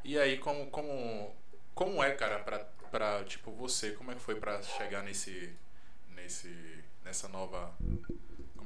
[0.03, 1.33] E aí, como, como,
[1.73, 2.59] como é, cara, pra,
[2.91, 5.53] pra, tipo, você, como é que foi pra chegar nesse,
[6.09, 7.73] nesse, nessa nova,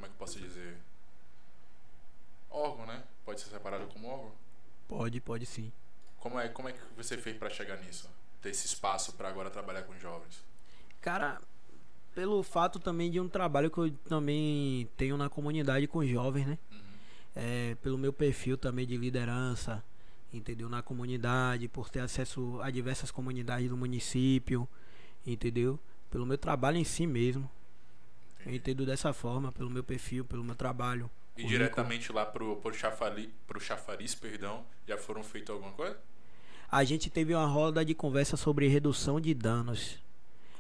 [0.03, 0.77] como é que eu posso dizer?
[2.49, 3.03] Órgão, né?
[3.25, 4.31] Pode ser separado como órgão?
[4.87, 5.71] Pode, pode sim.
[6.19, 8.09] Como é, como é que você fez pra chegar nisso?
[8.41, 10.43] Ter esse espaço pra agora trabalhar com jovens?
[11.01, 11.41] Cara,
[12.13, 16.57] pelo fato também de um trabalho que eu também tenho na comunidade com jovens, né?
[16.71, 16.79] Uhum.
[17.35, 19.83] é, pelo meu perfil também de liderança,
[20.33, 20.67] entendeu?
[20.69, 24.67] Na comunidade, por ter acesso a diversas comunidades do município,
[25.25, 25.79] entendeu?
[26.11, 27.49] Pelo meu trabalho em si mesmo.
[28.45, 31.09] Eu entendo dessa forma, pelo meu perfil, pelo meu trabalho.
[31.35, 35.97] E diretamente lá pro, pro, chafali, pro chafariz, perdão, já foram feitas alguma coisa?
[36.71, 39.97] A gente teve uma roda de conversa sobre redução de danos,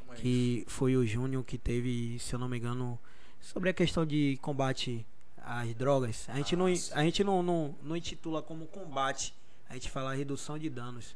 [0.09, 0.21] é isso?
[0.21, 2.99] que foi o Júnior que teve, se eu não me engano,
[3.39, 5.05] sobre a questão de combate
[5.37, 6.27] às drogas.
[6.29, 6.91] A gente, não, Ah, sim.
[6.93, 9.33] a gente não, não, não intitula como combate,
[9.69, 11.15] a gente fala redução de danos.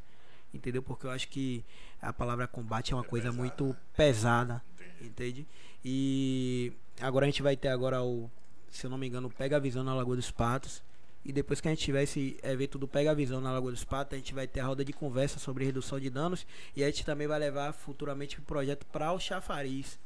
[0.53, 0.81] Entendeu?
[0.81, 1.63] Porque eu acho que
[2.01, 3.75] a palavra combate é uma É coisa pesada, muito né?
[3.95, 4.63] pesada.
[4.79, 5.07] Entendi.
[5.07, 5.47] Entende?
[5.83, 6.71] E
[7.01, 8.29] agora a gente vai ter agora o,
[8.69, 10.81] se eu não me engano, o Pega a Visão na Lagoa dos Patos.
[11.25, 13.83] E depois que a gente tiver esse evento do Pega a Visão na Lagoa dos
[13.83, 16.45] Patos, a gente vai ter a roda de conversa sobre redução de danos.
[16.75, 19.99] E a gente também vai levar futuramente o projeto para o Chafariz.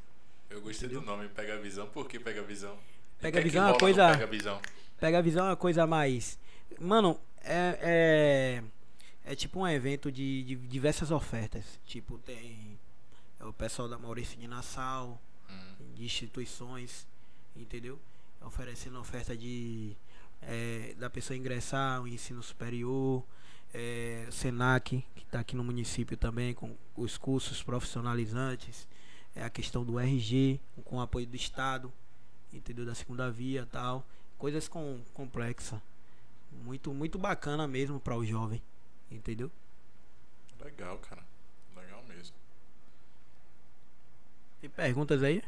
[0.50, 1.88] Eu gostei do nome Pega a Visão.
[1.88, 2.76] Por que Pega a Visão?
[3.20, 4.62] Pega a Visão é uma coisa- Pega a Visão.
[5.00, 6.40] Pega a Visão é uma coisa mais.
[6.80, 8.64] Mano, é.
[9.26, 11.64] É, é tipo um evento de, de diversas ofertas.
[11.86, 12.78] Tipo, tem
[13.40, 15.22] é o pessoal da Maurício de Nassau.
[15.96, 17.08] De instituições,
[17.56, 18.00] entendeu?
[18.42, 19.96] Oferecendo oferta de
[20.42, 23.24] eh, da pessoa ingressar o ensino superior,
[23.74, 28.88] eh, Senac, que está aqui no município também, com os cursos profissionalizantes,
[29.36, 31.92] é a questão do RG, com o apoio do Estado,
[32.52, 32.86] entendeu?
[32.86, 34.06] Da segunda via tal.
[34.38, 35.80] Coisas com, complexas.
[36.64, 38.62] Muito, muito bacana mesmo para o jovem,
[39.10, 39.50] entendeu?
[40.60, 41.24] Legal, cara.
[41.76, 42.36] Legal mesmo.
[44.62, 45.42] Tem perguntas aí?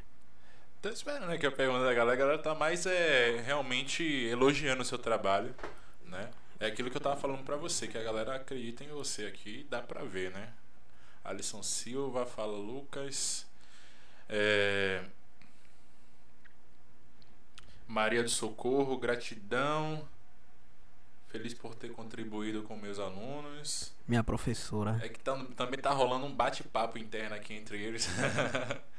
[0.81, 4.81] Tô esperando né, que a pergunta da galera, a galera tá mais é, realmente elogiando
[4.81, 5.56] o seu trabalho,
[6.06, 6.30] né?
[6.60, 9.65] É aquilo que eu tava falando pra você, que a galera acredita em você aqui,
[9.69, 10.52] dá pra ver, né?
[11.23, 13.45] Alisson Silva, fala Lucas.
[14.27, 15.03] É...
[17.88, 20.07] Maria do Socorro, gratidão.
[21.30, 23.94] Feliz por ter contribuído com meus alunos.
[24.07, 24.99] Minha professora.
[25.02, 28.07] É que tam- também tá rolando um bate-papo interno aqui entre eles.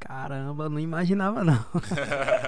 [0.00, 1.64] Caramba, não imaginava não.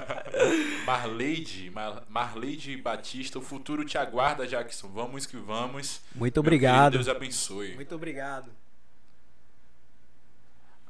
[0.85, 4.89] Marleide, Mar, Marleide Batista, o futuro te aguarda, Jackson.
[4.89, 6.03] Vamos que vamos.
[6.15, 6.93] Muito obrigado.
[6.93, 7.75] Deus abençoe.
[7.75, 8.51] Muito obrigado.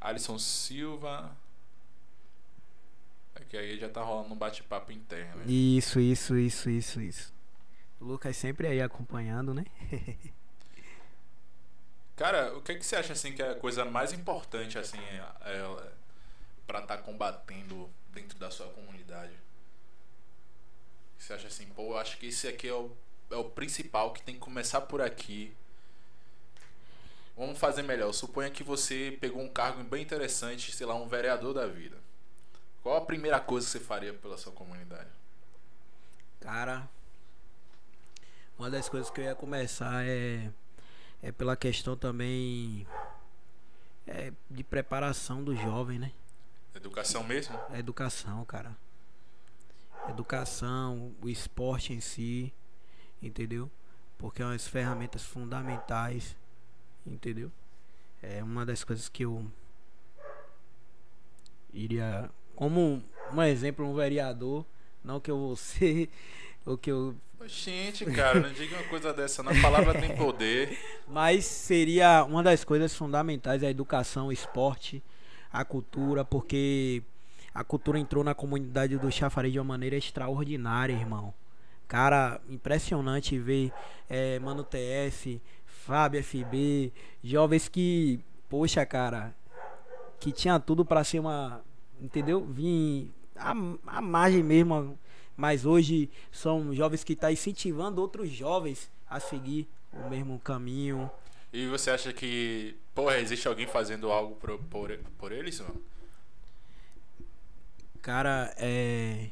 [0.01, 1.37] Alisson Silva.
[3.35, 5.37] É que aí já tá rolando um bate-papo interno.
[5.37, 5.45] Né?
[5.47, 7.35] Isso, isso, isso, isso, isso.
[8.01, 9.65] O Lucas sempre aí acompanhando, né?
[12.17, 14.99] Cara, o que, é que você acha assim que é a coisa mais importante assim
[14.99, 15.93] é, é,
[16.67, 19.33] para estar tá combatendo dentro da sua comunidade?
[21.19, 22.91] Você acha assim, pô, eu acho que esse aqui é o,
[23.31, 25.53] é o principal que tem que começar por aqui.
[27.37, 28.13] Vamos fazer melhor.
[28.13, 31.97] Suponha que você pegou um cargo bem interessante, sei lá, um vereador da vida.
[32.83, 35.11] Qual a primeira coisa que você faria pela sua comunidade?
[36.41, 36.89] Cara,
[38.59, 40.51] uma das coisas que eu ia começar é
[41.23, 42.87] é pela questão também
[44.07, 46.13] é, de preparação do jovem, né?
[46.77, 47.59] Educação mesmo?
[47.73, 48.77] É educação, cara.
[50.09, 52.53] Educação, o esporte em si,
[53.23, 53.71] entendeu?
[54.19, 56.37] Porque é umas ferramentas fundamentais,
[57.07, 57.51] entendeu?
[58.23, 59.51] É uma das coisas que eu
[61.73, 62.31] iria.
[62.55, 64.65] Como um exemplo, um vereador,
[65.03, 66.11] não que eu vou ser,
[66.65, 67.17] ou que eu
[67.47, 70.77] Gente, cara, não diga uma coisa dessa, na palavra tem poder.
[71.07, 75.03] Mas seria uma das coisas fundamentais a educação, o esporte,
[75.61, 77.03] a cultura, porque
[77.55, 81.33] a cultura entrou na comunidade do Chafariz de uma maneira extraordinária, irmão.
[81.89, 83.73] Cara, impressionante ver
[84.09, 86.93] é, Mano TS, Fábio FB,
[87.23, 89.35] jovens que, poxa, cara,
[90.21, 91.63] que tinha tudo para ser uma,
[92.01, 92.45] entendeu?
[92.45, 93.53] Vim a,
[93.87, 94.99] a margem mesmo
[95.37, 101.11] mas hoje são jovens que estão tá incentivando outros jovens a seguir o mesmo caminho.
[101.53, 105.81] E você acha que, porra, existe alguém fazendo algo por, por, por eles, mano?
[108.01, 109.29] Cara, é.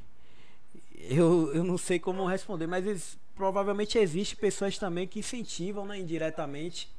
[0.99, 5.99] Eu, eu não sei como responder, mas eles, provavelmente existe pessoas também que incentivam, né,
[5.99, 6.94] indiretamente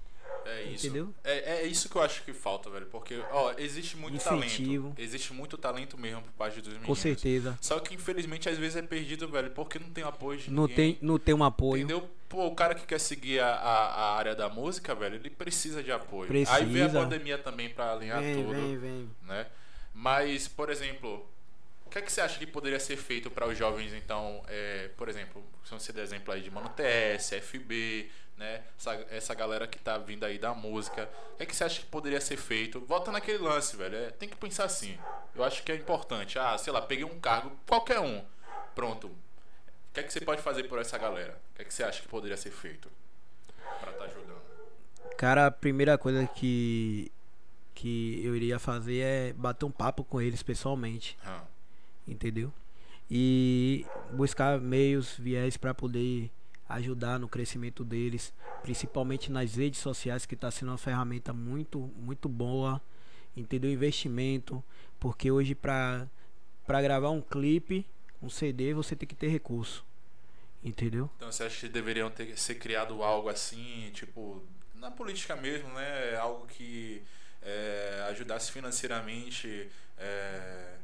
[0.46, 0.88] é isso.
[0.88, 1.14] Entendeu?
[1.24, 2.86] É, é isso que eu acho que falta, velho.
[2.86, 4.90] Porque, ó, existe muito Incentivo.
[4.90, 5.02] talento.
[5.02, 6.88] Existe muito talento mesmo por parte dos meninos.
[6.88, 7.58] Com certeza.
[7.62, 10.94] Só que, infelizmente, às vezes é perdido, velho, porque não tem apoio de não ninguém.
[10.94, 11.84] Tem, não tem um apoio.
[11.84, 12.10] Entendeu?
[12.30, 15.82] Pô, o cara que quer seguir a, a, a área da música, velho, ele precisa
[15.82, 16.28] de apoio.
[16.28, 16.58] Precisa.
[16.58, 18.54] Aí vem a pandemia também pra alinhar vem, tudo.
[18.54, 19.10] Vem, vem.
[19.24, 19.48] Né?
[19.94, 21.26] Mas, por exemplo,
[21.86, 24.90] o que, é que você acha que poderia ser feito para os jovens, então, é,
[24.98, 28.64] por exemplo, se você der exemplo aí de Mano TS, FB, né?
[28.78, 31.10] Essa, essa galera que tá vindo aí da música.
[31.34, 32.80] O que, é que você acha que poderia ser feito?
[32.82, 33.96] Volta naquele lance, velho.
[33.96, 34.98] É, tem que pensar assim.
[35.36, 36.38] Eu acho que é importante.
[36.38, 38.24] Ah, sei lá, peguei um cargo, qualquer um.
[38.74, 39.08] Pronto.
[39.08, 39.14] O
[39.94, 41.40] que é que você pode fazer por essa galera?
[41.54, 42.90] O que é que você acha que poderia ser feito
[43.80, 44.42] para estar tá ajudando?
[45.18, 47.12] Cara, a primeira coisa que
[47.74, 51.18] que eu iria fazer é bater um papo com eles pessoalmente.
[51.26, 51.44] Ah.
[52.08, 52.52] Entendeu?
[53.12, 56.32] E buscar meios, viés para poder
[56.68, 62.28] ajudar no crescimento deles, principalmente nas redes sociais, que está sendo uma ferramenta muito, muito
[62.28, 62.82] boa,
[63.36, 63.72] entendeu?
[63.72, 64.64] Investimento,
[65.00, 66.08] porque hoje para
[66.68, 67.86] gravar um clipe,
[68.22, 69.86] um CD, você tem que ter recurso,
[70.64, 71.10] entendeu?
[71.18, 74.44] Então você acha que deveriam ter ser criado algo assim, tipo
[74.74, 76.16] na política mesmo, né?
[76.16, 77.04] Algo que
[77.42, 80.76] é, ajudasse financeiramente é,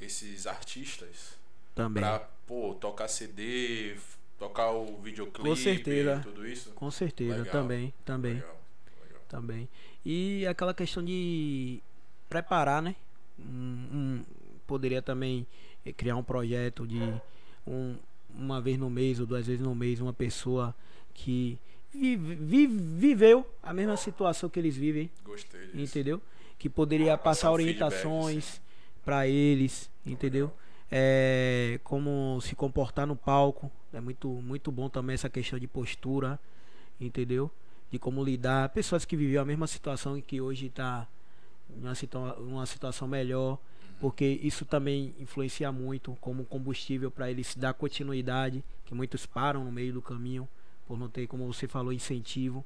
[0.00, 1.36] esses artistas
[1.74, 3.96] também para pô tocar CD
[4.44, 6.20] tocar o videoclipe Com certeza.
[6.22, 6.70] tudo isso?
[6.72, 7.52] Com certeza, Legal.
[7.52, 8.34] também, também.
[8.34, 8.60] Legal.
[9.02, 9.22] Legal.
[9.28, 9.68] Também.
[10.04, 11.80] E aquela questão de
[12.28, 12.94] preparar, né?
[13.38, 13.44] Um,
[13.92, 14.24] um,
[14.66, 15.46] poderia também
[15.96, 17.00] criar um projeto de
[17.66, 17.96] um,
[18.34, 20.74] uma vez no mês ou duas vezes no mês uma pessoa
[21.12, 21.58] que
[21.92, 25.10] vive, vive, viveu a mesma situação que eles vivem.
[25.24, 25.78] Gostei disso.
[25.78, 26.20] Entendeu?
[26.58, 28.60] Que poderia passar, passar orientações
[29.04, 30.52] para eles, entendeu?
[30.96, 36.38] É, como se comportar no palco, é muito, muito bom também essa questão de postura,
[37.00, 37.50] entendeu?
[37.90, 38.68] De como lidar.
[38.68, 41.08] Pessoas que viviam a mesma situação e que hoje está
[41.68, 43.58] em uma, situa uma situação melhor,
[43.98, 49.72] porque isso também influencia muito como combustível para eles dar continuidade, que muitos param no
[49.72, 50.48] meio do caminho
[50.86, 52.64] por não ter, como você falou, incentivo.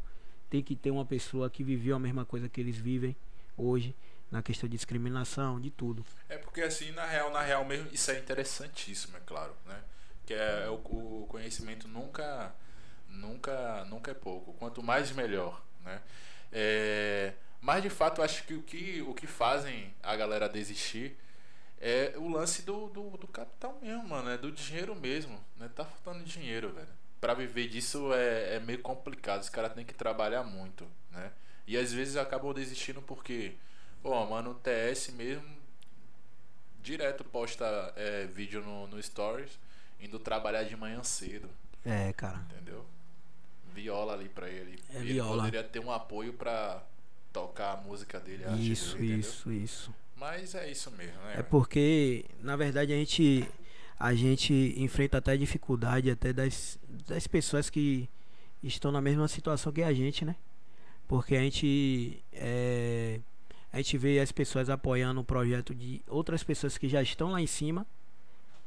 [0.50, 3.16] Tem que ter uma pessoa que viveu a mesma coisa que eles vivem
[3.56, 3.94] hoje
[4.30, 6.04] na questão de discriminação, de tudo.
[6.28, 9.80] É porque assim, na real, na real mesmo, isso é interessantíssimo, é claro, né?
[10.28, 12.54] que é o, o conhecimento nunca
[13.08, 14.52] nunca nunca é pouco.
[14.52, 16.02] Quanto mais melhor né?
[16.52, 17.32] É,
[17.62, 21.16] mas de fato acho que o que o que fazem a galera desistir
[21.80, 24.28] é o lance do, do, do capital mesmo mano.
[24.28, 25.70] É do dinheiro mesmo né?
[25.74, 26.98] Tá faltando dinheiro velho.
[27.18, 29.40] Para viver disso é, é meio complicado.
[29.40, 31.32] Os caras têm que trabalhar muito né?
[31.66, 33.54] E às vezes acabam desistindo porque
[34.02, 35.58] pô mano o TS mesmo
[36.82, 39.58] direto posta é, vídeo no, no stories
[40.00, 41.48] indo trabalhar de manhã cedo.
[41.84, 42.38] É, cara.
[42.50, 42.84] Entendeu?
[43.74, 44.80] Viola ali pra ele.
[44.90, 45.44] É ele viola.
[45.44, 46.82] poderia ter um apoio pra,
[47.32, 48.44] tocar a música dele.
[48.58, 49.20] Isso, dele, entendeu?
[49.20, 49.94] isso, isso.
[50.16, 51.36] Mas é isso mesmo, né?
[51.38, 53.48] É porque, na verdade, a gente
[53.98, 58.08] a gente enfrenta até dificuldade até das, das pessoas que
[58.62, 60.36] estão na mesma situação que a gente, né?
[61.06, 63.20] Porque a gente é,
[63.72, 67.40] a gente vê as pessoas apoiando o projeto de outras pessoas que já estão lá
[67.40, 67.86] em cima,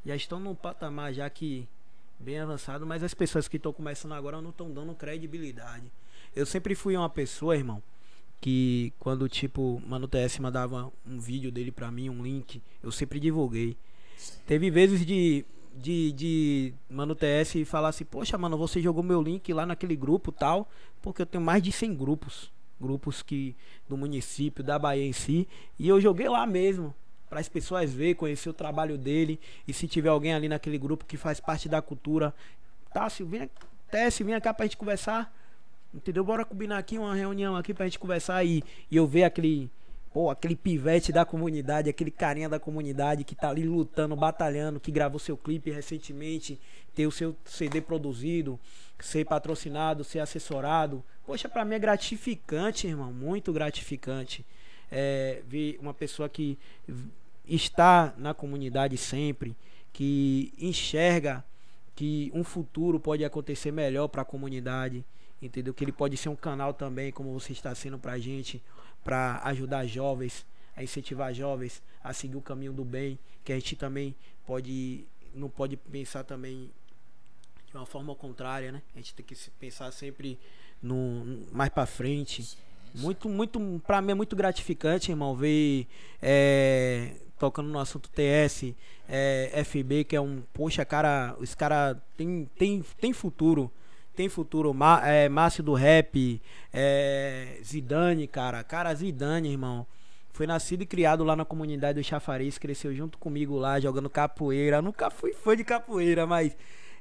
[0.05, 1.67] já estão num patamar já que
[2.19, 5.91] bem avançado, mas as pessoas que estão começando agora não estão dando credibilidade.
[6.35, 7.81] Eu sempre fui uma pessoa, irmão,
[8.39, 13.19] que quando tipo Mano TS mandava um vídeo dele pra mim, um link, eu sempre
[13.19, 13.75] divulguei.
[14.45, 19.53] Teve vezes de de, de Mano TS falar assim, poxa, mano, você jogou meu link
[19.53, 20.69] lá naquele grupo tal,
[21.01, 22.51] porque eu tenho mais de 100 grupos,
[22.81, 23.55] grupos que
[23.87, 25.47] do município, da Bahia em si,
[25.77, 26.93] e eu joguei lá mesmo,
[27.29, 31.05] para as pessoas ver, conhecer o trabalho dele, e se tiver alguém ali naquele grupo
[31.05, 32.33] que faz parte da cultura,
[32.93, 33.49] Tássio, vem,
[33.89, 35.33] TS, vem cá pra gente conversar,
[35.93, 36.23] entendeu?
[36.23, 39.69] Bora combinar aqui uma reunião aqui pra gente conversar e, e eu ver aquele
[40.13, 44.91] Pô, aquele pivete da comunidade, aquele carinha da comunidade que tá ali lutando, batalhando, que
[44.91, 46.59] gravou seu clipe recentemente,
[46.93, 48.59] ter o seu CD produzido,
[48.99, 51.01] ser patrocinado, ser assessorado.
[51.31, 54.45] Poxa, pra mim é gratificante, irmão, muito gratificante.
[54.91, 56.57] É, ver uma pessoa que
[57.45, 59.55] está na comunidade sempre,
[59.93, 61.41] que enxerga
[61.95, 65.05] que um futuro pode acontecer melhor para a comunidade,
[65.41, 65.73] entendeu?
[65.73, 68.61] Que ele pode ser um canal também, como você está sendo pra gente
[69.01, 70.45] para ajudar jovens,
[70.75, 74.13] a incentivar jovens a seguir o caminho do bem, que a gente também
[74.45, 76.69] pode não pode pensar também
[77.67, 78.81] de uma forma contrária, né?
[78.93, 80.37] A gente tem que pensar sempre
[80.81, 82.57] no mais para frente.
[82.93, 85.87] Muito, muito, para mim é muito gratificante, irmão, ver
[86.21, 88.73] é, tocando no assunto TS,
[89.07, 93.71] é, FB, que é um, poxa, cara, os cara tem, tem, tem futuro
[94.15, 94.73] tem futuro.
[94.73, 96.41] Ma, é, Márcio do Rap,
[96.73, 98.63] é, Zidane, cara.
[98.63, 99.85] Cara, Zidane, irmão.
[100.33, 104.81] Foi nascido e criado lá na comunidade do Chafariz, cresceu junto comigo lá, jogando capoeira.
[104.81, 106.55] Nunca fui fã de capoeira, mas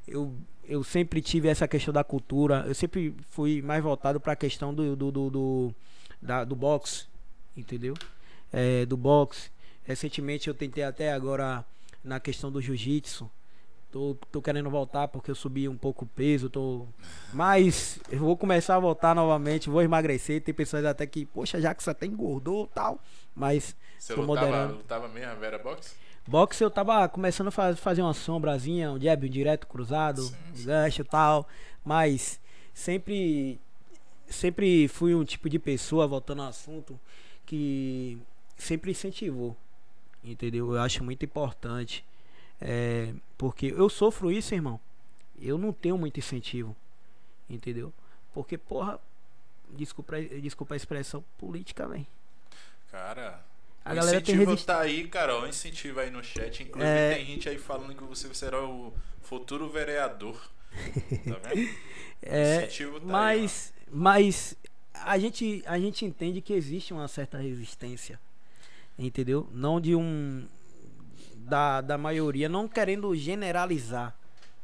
[0.07, 0.35] eu,
[0.71, 2.65] eu sempre tive essa questão da cultura.
[2.65, 5.75] Eu sempre fui mais voltado para a questão do, do, do, do,
[6.23, 7.07] da, do boxe,
[7.57, 7.95] entendeu?
[8.53, 9.51] É, do boxe.
[9.83, 11.65] Recentemente eu tentei até agora
[12.05, 13.29] na questão do jiu-jitsu.
[13.91, 16.87] Tô, tô querendo voltar porque eu subi um pouco o peso, tô.
[17.33, 20.41] Mas eu vou começar a voltar novamente, vou emagrecer.
[20.41, 23.01] Tem pessoas até que, poxa, já que você até engordou tal.
[23.35, 24.75] Mas Você tô lutava, moderando.
[24.75, 25.97] lutava mesmo a Vera Box?
[26.27, 30.37] Boxe eu tava começando a faz- fazer uma sombrazinha, um jab, um direto cruzado, Sim,
[30.55, 30.65] sim.
[30.67, 31.49] gancho e tal.
[31.85, 32.41] Mas
[32.73, 33.59] sempre.
[34.29, 36.99] Sempre fui um tipo de pessoa, voltando ao assunto,
[37.45, 38.17] que
[38.57, 39.57] sempre incentivou.
[40.23, 40.73] Entendeu?
[40.73, 42.05] Eu acho muito importante.
[42.61, 44.79] É, porque eu sofro isso, irmão.
[45.41, 46.77] Eu não tenho muito incentivo.
[47.49, 47.93] Entendeu?
[48.33, 49.01] Porque, porra,
[49.71, 52.07] desculpa, desculpa a expressão política, velho.
[52.93, 53.45] Cara,
[53.91, 54.67] A o galera tem incentivo resist...
[54.67, 55.41] tá aí, cara.
[55.41, 56.63] O incentivo aí no chat.
[56.63, 57.15] Inclusive É.
[57.15, 60.41] tem gente aí falando que você será o futuro vereador.
[61.25, 61.69] Tá vendo?
[62.23, 64.55] É, incentivo tá aí, mas, mas
[64.93, 68.21] a gente, a gente entende que existe uma certa resistência,
[68.99, 69.49] entendeu?
[69.55, 70.47] Não de um
[71.35, 74.15] da, da maioria, não querendo generalizar,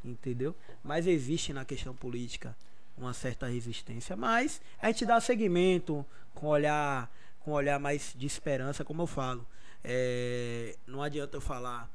[0.05, 0.55] entendeu?
[0.83, 2.55] Mas existe na questão política
[2.95, 6.05] uma certa resistência, mas a gente dá seguimento
[6.35, 7.11] com olhar
[7.47, 9.47] com olhar mais de esperança, como eu falo.
[9.81, 11.89] É, não adianta eu falar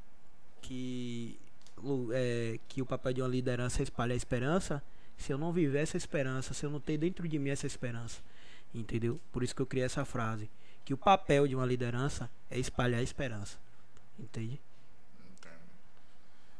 [0.62, 1.38] que
[2.14, 4.82] é, que o papel de uma liderança é espalhar esperança
[5.18, 8.22] se eu não viver essa esperança, se eu não ter dentro de mim essa esperança.
[8.72, 9.20] Entendeu?
[9.30, 10.48] Por isso que eu criei essa frase.
[10.86, 13.58] Que o papel de uma liderança é espalhar esperança.
[14.18, 14.58] Entende?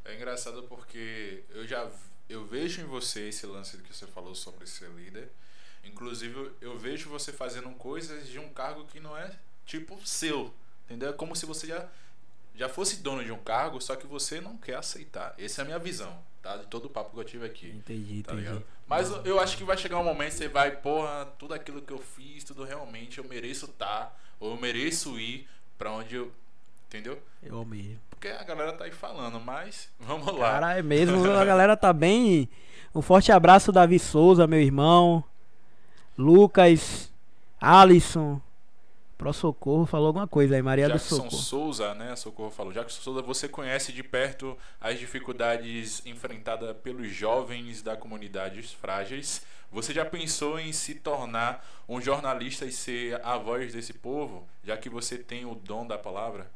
[0.05, 1.89] É engraçado porque eu já
[2.29, 5.31] eu vejo em você esse lance que você falou sobre ser líder.
[5.83, 9.31] Inclusive, eu vejo você fazendo coisas de um cargo que não é
[9.65, 10.53] tipo seu.
[10.85, 11.09] Entendeu?
[11.09, 11.85] É como se você já,
[12.55, 15.33] já fosse dono de um cargo, só que você não quer aceitar.
[15.37, 16.57] Essa é a minha visão, tá?
[16.57, 17.69] De todo o papo que eu tive aqui.
[17.69, 18.47] Entendi, Tá entendi.
[18.47, 18.63] ligado?
[18.87, 21.81] Mas eu- eu acho que vai chegar um momento que você vai, porra, tudo aquilo
[21.81, 25.47] que eu fiz, tudo realmente eu mereço estar, ou eu mereço ir
[25.77, 26.31] pra onde eu.
[26.87, 27.17] Entendeu?
[27.41, 27.97] Eu amei.
[28.09, 30.51] Porque a galera tá aí falando, mas vamos lá.
[30.51, 31.23] Cara, é mesmo.
[31.33, 32.47] A galera tá bem.
[32.93, 35.23] Um forte abraço, Davi Souza, meu irmão.
[36.17, 37.11] Lucas,
[37.59, 38.41] Alisson.
[39.17, 41.31] Pro Socorro falou alguma coisa aí, Maria do Jackson Socorro.
[41.31, 42.15] Souza, né?
[42.15, 42.73] Socorro falou.
[42.73, 49.45] Jackson Souza, você conhece de perto as dificuldades enfrentadas pelos jovens da comunidade frágeis.
[49.71, 54.75] Você já pensou em se tornar um jornalista e ser a voz desse povo, já
[54.75, 56.51] que você tem o dom da palavra?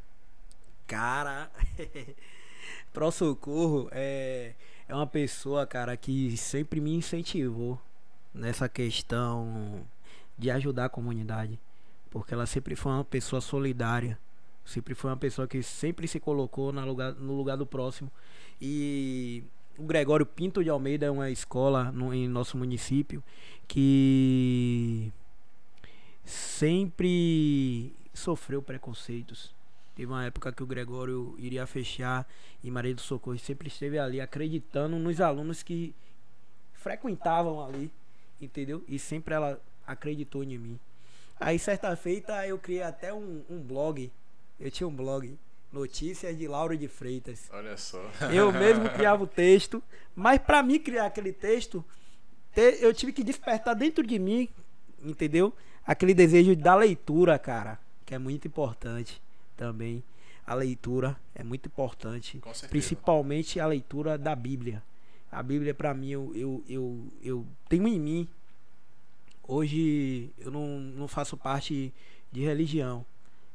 [0.86, 1.50] Cara,
[2.92, 4.54] Pro Socorro é,
[4.88, 7.80] é uma pessoa, cara, que sempre me incentivou
[8.38, 9.85] nessa questão
[10.38, 11.59] de ajudar a comunidade.
[12.09, 14.18] Porque ela sempre foi uma pessoa solidária.
[14.64, 18.11] Sempre foi uma pessoa que sempre se colocou no lugar, no lugar do próximo.
[18.61, 19.43] E
[19.77, 23.23] o Gregório Pinto de Almeida é uma escola no, em nosso município
[23.68, 25.11] que
[26.23, 29.55] sempre sofreu preconceitos.
[29.95, 32.27] Teve uma época que o Gregório iria fechar
[32.64, 35.95] e Maria do Socorro sempre esteve ali acreditando nos alunos que
[36.73, 37.91] frequentavam ali,
[38.41, 38.84] entendeu?
[38.88, 40.80] E sempre ela acreditou em mim.
[41.39, 44.11] Aí certa feita eu criei até um, um blog.
[44.59, 45.38] Eu tinha um blog.
[45.72, 47.49] Notícias de Lauro de Freitas.
[47.51, 48.01] Olha só.
[48.34, 49.84] Eu mesmo criava o texto.
[50.15, 51.84] Mas para mim criar aquele texto,
[52.55, 54.49] eu tive que despertar dentro de mim,
[55.03, 55.53] entendeu?
[55.85, 57.80] Aquele desejo da leitura, cara.
[58.05, 59.22] Que é muito importante
[59.55, 60.03] também.
[60.45, 62.41] A leitura é muito importante.
[62.69, 64.81] Principalmente a leitura da Bíblia.
[65.32, 68.30] A Bíblia, para mim, eu, eu, eu, eu tenho em mim
[69.48, 71.94] Hoje eu não, não faço parte
[72.30, 73.06] de religião,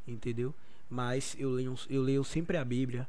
[0.09, 0.55] entendeu?
[0.89, 3.07] Mas eu leio, eu leio sempre a Bíblia,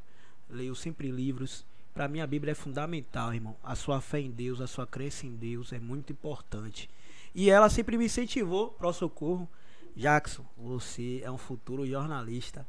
[0.49, 1.65] leio sempre livros.
[1.93, 3.55] Para mim a Bíblia é fundamental, irmão.
[3.63, 6.89] A sua fé em Deus, a sua crença em Deus é muito importante.
[7.33, 9.47] E ela sempre me incentivou para o socorro.
[9.95, 12.67] Jackson, você é um futuro jornalista.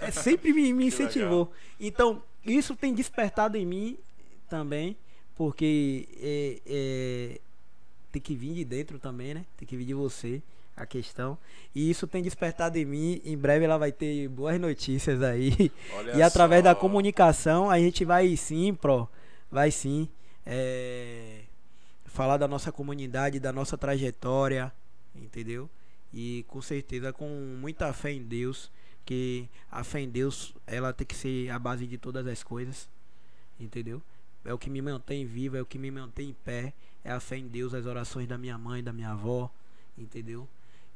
[0.00, 1.50] É, é sempre me, me incentivou.
[1.80, 3.98] Então, isso tem despertado em mim
[4.52, 4.94] também,
[5.34, 7.40] porque é, é,
[8.12, 9.46] tem que vir de dentro também, né?
[9.56, 10.42] Tem que vir de você
[10.76, 11.38] a questão.
[11.74, 13.22] E isso tem despertado em mim.
[13.24, 15.72] Em breve ela vai ter boas notícias aí.
[15.94, 16.68] Olha e através só.
[16.68, 19.08] da comunicação a gente vai sim, pro.
[19.50, 20.06] Vai sim.
[20.44, 21.44] É,
[22.04, 24.70] falar da nossa comunidade, da nossa trajetória,
[25.14, 25.70] entendeu?
[26.12, 27.26] E com certeza com
[27.58, 28.70] muita fé em Deus,
[29.06, 32.86] que a fé em Deus ela tem que ser a base de todas as coisas,
[33.58, 34.02] entendeu?
[34.44, 36.72] É o que me mantém vivo, é o que me mantém em pé
[37.04, 39.50] é a fé em Deus, as orações da minha mãe, da minha avó,
[39.98, 40.48] entendeu?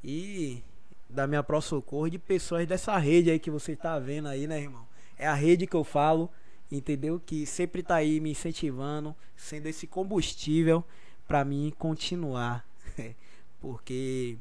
[0.02, 0.62] E
[1.09, 4.60] da minha Pro Socorro, de pessoas dessa rede aí que você tá vendo aí, né,
[4.60, 4.86] irmão?
[5.18, 6.31] É a rede que eu falo,
[6.70, 7.20] entendeu?
[7.24, 10.85] Que sempre tá aí me incentivando, sendo esse combustível
[11.27, 12.64] para mim continuar.
[13.60, 14.36] Porque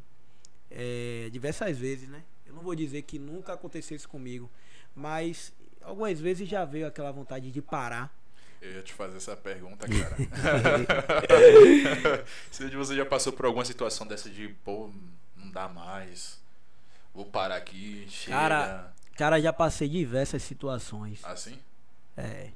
[0.69, 2.23] é, diversas vezes, né?
[2.45, 4.51] Eu não vou dizer que nunca aconteceu isso comigo,
[4.95, 5.51] mas
[5.81, 8.15] algumas vezes já veio aquela vontade de parar
[8.61, 10.15] eu ia te fazer essa pergunta, cara.
[12.51, 14.89] Se você já passou por alguma situação dessa de, pô,
[15.35, 16.41] não dá mais,
[17.13, 18.37] vou parar aqui, chega.
[18.37, 21.23] Cara, cara já passei diversas situações.
[21.23, 21.59] Assim?
[22.17, 22.51] É.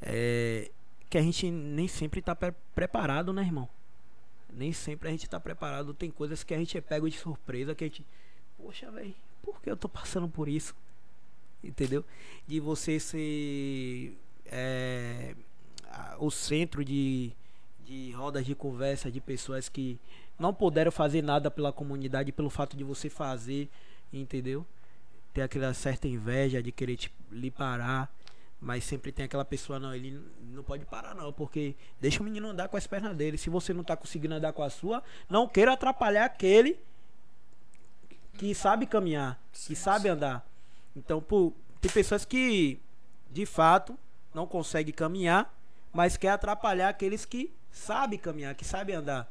[0.00, 0.70] É.
[1.08, 3.68] Que a gente nem sempre tá pre preparado, né, irmão?
[4.50, 5.94] Nem sempre a gente tá preparado.
[5.94, 8.04] Tem coisas que a gente é pego de surpresa, que a gente.
[8.56, 10.74] Poxa, velho, por que eu tô passando por isso?
[11.62, 12.04] Entendeu?
[12.46, 14.16] De você ser
[14.46, 15.34] é,
[16.18, 17.32] o centro de,
[17.84, 19.98] de rodas de conversa de pessoas que
[20.38, 23.68] não puderam fazer nada pela comunidade pelo fato de você fazer,
[24.12, 24.66] entendeu?
[25.32, 28.12] Ter aquela certa inveja de querer te, lhe parar,
[28.60, 30.20] mas sempre tem aquela pessoa, não, ele
[30.52, 33.36] não pode parar não, porque deixa o menino andar com as pernas dele.
[33.36, 36.78] Se você não tá conseguindo andar com a sua, não queira atrapalhar aquele
[38.34, 40.46] que sabe caminhar, que sabe andar.
[40.96, 42.78] Então, por, tem pessoas que,
[43.30, 43.98] de fato,
[44.34, 45.54] não consegue caminhar,
[45.92, 49.30] mas quer atrapalhar aqueles que sabem caminhar, que sabem andar,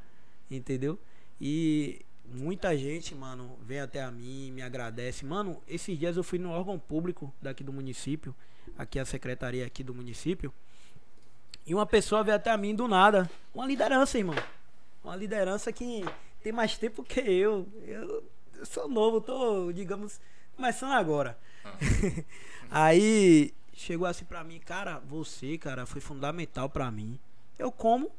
[0.50, 1.00] entendeu?
[1.40, 5.26] E muita gente, mano, vem até a mim, me agradece.
[5.26, 8.36] Mano, esses dias eu fui no órgão público daqui do município,
[8.78, 10.54] aqui a secretaria aqui do município,
[11.66, 14.36] e uma pessoa veio até a mim do nada, uma liderança, irmão.
[15.04, 16.04] Uma liderança que
[16.44, 17.68] tem mais tempo que eu.
[17.86, 18.24] Eu,
[18.56, 20.20] eu sou novo, tô, digamos,
[20.56, 21.38] começando agora.
[21.64, 21.78] Ah.
[22.70, 27.20] Aí chegou assim pra mim, cara, você, cara, foi fundamental pra mim.
[27.58, 28.12] Eu como?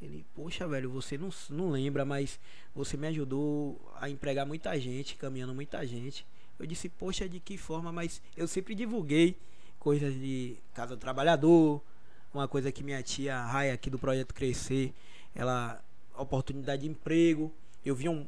[0.00, 2.38] Ele, poxa, velho, você não, não lembra, mas
[2.74, 6.24] você me ajudou a empregar muita gente, caminhando muita gente.
[6.58, 7.90] Eu disse, poxa, de que forma?
[7.90, 9.36] Mas eu sempre divulguei
[9.78, 11.82] coisas de casa do trabalhador,
[12.32, 14.92] uma coisa que minha tia Raia aqui do projeto Crescer,
[15.34, 15.82] ela
[16.16, 17.52] oportunidade de emprego
[17.88, 18.26] eu vi um,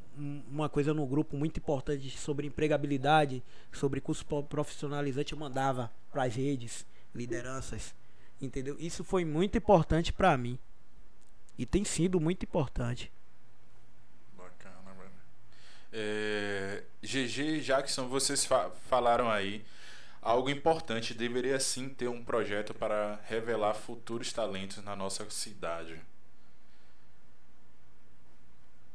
[0.51, 6.35] uma coisa no grupo muito importante sobre empregabilidade, sobre curso profissionalizante, eu mandava para as
[6.35, 7.95] redes, lideranças,
[8.41, 8.77] entendeu?
[8.79, 10.59] Isso foi muito importante para mim.
[11.59, 13.13] E tem sido muito importante.
[14.33, 15.11] Bacana, mano.
[15.93, 19.63] É, GG e Jackson, vocês fa falaram aí.
[20.23, 26.01] Algo importante deveria sim ter um projeto para revelar futuros talentos na nossa cidade.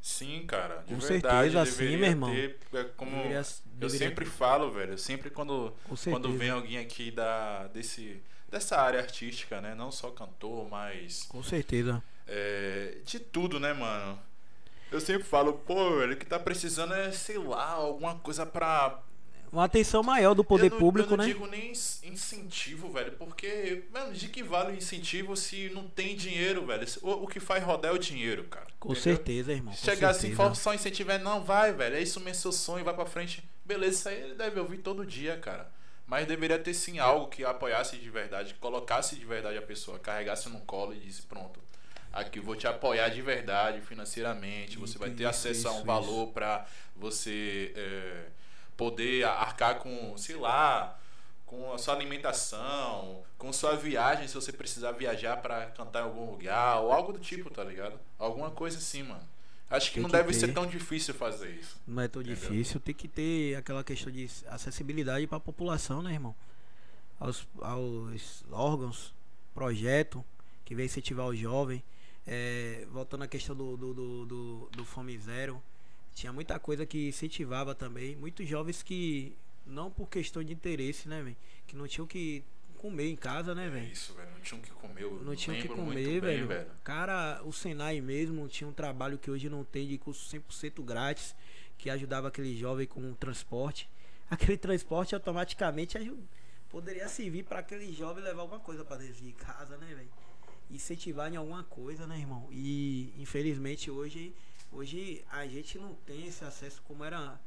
[0.06, 0.84] Sim, cara.
[0.86, 2.30] De Com verdade, certeza, sim, meu irmão.
[2.32, 3.42] Ter, é como deveria,
[3.82, 4.32] eu sempre ter.
[4.32, 5.00] falo, velho.
[5.00, 5.74] Sempre quando,
[6.12, 9.74] quando vem alguém aqui da, desse, dessa área artística, né?
[9.74, 11.24] Não só cantor, mas.
[11.24, 12.04] Com certeza.
[12.28, 14.20] É, de tudo, né, mano?
[14.92, 19.02] Eu sempre falo, pô, ele que tá precisando é, sei lá, alguma coisa pra.
[19.52, 21.32] Uma atenção maior do poder não, público, eu não né?
[21.32, 26.66] digo nem incentivo, velho, porque, mano, de que vale o incentivo se não tem dinheiro,
[26.66, 26.86] velho?
[27.02, 28.68] O, o que faz rodar é o dinheiro, cara.
[28.80, 29.04] Com entendeu?
[29.16, 29.74] certeza, irmão.
[29.74, 30.50] Chegar assim, certeza.
[30.50, 33.44] for só incentivar, não, vai, velho, é isso mesmo, seu sonho, vai pra frente.
[33.64, 35.72] Beleza, isso aí ele deve ouvir todo dia, cara.
[36.08, 39.98] Mas deveria ter sim algo que apoiasse de verdade, que colocasse de verdade a pessoa,
[39.98, 41.60] carregasse no colo e disse, pronto,
[42.14, 46.28] aqui eu vou te apoiar de verdade financeiramente, você vai ter acesso a um valor
[46.28, 46.66] pra
[46.96, 48.26] você é,
[48.78, 51.00] poder arcar com, sei lá,
[51.46, 56.32] com a sua alimentação, com sua viagem, se você precisar viajar pra cantar em algum
[56.32, 58.00] lugar, ou algo do tipo, tá ligado?
[58.18, 59.24] Alguma coisa assim, mano.
[59.70, 60.40] Acho que Tem não que deve ter.
[60.40, 61.76] ser tão difícil fazer isso.
[61.88, 62.40] Não é tão Entendeu?
[62.40, 62.80] difícil.
[62.80, 66.36] Tem que ter aquela questão de acessibilidade para a população, né, irmão?
[67.20, 69.14] Aos, aos órgãos,
[69.54, 70.24] projeto
[70.64, 71.84] que vem incentivar o jovem.
[72.28, 75.62] É, voltando à questão do, do, do, do, do Fome Zero,
[76.16, 78.16] tinha muita coisa que incentivava também.
[78.16, 81.36] Muitos jovens que, não por questão de interesse, né, velho?
[81.68, 82.44] Que não tinham que
[82.78, 83.92] comer em casa, né, É velho?
[83.92, 84.32] isso, velho.
[84.32, 85.02] Não tinham que comer.
[85.04, 86.68] Eu Não tinham que comer, velho.
[86.84, 91.36] Cara, o Senai mesmo tinha um trabalho que hoje não tem de curso 100% grátis,
[91.78, 93.90] que ajudava aquele jovem com o transporte.
[94.28, 96.18] Aquele transporte automaticamente aju-
[96.70, 100.10] poderia servir para aquele jovem levar alguma coisa para dentro de casa, né, velho?
[100.72, 102.48] Incentivar em alguma coisa, né, irmão?
[102.52, 104.34] E infelizmente hoje,
[104.76, 107.40] hoje a gente não tem esse acesso como era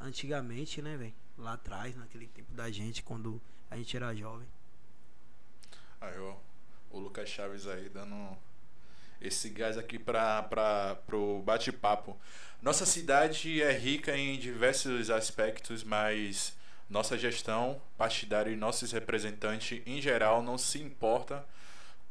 [0.00, 1.14] antigamente, né, velho?
[1.36, 3.40] Lá atrás, naquele tempo da gente, quando
[3.70, 4.46] a gente era jovem.
[6.00, 6.36] Aí, ó,
[6.90, 8.36] o Lucas Chaves aí dando
[9.20, 12.16] esse gás aqui para pro bate-papo.
[12.62, 16.56] Nossa cidade é rica em diversos aspectos, mas
[16.88, 21.44] nossa gestão partidária e nossos representantes em geral não se importa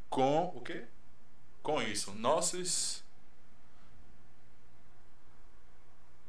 [0.08, 0.84] com o quê?
[1.62, 2.12] Com isso.
[2.14, 3.02] Nossos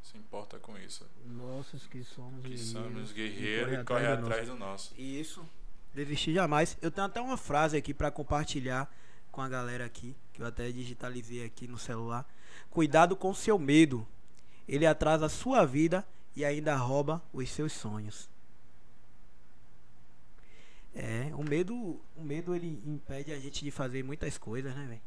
[0.09, 1.05] se importa com isso.
[1.25, 4.93] Nossos que somos Que guerreiros, somos e guerreiros e corre do atrás do nosso.
[4.95, 5.43] Isso.
[5.93, 6.77] Desistir jamais.
[6.81, 8.93] Eu tenho até uma frase aqui pra compartilhar
[9.31, 12.27] com a galera aqui, que eu até digitalizei aqui no celular.
[12.69, 14.07] Cuidado com seu medo.
[14.67, 18.29] Ele atrasa a sua vida e ainda rouba os seus sonhos.
[20.93, 25.01] É, o medo, o medo ele impede a gente de fazer muitas coisas, né, velho?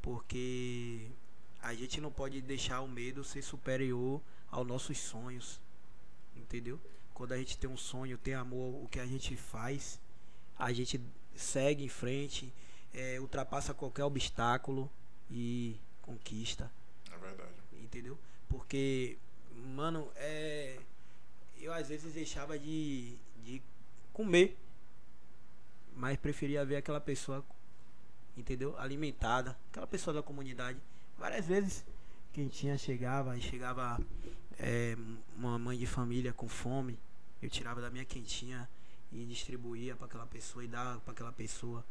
[0.00, 1.10] Porque
[1.62, 4.20] a gente não pode deixar o medo ser superior
[4.50, 5.60] aos nossos sonhos.
[6.36, 6.80] Entendeu?
[7.14, 10.00] Quando a gente tem um sonho, tem amor, o que a gente faz,
[10.58, 11.00] a gente
[11.34, 12.52] segue em frente,
[12.94, 14.90] é, ultrapassa qualquer obstáculo
[15.30, 16.70] e conquista,
[17.12, 17.52] É verdade.
[17.82, 18.18] entendeu?
[18.48, 19.16] Porque,
[19.74, 20.78] mano, é.
[21.58, 23.14] Eu às vezes deixava de,
[23.44, 23.60] de
[24.14, 24.56] comer,
[25.94, 27.44] mas preferia ver aquela pessoa,
[28.34, 28.76] entendeu?
[28.78, 30.78] Alimentada, aquela pessoa da comunidade.
[31.20, 31.84] Várias vezes
[32.32, 34.00] quem tinha chegava e chegava
[34.58, 34.96] é,
[35.36, 36.98] uma mãe de família com fome,
[37.42, 38.66] eu tirava da minha quentinha
[39.12, 41.84] e distribuía para aquela pessoa e dava para aquela pessoa.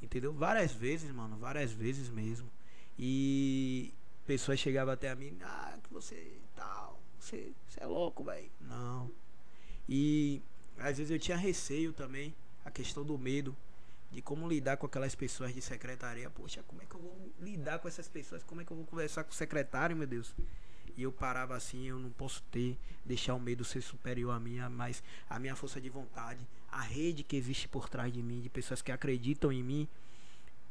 [0.00, 0.32] Entendeu?
[0.32, 2.48] Várias vezes, mano, várias vezes mesmo.
[2.96, 3.92] E
[4.24, 8.48] pessoas chegavam até a mim, ah, que você tal, você, você é louco, velho.
[8.60, 9.10] Não.
[9.88, 10.40] E
[10.78, 12.32] às vezes eu tinha receio também,
[12.64, 13.56] a questão do medo
[14.10, 16.30] de como lidar com aquelas pessoas de secretaria.
[16.30, 18.42] Poxa, como é que eu vou lidar com essas pessoas?
[18.42, 20.34] Como é que eu vou conversar com o secretário, meu Deus?
[20.96, 24.68] E eu parava assim, eu não posso ter, deixar o medo ser superior a minha,
[24.68, 26.40] mas a minha força de vontade,
[26.72, 29.88] a rede que existe por trás de mim, de pessoas que acreditam em mim,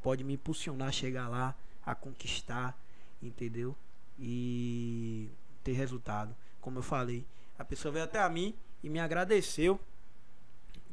[0.02, 1.56] pode me impulsionar a chegar lá,
[1.86, 2.78] a conquistar,
[3.22, 3.76] entendeu?
[4.20, 5.30] E
[5.64, 6.36] ter resultado.
[6.60, 7.26] Como eu falei,
[7.58, 8.54] a pessoa veio até a mim
[8.84, 9.80] e me agradeceu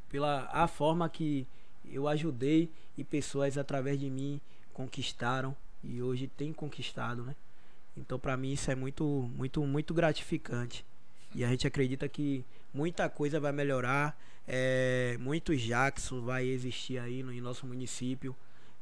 [0.09, 1.47] pela a forma que
[1.91, 4.41] eu ajudei e pessoas através de mim
[4.73, 7.35] conquistaram e hoje tem conquistado, né?
[7.97, 10.85] Então para mim isso é muito muito muito gratificante.
[11.35, 17.23] E a gente acredita que muita coisa vai melhorar, é, muito Jackson vai existir aí
[17.23, 18.35] no em nosso município.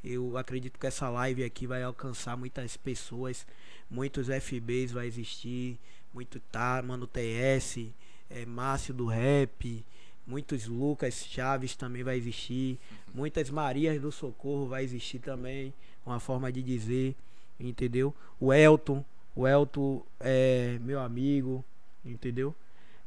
[0.05, 3.47] Eu acredito que essa live aqui vai alcançar muitas pessoas,
[3.89, 5.79] muitos FBs vai existir,
[6.13, 7.89] muito tá, mano TS,
[8.29, 9.85] é, Márcio do Rap,
[10.27, 12.79] muitos Lucas Chaves também vai existir,
[13.15, 15.73] muitas Marias do Socorro vai existir também,
[16.07, 17.15] uma forma de dizer,
[17.59, 18.15] entendeu?
[18.41, 19.05] O Elton,
[19.35, 21.65] o Elton é meu amigo,
[22.05, 22.55] entendeu?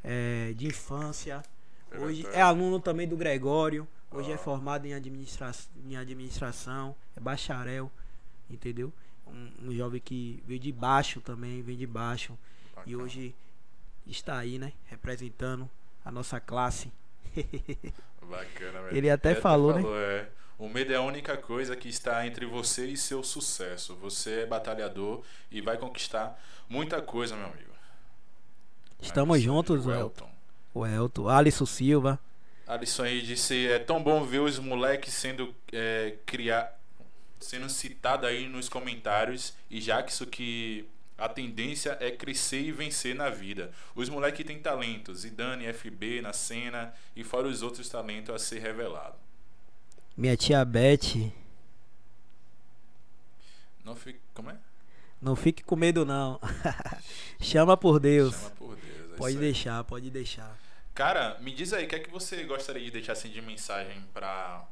[0.02, 1.42] É, de infância.
[1.90, 3.86] É Hoje é aluno também do Gregório.
[4.10, 4.38] Hoje é Ah.
[4.38, 5.52] formado em, administra
[5.84, 7.90] em administração, é bacharel,
[8.48, 8.92] entendeu?
[9.26, 12.32] Um, um jovem que veio de baixo também, vem de baixo.
[12.72, 13.02] E Bacana.
[13.02, 13.34] hoje
[14.06, 14.72] está aí, né?
[14.86, 15.68] Representando
[16.04, 16.90] a nossa classe.
[18.22, 18.96] Bacana, velho.
[18.96, 19.82] Ele até falou, né?
[19.86, 20.28] é.
[20.58, 23.94] O medo é a única coisa que está entre você e seu sucesso.
[23.96, 27.74] Você é batalhador e vai conquistar muita coisa, meu amigo.
[29.00, 30.30] Estamos juntos, o Elton.
[30.72, 31.28] O Elton.
[31.28, 32.18] Alisson Silva.
[32.66, 36.72] Alisson aí disse: é tão bom ver os moleques sendo é, criar,
[37.38, 40.88] sendo citado aí nos comentários e já que isso que
[41.18, 43.72] a tendência é crescer e vencer na vida.
[43.94, 48.58] Os moleques têm talentos, Zidane, FB na cena e fora os outros talentos a ser
[48.60, 49.16] revelado.
[50.16, 51.32] Minha tia Beth.
[53.84, 54.58] Não fique, como é?
[55.20, 56.38] Não fique com medo não.
[57.40, 58.34] Chama por Deus.
[58.34, 59.12] Chama por Deus.
[59.12, 60.58] é pode deixar, pode deixar.
[60.94, 64.02] Cara, me diz aí, o que é que você gostaria de deixar assim de mensagem
[64.12, 64.64] pra.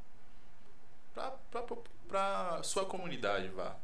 [1.15, 1.77] pra, pra, pra,
[2.09, 3.77] pra sua comunidade, vá?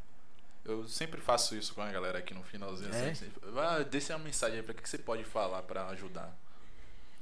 [0.64, 2.92] Eu sempre faço isso com a galera aqui no finalzinho.
[2.94, 3.10] É?
[3.10, 6.36] Assim, vá, deixa uma mensagem aí pra que, que você pode falar pra ajudar.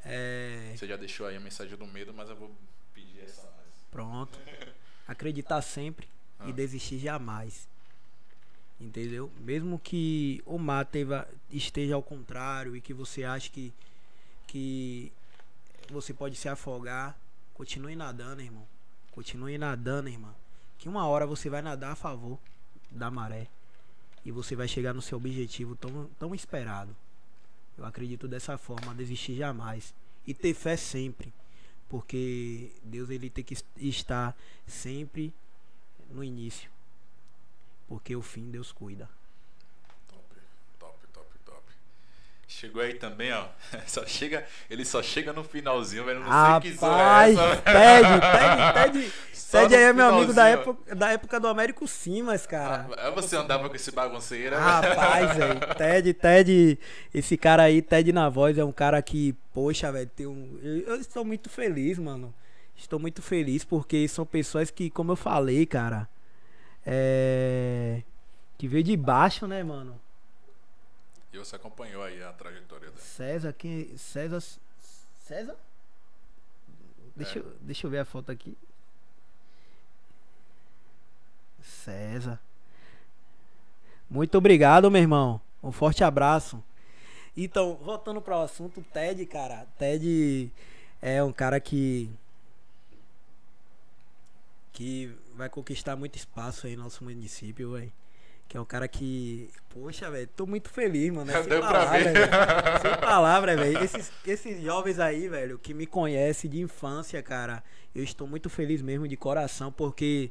[0.04, 2.50] É, Você já deixou aí a mensagem do medo, mas eu vou
[2.94, 3.68] pedir essa mais.
[3.90, 4.38] pronto.
[5.06, 6.06] Acreditar sempre
[6.38, 6.48] Ah.
[6.48, 7.66] e desistir jamais.
[8.80, 9.30] Entendeu?
[9.40, 10.86] Mesmo que o mar
[11.50, 13.72] esteja ao contrário e que você ache que,
[14.46, 15.12] que
[15.90, 17.18] você pode se afogar,
[17.54, 18.66] continue nadando, irmão.
[19.10, 20.34] Continue nadando, irmão.
[20.78, 22.38] Que uma hora você vai nadar a favor
[22.90, 23.46] da maré.
[24.24, 26.94] E você vai chegar no seu objetivo tão, tão esperado.
[27.76, 29.94] Eu acredito dessa forma, desistir jamais.
[30.26, 31.32] E ter fé sempre.
[31.88, 34.36] Porque Deus ele tem que est- estar
[34.66, 35.32] sempre
[36.10, 36.70] no início.
[37.86, 39.08] Porque o fim Deus cuida.
[40.08, 40.22] Top,
[40.78, 41.62] top, top, top.
[42.50, 43.44] Chegou aí também, ó.
[43.86, 46.20] Só chega, ele só chega no finalzinho, velho.
[46.20, 47.56] Não sei que zorra é Rapaz, essa.
[47.62, 51.46] Ted, Ted, Ted, Só Ted no aí é meu amigo da época, da época do
[51.46, 52.88] Américo Simas, cara.
[52.96, 54.56] Ah, Você andava com esse bagunceiro?
[54.56, 54.62] né?
[54.62, 55.60] Rapaz, velho.
[55.76, 56.78] Ted, Ted,
[57.12, 60.58] esse cara aí, Ted na voz, é um cara que, poxa, velho, tem um.
[60.62, 62.34] Eu, eu estou muito feliz, mano.
[62.74, 66.08] Estou muito feliz porque são pessoas que, como eu falei, cara,
[66.86, 68.02] é.
[68.56, 70.00] Que veio de baixo, né, mano?
[71.38, 73.00] Você acompanhou aí a trajetória dela.
[73.00, 73.96] César, quem.
[73.96, 74.42] César.
[75.24, 75.56] César?
[77.16, 77.42] Deixa, É.
[77.42, 78.56] eu, deixa eu ver a foto aqui.
[81.62, 82.40] César.
[84.08, 85.40] Muito obrigado, meu irmão.
[85.62, 86.62] Um forte abraço.
[87.36, 89.66] Então, voltando para o assunto, Ted, cara.
[89.78, 90.50] Ted
[91.00, 92.10] é um cara que.
[94.72, 97.92] que vai conquistar muito espaço aí no nosso município, velho.
[98.48, 99.50] Que é um cara que.
[99.68, 101.30] Poxa, velho, tô muito feliz, mano.
[101.30, 102.12] É sem Deu pra palavra, ver.
[102.14, 102.32] velho.
[102.82, 103.84] Sem palavra, velho.
[103.84, 107.62] Esses, esses jovens aí, velho, que me conhecem de infância, cara.
[107.94, 110.30] Eu estou muito feliz mesmo de coração, porque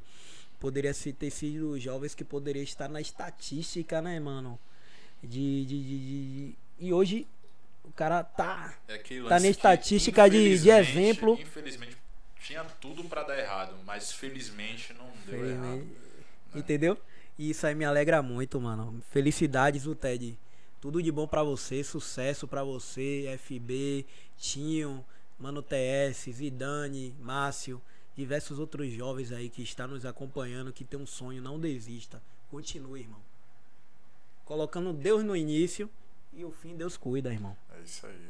[0.59, 4.57] poderia ter sido jovens que poderia estar na estatística, né, mano?
[5.21, 5.99] De, de, de,
[6.49, 7.27] de- E hoje
[7.83, 8.73] o cara tá.
[8.87, 11.37] É Tá na que, estatística de- de exemplo.
[11.39, 11.95] Infelizmente,
[12.41, 15.53] tinha tudo pra dar errado, mas felizmente não deu Felizmente.
[15.65, 15.77] errado.
[16.53, 16.59] né?
[16.59, 16.97] Entendeu?
[17.37, 19.01] E isso aí me alegra muito, mano.
[19.11, 20.37] Felicidades, o Ted.
[20.81, 24.05] Tudo de bom pra você, sucesso pra você, FB,
[24.37, 25.05] Tinho,
[25.39, 27.81] Mano TS, Zidane, Márcio,
[28.15, 32.21] diversos outros jovens aí que estão nos acompanhando, que tem um sonho, não desista.
[32.49, 33.21] Continue, irmão.
[34.45, 35.89] Colocando Deus no início
[36.33, 37.55] e o fim Deus cuida, irmão.
[37.75, 38.29] É isso aí.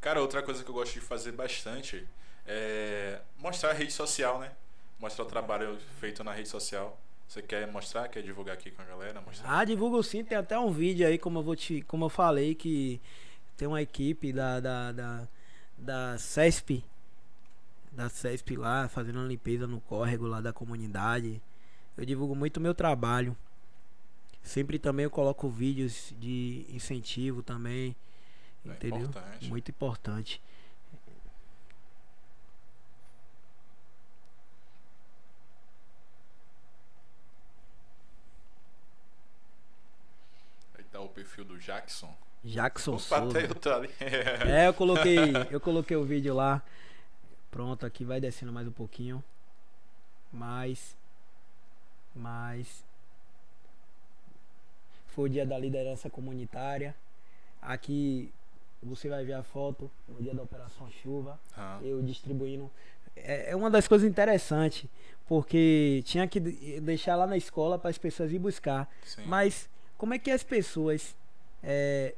[0.00, 2.06] Cara, outra coisa que eu gosto de fazer bastante
[2.46, 4.52] é mostrar a rede social, né?
[4.98, 6.98] Mostrar o trabalho feito na rede social.
[7.30, 8.08] Você quer mostrar?
[8.08, 9.20] Quer divulgar aqui com a galera?
[9.20, 9.60] Mostrar?
[9.60, 11.80] Ah, divulgo sim, tem até um vídeo aí, como eu vou te.
[11.82, 13.00] Como eu falei, que
[13.56, 15.28] tem uma equipe da, da, da,
[15.78, 16.84] da CESP.
[17.92, 21.40] Da CESP lá, fazendo uma limpeza no córrego lá da comunidade.
[21.96, 23.36] Eu divulgo muito o meu trabalho.
[24.42, 27.94] Sempre também eu coloco vídeos de incentivo também.
[28.66, 29.02] É entendeu?
[29.02, 29.48] importante.
[29.48, 30.42] Muito importante.
[41.04, 42.14] O perfil do Jackson.
[42.44, 43.38] Jackson Opa, Souza.
[44.48, 45.18] É, eu coloquei,
[45.50, 46.62] eu coloquei o vídeo lá.
[47.50, 49.22] Pronto, aqui vai descendo mais um pouquinho.
[50.32, 50.96] Mais.
[52.14, 52.82] Mais.
[55.08, 56.94] Foi o dia da liderança comunitária.
[57.60, 58.32] Aqui
[58.82, 61.38] você vai ver a foto no dia da Operação Chuva.
[61.56, 62.70] Ah, Eu distribuindo.
[63.16, 64.88] É, é uma das coisas interessantes.
[65.28, 68.88] Porque tinha que de- deixar lá na escola para as pessoas ir buscar.
[69.04, 69.22] sim.
[69.26, 69.68] Mas
[70.00, 71.14] como é que as pessoas
[71.62, 72.14] é,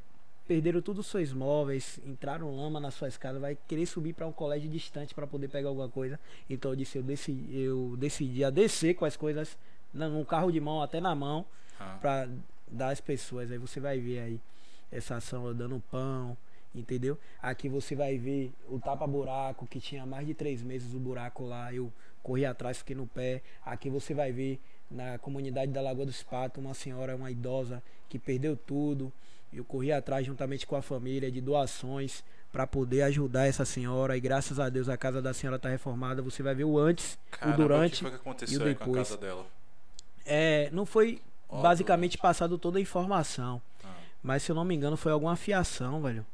[0.47, 4.31] perderam todos os seus móveis, entraram lama nas suas casas, vai querer subir para um
[4.31, 6.17] colégio distante para poder pegar alguma coisa?
[6.49, 9.59] Então eu disse, eu decidi, eu decidi a descer com as coisas
[9.93, 11.45] num carro de mão, até na mão,
[11.81, 12.29] Ah, para
[12.69, 13.51] dar às pessoas.
[13.51, 14.41] Aí você vai ver aí
[14.93, 16.37] essa ação eu dando pão
[16.75, 17.19] Entendeu?
[17.43, 21.73] Aqui você vai ver o tapa-buraco, que tinha mais de três meses o buraco lá.
[21.73, 21.93] Eu
[22.23, 23.43] corri atrás, fiquei no pé.
[23.63, 24.59] Aqui você vai ver
[24.93, 29.13] na comunidade da Lagoa do Espato uma senhora, uma idosa, que perdeu tudo.
[29.53, 34.17] Eu corri atrás juntamente com a família de doações para poder ajudar essa senhora.
[34.17, 36.23] E graças a Deus a casa da senhora está reformada.
[36.23, 38.85] Você vai ver o antes, Caramba, o durante o que aconteceu e o aí com
[38.85, 39.09] a depois.
[39.09, 39.47] casa dela?
[40.25, 41.63] É, não foi Óbvio.
[41.63, 43.61] basicamente passado toda a informação.
[43.85, 43.89] Ah.
[44.23, 46.25] Mas se eu não me engano, foi alguma fiação, velho.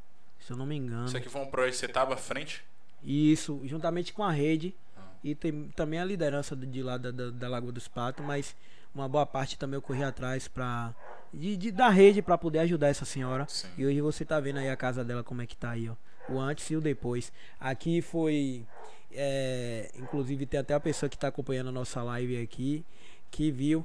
[0.40, 1.06] Se eu não me engano.
[1.06, 2.64] Isso aqui foi um projeto que você tava à frente?
[3.02, 4.74] Isso, juntamente com a rede.
[5.22, 8.54] E tem também a liderança de, lá da, da, da Lagoa dos Patos, mas
[8.94, 10.94] uma boa parte também eu corri atrás pra,
[11.34, 13.46] de, de- da rede para poder ajudar essa senhora.
[13.48, 13.68] Sim.
[13.76, 15.94] E hoje você tá vendo aí a casa dela como é que tá aí, ó.
[16.32, 17.32] O antes e o depois.
[17.58, 18.64] Aqui foi.
[19.12, 22.84] é, inclusive tem até a pessoa que tá acompanhando a nossa live aqui
[23.30, 23.84] que viu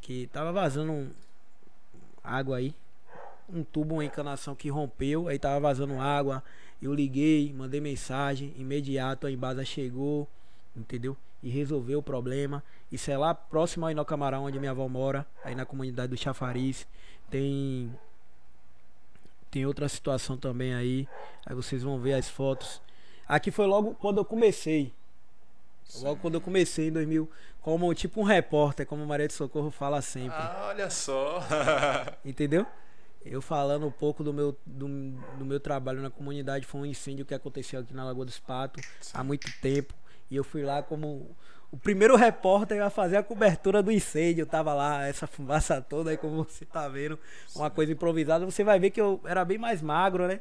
[0.00, 1.10] que tava vazando um-
[2.24, 2.74] água aí.
[3.48, 6.42] Um tubo, uma encanação que rompeu, aí tava vazando água.
[6.82, 10.28] Eu liguei, mandei mensagem, imediato a Embasa chegou,
[10.76, 11.16] entendeu?
[11.42, 12.62] E resolveu o problema.
[12.90, 16.86] Isso é lá próximo ao Inocamarão, onde minha avó mora, aí na comunidade do Chafariz.
[17.30, 17.92] Tem
[19.50, 21.08] tem outra situação também aí.
[21.44, 22.80] Aí vocês vão ver as fotos.
[23.26, 24.92] Aqui foi logo quando eu comecei.
[26.00, 27.30] Logo quando eu comecei em 2000,
[27.60, 30.36] como tipo um repórter, como Maria de Socorro fala sempre.
[30.36, 31.40] Ah, olha só.
[32.24, 32.66] Entendeu?
[33.24, 34.86] Eu falando um pouco do meu, do,
[35.38, 38.84] do meu trabalho na comunidade, foi um incêndio que aconteceu aqui na Lagoa dos Patos
[39.12, 39.94] há muito tempo.
[40.30, 41.36] E eu fui lá como
[41.70, 44.42] o primeiro repórter a fazer a cobertura do incêndio.
[44.42, 47.18] Eu tava lá, essa fumaça toda aí, como você tá vendo,
[47.54, 48.44] uma coisa improvisada.
[48.44, 50.40] Você vai ver que eu era bem mais magro, né?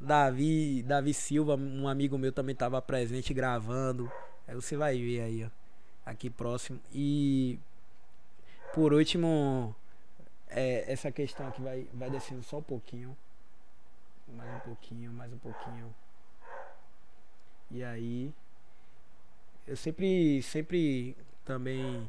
[0.00, 4.10] Davi, Davi Silva, um amigo meu também tava presente gravando.
[4.46, 5.48] Aí você vai ver aí, ó.
[6.04, 6.78] Aqui próximo.
[6.92, 7.58] E
[8.74, 9.74] por último,
[10.48, 13.16] é, essa questão aqui vai, vai descendo só um pouquinho.
[14.28, 15.94] Mais um pouquinho, mais um pouquinho.
[17.70, 18.32] E aí.
[19.66, 22.08] Eu sempre, sempre também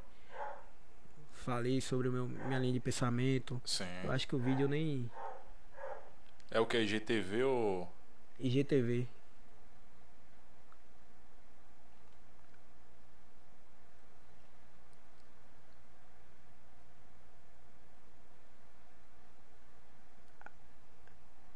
[1.34, 3.60] falei sobre o meu, minha linha de pensamento.
[3.66, 3.86] Sim.
[4.04, 5.10] Eu acho que o vídeo nem.
[6.52, 6.86] É o que?
[6.86, 7.92] GTV ou.
[8.40, 9.08] IGTV.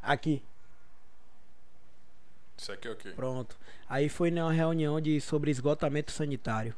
[0.02, 0.44] Aqui,
[2.62, 3.10] Isso aqui é o quê?
[3.10, 3.58] pronto.
[3.90, 6.76] Aí foi numa reunião de sobre esgotamento sanitário.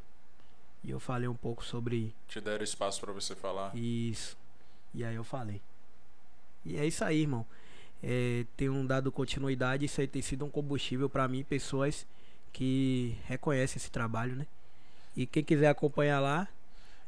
[0.81, 3.75] E eu falei um pouco sobre Te deram espaço pra você falar.
[3.75, 4.37] Isso.
[4.93, 5.61] E aí eu falei.
[6.65, 7.45] E é isso aí, irmão.
[8.01, 9.83] É, tenho dado continuidade.
[9.83, 12.07] Isso aí tem sido um combustível pra mim, pessoas
[12.53, 14.47] que reconhecem esse trabalho, né?
[15.17, 16.47] E quem quiser acompanhar lá,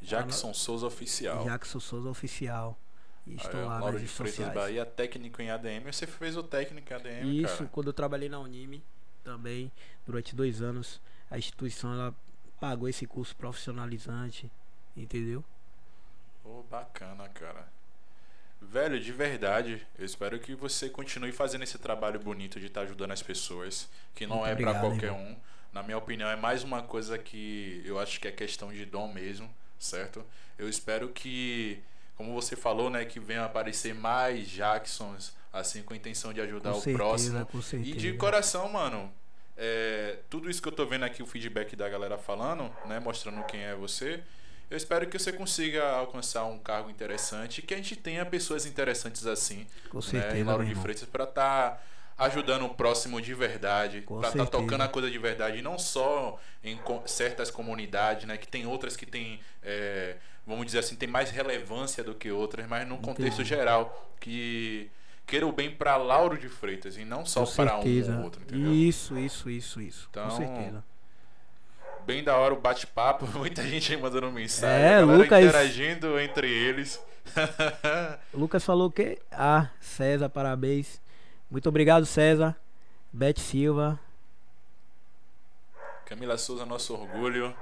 [0.02, 1.46] Jackson Souza Oficial.
[1.46, 2.78] Jackson Souza Oficial.
[3.28, 4.54] E estou lá nas Lauro de redes Freitas sociais.
[4.54, 5.84] Bahia, técnico em ADM.
[5.92, 7.70] Você fez o técnico em ADM, Isso, cara.
[7.72, 8.84] quando eu trabalhei na Unime
[9.24, 9.72] também,
[10.06, 12.16] durante dois anos, a instituição ela
[12.60, 14.52] pagou esse curso profissionalizante,
[14.96, 15.44] entendeu?
[16.44, 17.68] Pô, bacana, cara.
[18.62, 23.12] Velho, de verdade, eu espero que você continue fazendo esse trabalho bonito de estar ajudando
[23.12, 25.22] as pessoas, que não Muito é pra obrigado, qualquer irmão.
[25.22, 25.38] um.
[25.74, 29.12] Na minha opinião, é mais uma coisa que eu acho que é questão de dom
[29.12, 30.26] mesmo, certo?
[30.58, 31.84] Eu espero que,
[32.16, 36.72] como você falou, né, que venham aparecer mais Jacksons, assim, com a intenção de ajudar
[36.72, 37.46] Com o certeza, próximo.
[37.48, 37.92] com certeza.
[37.92, 39.12] E de coração, mano,
[39.58, 43.44] é, tudo isso que eu tô vendo aqui, o feedback da galera falando, né, mostrando
[43.46, 44.22] quem é você,
[44.70, 49.26] eu espero que você consiga alcançar um cargo interessante que a gente tenha pessoas interessantes
[49.28, 50.74] assim, Com né, certeza, em Lauro de.
[50.76, 51.86] Freitas, pra estar
[52.18, 54.52] ajudando o próximo de verdade, pra estar certeza.
[54.52, 58.96] tocando a coisa de verdade, e não só em certas comunidades, né, que tem outras
[58.96, 63.42] que tem, é, vamos dizer assim, tem mais relevância do que outras, mas num contexto
[63.42, 63.50] Entendi.
[63.50, 64.90] geral, que
[65.26, 68.72] queira o bem pra Lauro de Freitas e não só para um ou outro, entendeu?
[68.74, 70.08] Isso, isso, isso, isso.
[70.12, 70.84] Então, Com certeza.
[72.06, 77.02] Bem da hora o bate-papo, muita gente aí mandando mensagem, É, Lucas- interagindo entre eles.
[78.32, 79.18] Lucas falou o quê?
[79.32, 81.02] Ah, César, parabéns.
[81.50, 82.56] Muito obrigado, César.
[83.12, 84.00] Beth Silva.
[86.06, 87.56] Camila Souza, nosso orgulho.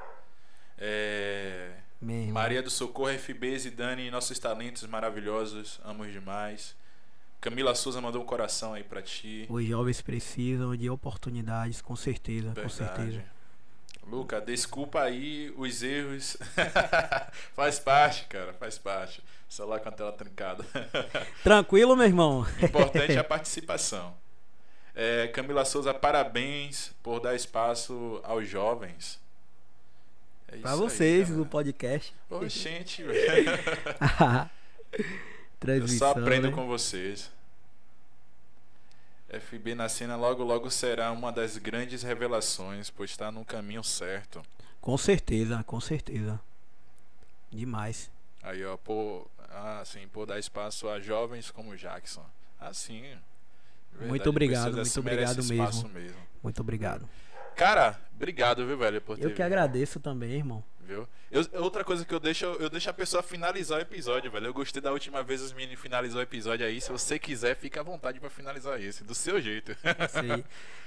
[0.77, 1.69] É,
[2.31, 6.75] Maria do Socorro, FB, Zidane, nossos talentos maravilhosos, amos demais.
[7.39, 9.45] Camila Souza mandou um coração aí pra ti.
[9.49, 12.73] Os jovens precisam de oportunidades, com certeza, com Verdade.
[12.73, 13.23] certeza.
[14.05, 16.37] Luca, desculpa aí os erros.
[17.55, 19.21] faz parte, cara, faz parte.
[19.47, 20.65] Celular com a tela trancada.
[21.43, 22.45] Tranquilo, meu irmão?
[22.61, 24.15] Importante é a participação.
[24.95, 29.19] É, Camila Souza, parabéns por dar espaço aos jovens.
[30.53, 32.13] É pra vocês aí, do podcast.
[32.29, 33.49] Ô, gente, velho.
[35.65, 36.53] Eu só aprendo né?
[36.53, 37.31] com vocês.
[39.29, 44.43] FB na cena logo logo será uma das grandes revelações, pois está no caminho certo.
[44.79, 46.39] Com certeza, com certeza.
[47.49, 48.11] Demais.
[48.43, 49.25] Aí, ó, pô,
[49.81, 52.25] assim, pô, dar espaço a jovens como Jackson.
[52.59, 53.01] Assim.
[53.01, 56.17] verdade, muito obrigado, muito obrigado espaço mesmo.
[56.43, 57.09] Muito obrigado.
[57.55, 60.63] Cara, obrigado, viu, velho, por ter Eu que vindo, agradeço também, irmão.
[60.81, 61.07] Viu?
[61.31, 64.47] Eu- outra coisa que eu deixo, eu deixo a pessoa finalizar o episódio, velho.
[64.47, 66.79] Eu gostei da última vez os meninos finalizou o episódio aí.
[66.81, 69.75] Se você quiser, fica à vontade pra finalizar esse, do seu jeito.
[70.09, 70.43] Sei.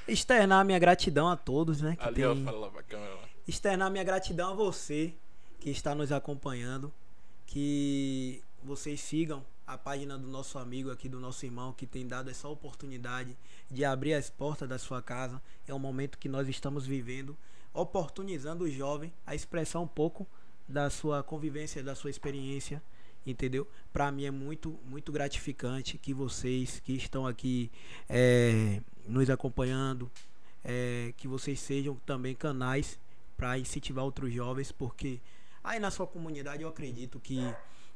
[0.06, 1.96] Externar minha gratidão a todos, né?
[1.96, 2.44] Que Ali, ó, tem...
[2.44, 3.16] fala lá pra câmera.
[3.48, 5.14] externar minha gratidão a você
[5.58, 6.92] que está nos acompanhando,
[7.46, 12.30] que vocês sigam a página do nosso amigo aqui, do nosso irmão, que tem dado
[12.30, 13.36] essa oportunidade
[13.70, 15.42] de abrir as portas da sua casa.
[15.66, 17.36] É um momento que nós estamos vivendo,
[17.74, 20.26] oportunizando o jovem a expressar um pouco
[20.68, 22.80] da sua convivência, da sua experiência,
[23.26, 23.66] entendeu?
[23.92, 27.70] Para mim é muito, muito gratificante que vocês que estão aqui
[28.08, 30.10] eh, nos acompanhando,
[30.64, 32.98] eh, que vocês sejam também canais
[33.36, 35.20] para incentivar outros jovens, porque
[35.62, 37.38] aí na sua comunidade eu acredito que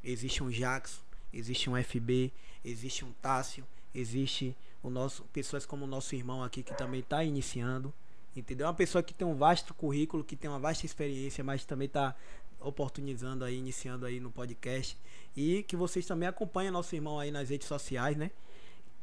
[0.03, 1.01] existe um Jackson,
[1.33, 2.33] existe um FB,
[2.65, 7.23] existe um Tássio, existe o nosso pessoas como o nosso irmão aqui que também está
[7.23, 7.93] iniciando,
[8.35, 8.67] entendeu?
[8.67, 12.15] Uma pessoa que tem um vasto currículo, que tem uma vasta experiência, mas também está
[12.61, 14.97] oportunizando aí, iniciando aí no podcast
[15.37, 18.31] e que vocês também acompanhem nosso irmão aí nas redes sociais, né?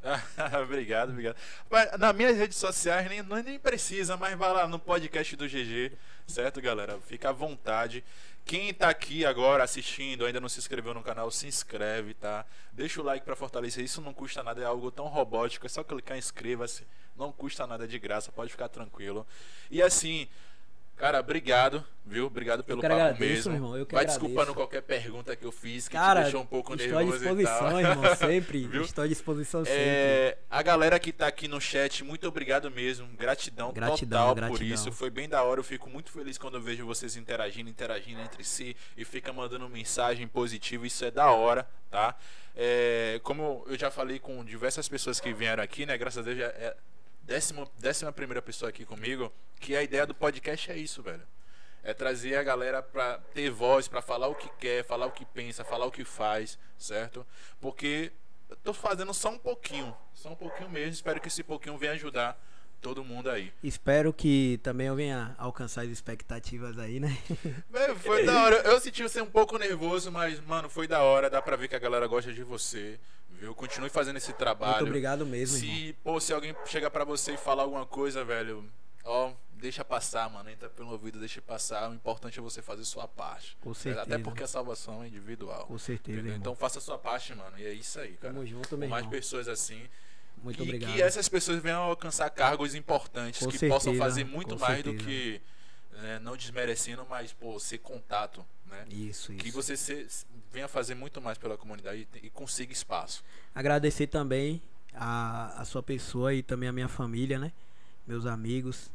[0.63, 1.35] obrigado, obrigado.
[1.69, 5.47] Mas nas minhas redes sociais nem, não- nem precisa, mas vai lá no podcast do
[5.47, 5.91] GG,
[6.25, 6.99] certo, galera?
[7.01, 8.03] Fica à vontade.
[8.45, 12.45] Quem tá aqui agora assistindo, ainda não se inscreveu no canal, se inscreve, tá?
[12.71, 13.83] Deixa o like pra fortalecer.
[13.83, 15.65] Isso não custa nada, é algo tão robótico.
[15.65, 16.87] É só clicar em inscreva-se.
[17.17, 19.27] Não custa nada é de graça, pode ficar tranquilo.
[19.69, 20.29] E assim,
[20.97, 22.25] cara, obrigado, viu?
[22.25, 23.53] Obrigado pelo papo agradeço, mesmo.
[23.53, 24.19] irmão, eu que Vai agradeço.
[24.25, 27.23] desculpando qualquer pergunta que eu fiz, que Cara, te deixou um pouco estou à nervoso
[27.23, 27.35] e tal.
[27.35, 28.67] disposição, irmão, sempre.
[28.67, 28.81] Viu?
[28.81, 29.79] Estou à disposição sempre.
[29.79, 33.07] É, a galera que tá aqui no chat, muito obrigado mesmo.
[33.17, 34.73] Gratidão, Gratidão, total por gratidão.
[34.73, 34.91] isso.
[34.91, 35.59] Foi bem da hora.
[35.59, 39.69] Eu fico muito feliz quando eu vejo vocês interagindo, interagindo entre si e fica mandando
[39.69, 40.85] mensagem positiva.
[40.87, 42.15] Isso é da hora, tá?
[42.55, 45.95] É, como eu já falei com diversas pessoas que vieram aqui, né?
[45.95, 46.75] Graças a Deus já é
[47.27, 51.21] décima, décima primeira pessoa aqui comigo, que a ideia do podcast é isso, velho.
[51.83, 55.25] É trazer a galera pra ter voz, pra falar o que quer, falar o que
[55.25, 57.25] pensa, falar o que faz, certo?
[57.59, 58.11] Porque
[58.49, 60.93] eu tô fazendo só um pouquinho, só um pouquinho mesmo.
[60.93, 62.41] Espero que esse pouquinho venha ajudar
[62.81, 63.53] todo mundo aí.
[63.63, 67.17] Espero que também eu venha alcançar as expectativas aí, né?
[67.69, 68.55] Véi, foi da hora.
[68.57, 71.29] Eu senti você um pouco nervoso, mas, mano, foi da hora.
[71.29, 72.99] Dá pra ver que a galera gosta de você,
[73.39, 73.53] viu?
[73.55, 74.75] Continue fazendo esse trabalho.
[74.77, 75.75] Muito obrigado mesmo, irmão.
[75.87, 78.63] Se, pô, se alguém chega pra você e falar alguma coisa, velho,
[79.03, 80.49] ó, deixa passar, mano.
[80.49, 81.89] Entra pelo ouvido, deixa passar.
[81.89, 83.57] O importante é você fazer sua parte.
[83.61, 83.97] Com certo?
[83.99, 84.23] Até certeza.
[84.23, 85.65] porque a salvação é individual.
[85.65, 86.27] Com certeza.
[86.29, 87.57] Então faça a sua parte, mano.
[87.57, 88.33] E é isso aí, cara.
[88.33, 89.87] Tamo junto, meu mais pessoas assim.
[90.43, 90.93] Muito e obrigado.
[90.93, 94.91] que essas pessoas venham alcançar cargos importantes Com que certeza, possam fazer muito mais do
[94.91, 95.09] certeza.
[95.09, 95.41] que
[95.99, 98.85] né, não desmerecendo, mas pô, ser contato, né?
[98.87, 99.55] Isso, Que isso.
[99.59, 100.05] você se-
[100.51, 103.23] venha fazer muito mais pela comunidade e, e consiga espaço.
[103.53, 104.61] Agradecer também
[104.93, 107.51] a, a sua pessoa e também a minha família, né?
[108.05, 108.91] Meus amigos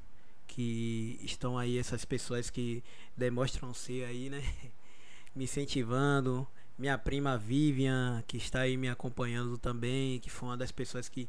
[0.46, 2.82] que estão aí, essas pessoas que
[3.16, 4.42] demonstram ser aí, né?
[5.34, 6.46] Me incentivando.
[6.78, 11.28] Minha prima Vivian, que está aí me acompanhando também, que foi uma das pessoas que.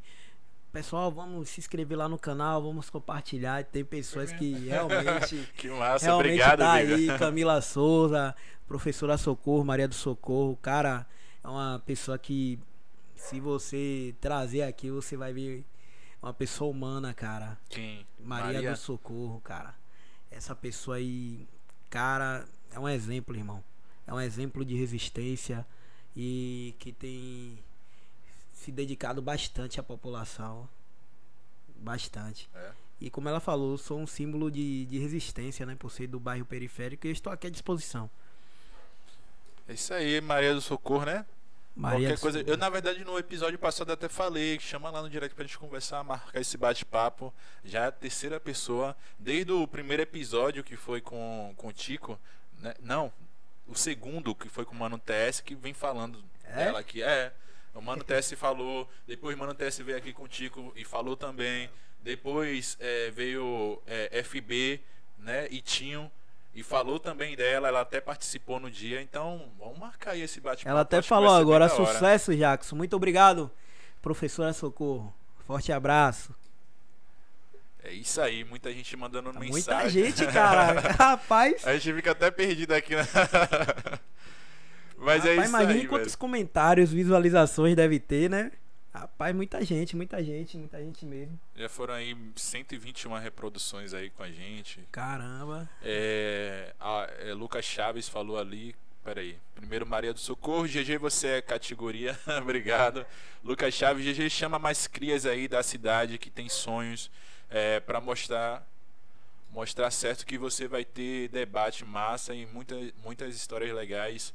[0.74, 3.64] Pessoal, vamos se inscrever lá no canal, vamos compartilhar.
[3.64, 8.36] Tem pessoas que realmente Que massa, Realmente obrigado, tá aí, Camila Souza,
[8.68, 10.58] professora Socorro, Maria do Socorro.
[10.60, 11.06] Cara,
[11.44, 12.58] é uma pessoa que,
[13.16, 15.64] se você trazer aqui, você vai ver
[16.20, 17.56] uma pessoa humana, cara.
[17.70, 18.04] Quem?
[18.20, 19.76] Maria, do Socorro, cara.
[20.32, 21.48] Essa pessoa aí,
[21.88, 23.64] cara, é um exemplo, irmão.
[24.08, 25.64] É um exemplo de resistência
[26.18, 27.60] e que tem
[28.64, 30.68] se dedicado bastante à população.
[31.76, 32.50] Bastante.
[32.56, 32.72] É.
[33.02, 35.76] E como ela falou, sou um símbolo de, de resistência, né?
[35.78, 38.10] Por ser do bairro periférico e estou aqui à disposição.
[39.68, 41.26] É isso aí, Maria do Socorro, né?
[41.76, 42.42] Maria Qualquer coisa.
[42.42, 46.04] Eu, na verdade, no episódio passado até falei, chama lá no direct pra gente conversar,
[46.04, 47.34] marcar esse bate-papo.
[47.66, 52.18] Já é a terceira pessoa, desde o primeiro episódio que foi com, com o Tico,
[52.60, 52.76] né?
[52.80, 53.12] Não,
[53.68, 56.66] o segundo que foi com o Mano TS, que vem falando É?
[56.66, 57.02] dela aqui.
[57.02, 57.34] É.
[57.74, 61.70] O Mano TS falou, depois Mano TS veio aqui com o Tico e falou também.
[62.02, 64.80] Depois é, veio é, FB,
[65.18, 65.48] né?
[65.50, 66.12] E Tinho.
[66.56, 70.70] E falou também dela, ela até participou no dia, então vamos marcar aí esse bate-papo.
[70.70, 72.76] Ela até falou agora, sucesso, Jackson.
[72.76, 73.50] Muito obrigado,
[74.04, 75.12] professora Socorro.
[75.48, 76.34] Forte abraço.
[77.84, 80.04] É isso aí, muita gente mandando Tá mensagem.
[80.04, 80.80] Muita gente, cara.
[80.94, 81.66] Rapaz.
[81.66, 83.04] A gente fica até perdido aqui, né?
[85.04, 86.18] Mas é rapaz, isso imagine aí, quantos velho.
[86.18, 88.52] comentários, visualizações deve ter, né?
[88.94, 91.40] Rapaz, muita gente, muita gente, muita gente mesmo.
[91.56, 94.88] Já foram aí 121 reproduções aí com a gente.
[94.92, 95.68] Caramba.
[95.82, 98.76] É, a, é, Lucas Chaves falou ali.
[99.04, 99.36] Peraí.
[99.56, 100.68] Primeiro Maria do Socorro.
[100.68, 102.18] GG, você é categoria.
[102.40, 103.04] Obrigado.
[103.44, 107.10] Lucas Chaves, GG chama mais crias aí da cidade que tem sonhos
[107.50, 108.66] é, para mostrar
[109.50, 114.34] mostrar certo que você vai ter debate massa e muita, muitas histórias legais.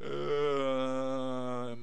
[0.00, 1.76] Uh,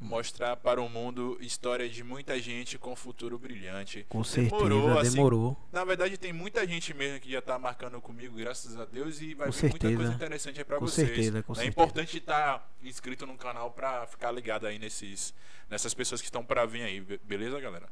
[0.00, 4.06] mostrar para o mundo história de muita gente com futuro brilhante.
[4.08, 4.98] Com certeza, demorou.
[4.98, 5.56] Assim, demorou.
[5.72, 9.34] Na verdade, tem muita gente mesmo que já está marcando comigo, graças a Deus, e
[9.34, 9.84] vai com vir certeza.
[9.84, 11.08] muita coisa interessante aí para vocês.
[11.08, 11.68] Certeza, com é certeza.
[11.70, 15.34] importante estar tá inscrito no canal para ficar ligado aí nesses,
[15.68, 17.88] nessas pessoas que estão para vir aí, beleza, galera?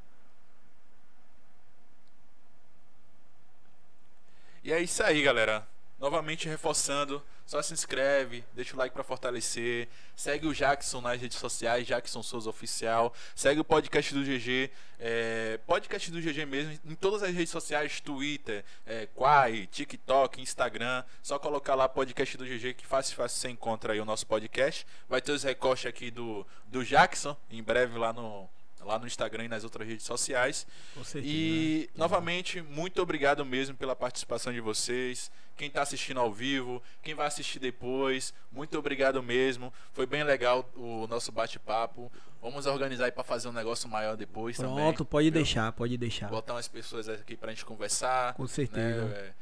[4.63, 5.67] E é isso aí, galera.
[5.99, 11.39] Novamente reforçando, só se inscreve, deixa o like para fortalecer, segue o Jackson nas redes
[11.39, 16.95] sociais, Jackson Souza Oficial, segue o podcast do GG, é, podcast do GG mesmo, em
[16.95, 22.75] todas as redes sociais, Twitter, é, Quai, TikTok, Instagram, só colocar lá podcast do GG
[22.75, 24.87] que fácil, fácil você encontra aí o nosso podcast.
[25.09, 28.49] Vai ter os recortes aqui do, do Jackson, em breve lá no,
[28.85, 30.67] lá no Instagram e nas outras redes sociais.
[31.03, 31.93] Certeza, e né?
[31.97, 35.31] novamente, muito obrigado mesmo pela participação de vocês.
[35.57, 39.73] Quem está assistindo ao vivo, quem vai assistir depois, muito obrigado mesmo.
[39.93, 42.11] Foi bem legal o nosso bate-papo.
[42.43, 44.85] Vamos organizar aí para fazer um negócio maior depois Pronto, também.
[44.93, 46.29] Pronto, pode deixar, pode deixar.
[46.29, 48.35] Botar umas pessoas aqui para a gente conversar.
[48.35, 49.05] Com certeza.
[49.07, 49.35] Né?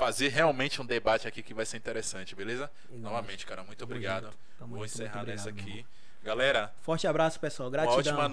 [0.00, 2.70] fazer realmente um debate aqui que vai ser interessante, beleza?
[2.90, 4.30] Novamente, cara, muito obrigado.
[4.58, 5.84] Vou encerrar nessa aqui.
[6.22, 7.70] Galera, forte abraço, pessoal.
[7.70, 8.28] Gratidão.